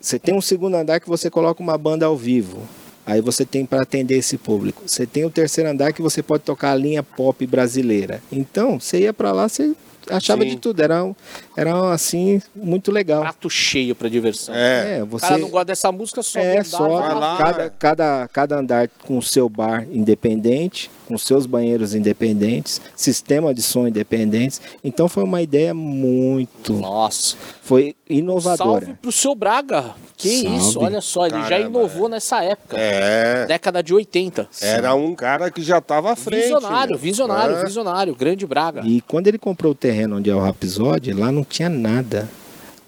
[0.00, 2.62] Você tem um segundo andar que você coloca uma banda ao vivo.
[3.06, 4.82] Aí você tem para atender esse público.
[4.84, 8.20] Você tem o terceiro andar que você pode tocar a linha pop brasileira.
[8.32, 9.74] Então, você ia para lá, você
[10.10, 10.50] achava Sim.
[10.50, 10.82] de tudo.
[10.82, 11.14] Era, um-
[11.56, 13.22] era assim, muito legal.
[13.22, 14.54] Prato cheio pra diversão.
[14.54, 14.98] É.
[14.98, 15.26] É, O você.
[15.26, 17.38] cara não gosta dessa música, só É, andar, só lá.
[17.38, 23.62] cada, cada, cada andar com o seu bar independente, com seus banheiros independentes, sistema de
[23.62, 24.60] som independentes.
[24.82, 27.36] Então foi uma ideia muito, Nossa.
[27.62, 28.86] foi inovadora.
[28.86, 29.94] Salve pro seu Braga.
[30.16, 30.56] Que Salve.
[30.56, 32.76] isso, olha só, ele já Caramba, inovou nessa época.
[32.78, 33.44] É.
[33.46, 34.48] Década de 80.
[34.62, 36.42] Era um cara que já tava à frente.
[36.44, 36.98] Visionário, meu.
[36.98, 37.64] visionário, É.
[37.64, 38.14] visionário.
[38.14, 38.82] Grande Braga.
[38.84, 42.28] E quando ele comprou o terreno onde é o Rhapsody, lá não tinha nada.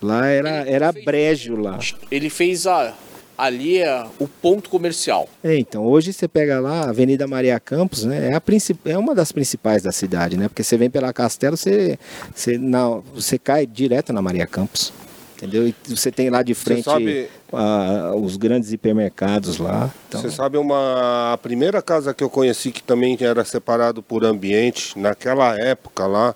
[0.01, 1.78] Lá era, era brejo lá.
[2.11, 2.95] Ele fez a,
[3.39, 5.28] ali é, o ponto comercial.
[5.44, 8.32] É, então, hoje você pega lá, a Avenida Maria Campos, né?
[8.32, 8.43] É, a
[8.90, 10.48] é uma das principais da cidade, né?
[10.48, 11.97] Porque você vem pela Castelo, você,
[12.35, 13.01] você, na...
[13.15, 14.93] você cai direto na Maria Campos.
[15.36, 15.69] Entendeu?
[15.69, 19.89] E você tem lá de frente sabe- ah, os grandes hipermercados lá.
[20.09, 24.24] Então, Você sabe uma a primeira casa que eu conheci que também era separado por
[24.24, 26.35] ambiente, naquela época lá,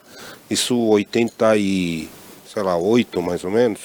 [0.49, 2.09] isso 80 e
[2.47, 3.81] sei lá, 8 mais ou menos.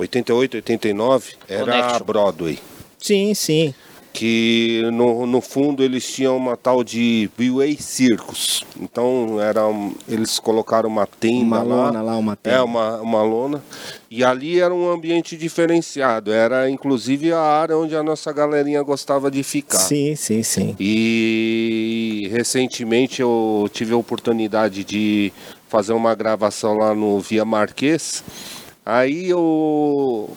[0.00, 1.98] 88, 89, era a.
[2.00, 2.58] Broadway.
[2.98, 3.74] Sim, sim.
[4.12, 8.64] que no, no fundo eles tinham uma tal de Byway Circus.
[8.80, 11.86] Então era, um- eles colocaram uma tenda Uma lá.
[11.86, 12.64] lona lá, uma É, tenda.
[12.64, 13.62] uma, uma lona.
[14.10, 16.32] E ali era um ambiente diferenciado.
[16.32, 19.78] Era inclusive a área onde a nossa galerinha gostava de ficar.
[19.78, 20.74] Sim, sim, sim.
[20.78, 25.32] E recentemente eu tive a oportunidade de
[25.68, 28.24] fazer uma gravação lá no Via Marquês.
[28.84, 30.30] Aí eu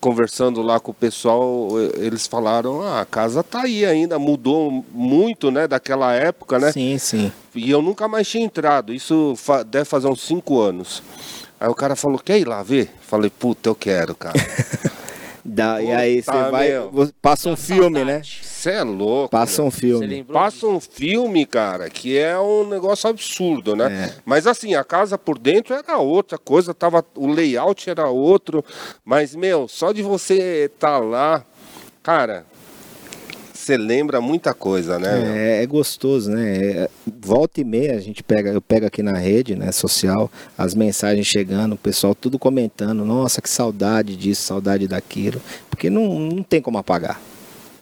[0.00, 5.50] conversando lá com o pessoal, eles falaram: "Ah, a casa tá aí ainda, mudou muito,
[5.50, 7.32] né, daquela época, né?" Sim, sim.
[7.54, 8.92] E eu nunca mais tinha entrado.
[8.92, 11.02] Isso fa- deve fazer uns cinco anos.
[11.58, 14.34] Aí o cara falou: "Quer ir lá ver?" Falei: "Puta, eu quero, cara."
[15.44, 16.68] Dá- e aí você vai.
[16.70, 17.12] meu.
[17.22, 18.20] Passa um filme, né?
[18.56, 19.28] Você é louco.
[19.28, 20.24] Passa um filme.
[20.24, 24.08] Passa um filme, cara, que é um negócio absurdo, né?
[24.08, 24.22] É.
[24.24, 28.64] Mas assim, a casa por dentro era outra coisa, tava, o layout era outro.
[29.04, 31.44] Mas, meu, só de você estar lá,
[32.02, 32.46] cara,
[33.52, 35.58] você lembra muita coisa, né?
[35.58, 36.56] É, é gostoso, né?
[36.56, 40.74] É, volta e meia a gente pega, eu pego aqui na rede, né, social, as
[40.74, 46.42] mensagens chegando, o pessoal tudo comentando, nossa, que saudade disso, saudade daquilo, porque não, não
[46.42, 47.20] tem como apagar.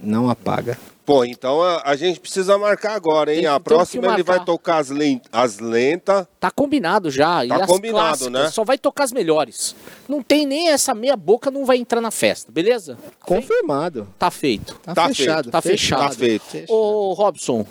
[0.04, 0.78] Não apaga.
[1.06, 3.40] Pô, então a, a gente precisa marcar agora, hein?
[3.42, 6.26] Tem- a próxima ele vai tocar as, len- as lentas.
[6.40, 7.44] Tá combinado já.
[7.44, 8.50] e Tá as combinado, clássicas, né?
[8.50, 9.76] Só vai tocar as melhores.
[10.08, 12.96] Não tem nem essa meia boca, não vai entrar na festa, beleza?
[13.20, 14.08] Confirmado.
[14.18, 14.76] Tá feito.
[14.82, 15.34] Tá, Tá fechado.
[15.44, 15.50] feito.
[15.50, 16.00] Tá fechado.
[16.00, 16.72] Tá feito.
[16.72, 17.66] Ô, Robson,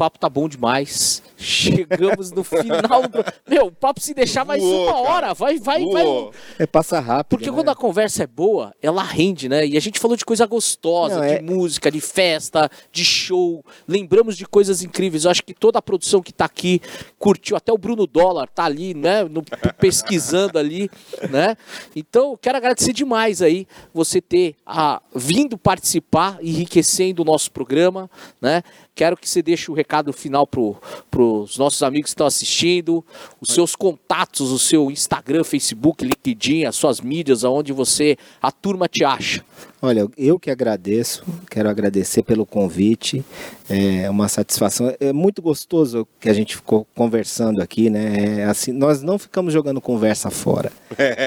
[0.00, 1.22] papo tá bom demais.
[1.36, 3.22] Chegamos no final do.
[3.46, 5.12] Meu, o papo se deixar mais Voou, uma cara.
[5.12, 5.34] hora.
[5.34, 6.02] Vai, vai, vai.
[6.04, 6.32] Voou.
[6.58, 7.28] É passa rápido.
[7.28, 7.54] Porque né?
[7.54, 9.66] quando a conversa é boa, ela rende, né?
[9.66, 13.62] E a gente falou de coisa gostosa, Não, de é- música, de festa, de show.
[13.86, 15.26] Lembramos de coisas incríveis.
[15.26, 16.80] Eu acho que toda a produção que tá aqui
[17.18, 17.54] curtiu.
[17.54, 19.24] Até o Bruno Dólar tá ali, né?
[19.24, 19.44] no-
[19.78, 20.90] pesquisando ali,
[21.28, 21.58] né?
[21.94, 28.10] Então, quero agradecer demais aí você ter ah, vindo participar, enriquecendo o nosso programa,
[28.40, 28.62] né?
[28.94, 30.76] Quero que você deixe o recado final pro,
[31.10, 33.04] pros nossos amigos que estão assistindo,
[33.40, 38.88] os seus contatos, o seu Instagram, Facebook, LinkedIn, as suas mídias, aonde você, a turma
[38.88, 39.44] te acha.
[39.82, 43.24] Olha, eu que agradeço, quero agradecer pelo convite.
[43.68, 44.92] É uma satisfação.
[45.00, 48.40] É muito gostoso que a gente ficou conversando aqui, né?
[48.40, 50.70] É assim, nós não ficamos jogando conversa fora.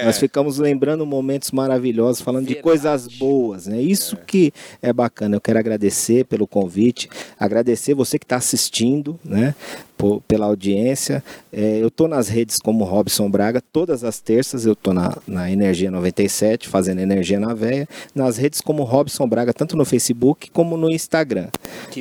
[0.06, 2.64] Nós ficamos lembrando momentos maravilhosos, falando de Verdade.
[2.64, 3.82] coisas boas, né?
[3.82, 5.36] Isso que é bacana.
[5.38, 7.10] Eu quero agradecer pelo convite,
[7.40, 9.56] agradecer você que está assistindo, né?
[9.98, 11.24] por- pela audiência.
[11.52, 15.50] É, eu estou nas redes como Robson Braga, todas as terças eu estou na, na
[15.50, 20.76] Energia 97, fazendo Energia na Veia, nas redes como Robson Braga, tanto no Facebook como
[20.76, 21.48] no Instagram.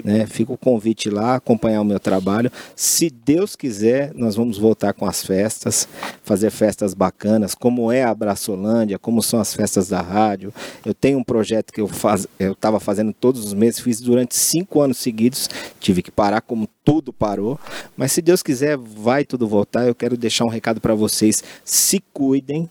[0.04, 0.26] Né?
[0.26, 2.50] Fica o convite lá, acompanhar o meu trabalho.
[2.74, 5.86] Se Deus quiser, nós vamos voltar com as festas,
[6.24, 10.52] fazer festas bacanas, como é a Braçolândia, como são as festas da rádio.
[10.84, 14.34] Eu tenho um projeto que eu faz, eu estava fazendo todos os meses, fiz durante
[14.34, 15.48] cinco anos seguidos,
[15.78, 17.56] tive que parar como tudo parou.
[17.96, 19.86] Mas se Deus quiser, vai tudo voltar.
[19.86, 22.68] Eu quero deixar um recado para vocês: se cuidem.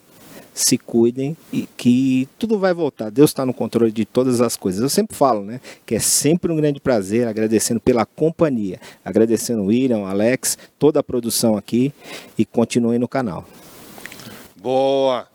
[0.54, 3.10] Se cuidem e que tudo vai voltar.
[3.10, 4.82] Deus está no controle de todas as coisas.
[4.82, 5.62] Eu sempre falo, né?
[5.86, 11.04] Que é sempre um grande prazer, agradecendo pela companhia, agradecendo o William, Alex, toda a
[11.04, 11.94] produção aqui
[12.38, 13.46] e continuem no canal.
[14.58, 15.31] Boa!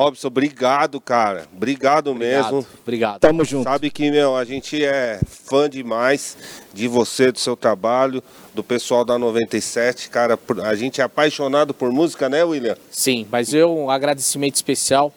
[0.00, 1.46] Robson, obrigado, cara.
[1.54, 2.54] Obrigado, Obrigado.
[2.54, 2.66] mesmo.
[2.82, 3.20] Obrigado.
[3.20, 3.64] Tamo junto.
[3.64, 6.38] Sabe que, meu, a gente é fã demais
[6.72, 8.22] de você, do seu trabalho,
[8.54, 10.08] do pessoal da 97.
[10.08, 12.78] Cara, a gente é apaixonado por música, né, William?
[12.90, 15.12] Sim, mas eu um agradecimento especial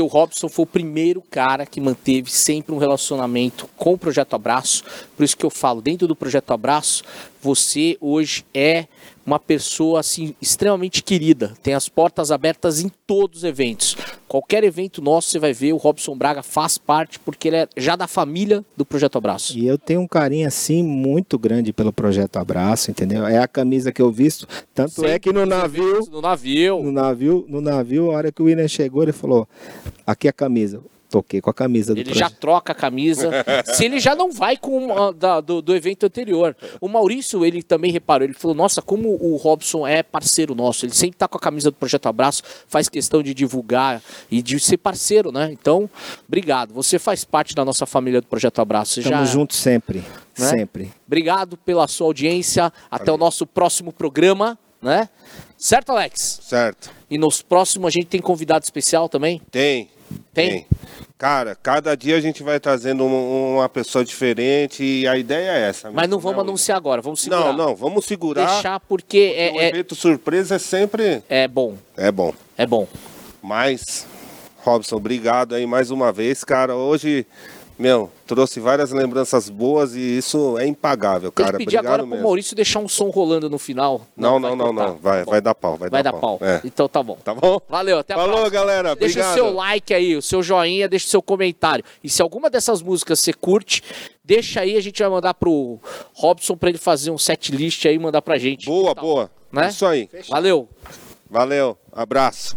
[0.00, 4.84] o Robson foi o primeiro cara que manteve sempre um relacionamento com o Projeto Abraço.
[5.16, 7.02] Por isso que eu falo, dentro do Projeto Abraço,
[7.42, 8.86] você hoje é
[9.24, 11.52] uma pessoa assim extremamente querida.
[11.62, 13.96] Tem as portas abertas em todos os eventos.
[14.26, 17.96] Qualquer evento nosso você vai ver o Robson Braga faz parte porque ele é já
[17.96, 19.58] da família do Projeto Abraço.
[19.58, 23.26] E eu tenho um carinho assim muito grande pelo projeto Abraço, entendeu?
[23.26, 27.44] É a camisa que eu visto, tanto é que no navio, no navio, no navio,
[27.48, 29.48] no navio, a hora que o William chegou, ele falou:
[30.06, 30.80] "Aqui é a camisa".
[31.10, 32.38] Toquei com a camisa do Ele já projeto.
[32.38, 33.30] troca a camisa.
[33.74, 36.56] Se ele já não vai com uma da- do, do evento anterior.
[36.80, 38.24] O Maurício, ele também reparou.
[38.24, 40.86] Ele falou: Nossa, como o Robson é parceiro nosso.
[40.86, 44.00] Ele sempre tá com a camisa do Projeto Abraço, faz questão de divulgar
[44.30, 45.50] e de ser parceiro, né?
[45.52, 45.90] Então,
[46.28, 46.72] obrigado.
[46.74, 48.94] Você faz parte da nossa família do Projeto Abraço.
[48.94, 49.34] Você Estamos já...
[49.34, 49.98] juntos sempre,
[50.38, 50.46] Né?
[50.48, 50.92] sempre.
[51.06, 52.72] Obrigado pela sua audiência.
[52.90, 55.08] Até o nosso próximo programa, né?
[55.58, 56.38] Certo, Alex?
[56.42, 56.90] Certo.
[57.10, 59.42] E nos próximos a gente tem convidado especial também?
[59.50, 59.90] Tem.
[60.32, 60.66] Tem?
[61.18, 65.68] Cara, cada dia a gente vai trazendo um- uma pessoa diferente e a ideia é
[65.68, 65.90] essa.
[65.90, 67.44] Mas não mesmo, vamos né, anunciar agora, vamos segurar.
[67.52, 68.46] Não, não, vamos segurar.
[68.46, 69.18] Deixar porque porque
[69.56, 71.22] o é, é, evento surpresa é sempre.
[71.28, 72.32] é bom, É bom.
[72.56, 72.86] é bom.
[73.42, 74.06] Mas,
[74.58, 76.74] Robson, obrigado aí mais uma vez, cara.
[76.74, 77.26] Hoje,
[77.80, 81.56] meu, trouxe várias lembranças boas e isso é impagável, Tem cara.
[81.58, 82.24] que pedir obrigado agora pro mesmo.
[82.24, 84.02] Maurício deixar um som rolando no final.
[84.16, 84.96] Não, não, vai não, não.
[84.98, 85.30] Vai, Tá bom.
[85.30, 86.38] vai dar pau, vai, Vai dar dar pau.
[86.42, 86.60] É.
[86.64, 87.16] Então tá bom.
[87.24, 87.58] Tá bom?
[87.68, 88.50] Valeu, até a Falou, próxima.
[88.50, 88.94] galera.
[88.94, 89.32] Deixa obrigado.
[89.32, 91.82] o seu like aí, o seu joinha, deixa o seu comentário.
[92.04, 93.82] E se alguma dessas músicas você curte,
[94.22, 95.78] deixa aí, a gente vai mandar pro
[96.12, 98.66] Robson pra ele fazer um set list aí e mandar pra gente.
[98.66, 99.00] Boa, Tá.
[99.00, 99.30] boa.
[99.50, 99.68] Né?
[99.70, 100.08] Isso aí.
[100.28, 100.68] Valeu.
[101.30, 101.78] Valeu.
[101.92, 102.54] Abraço.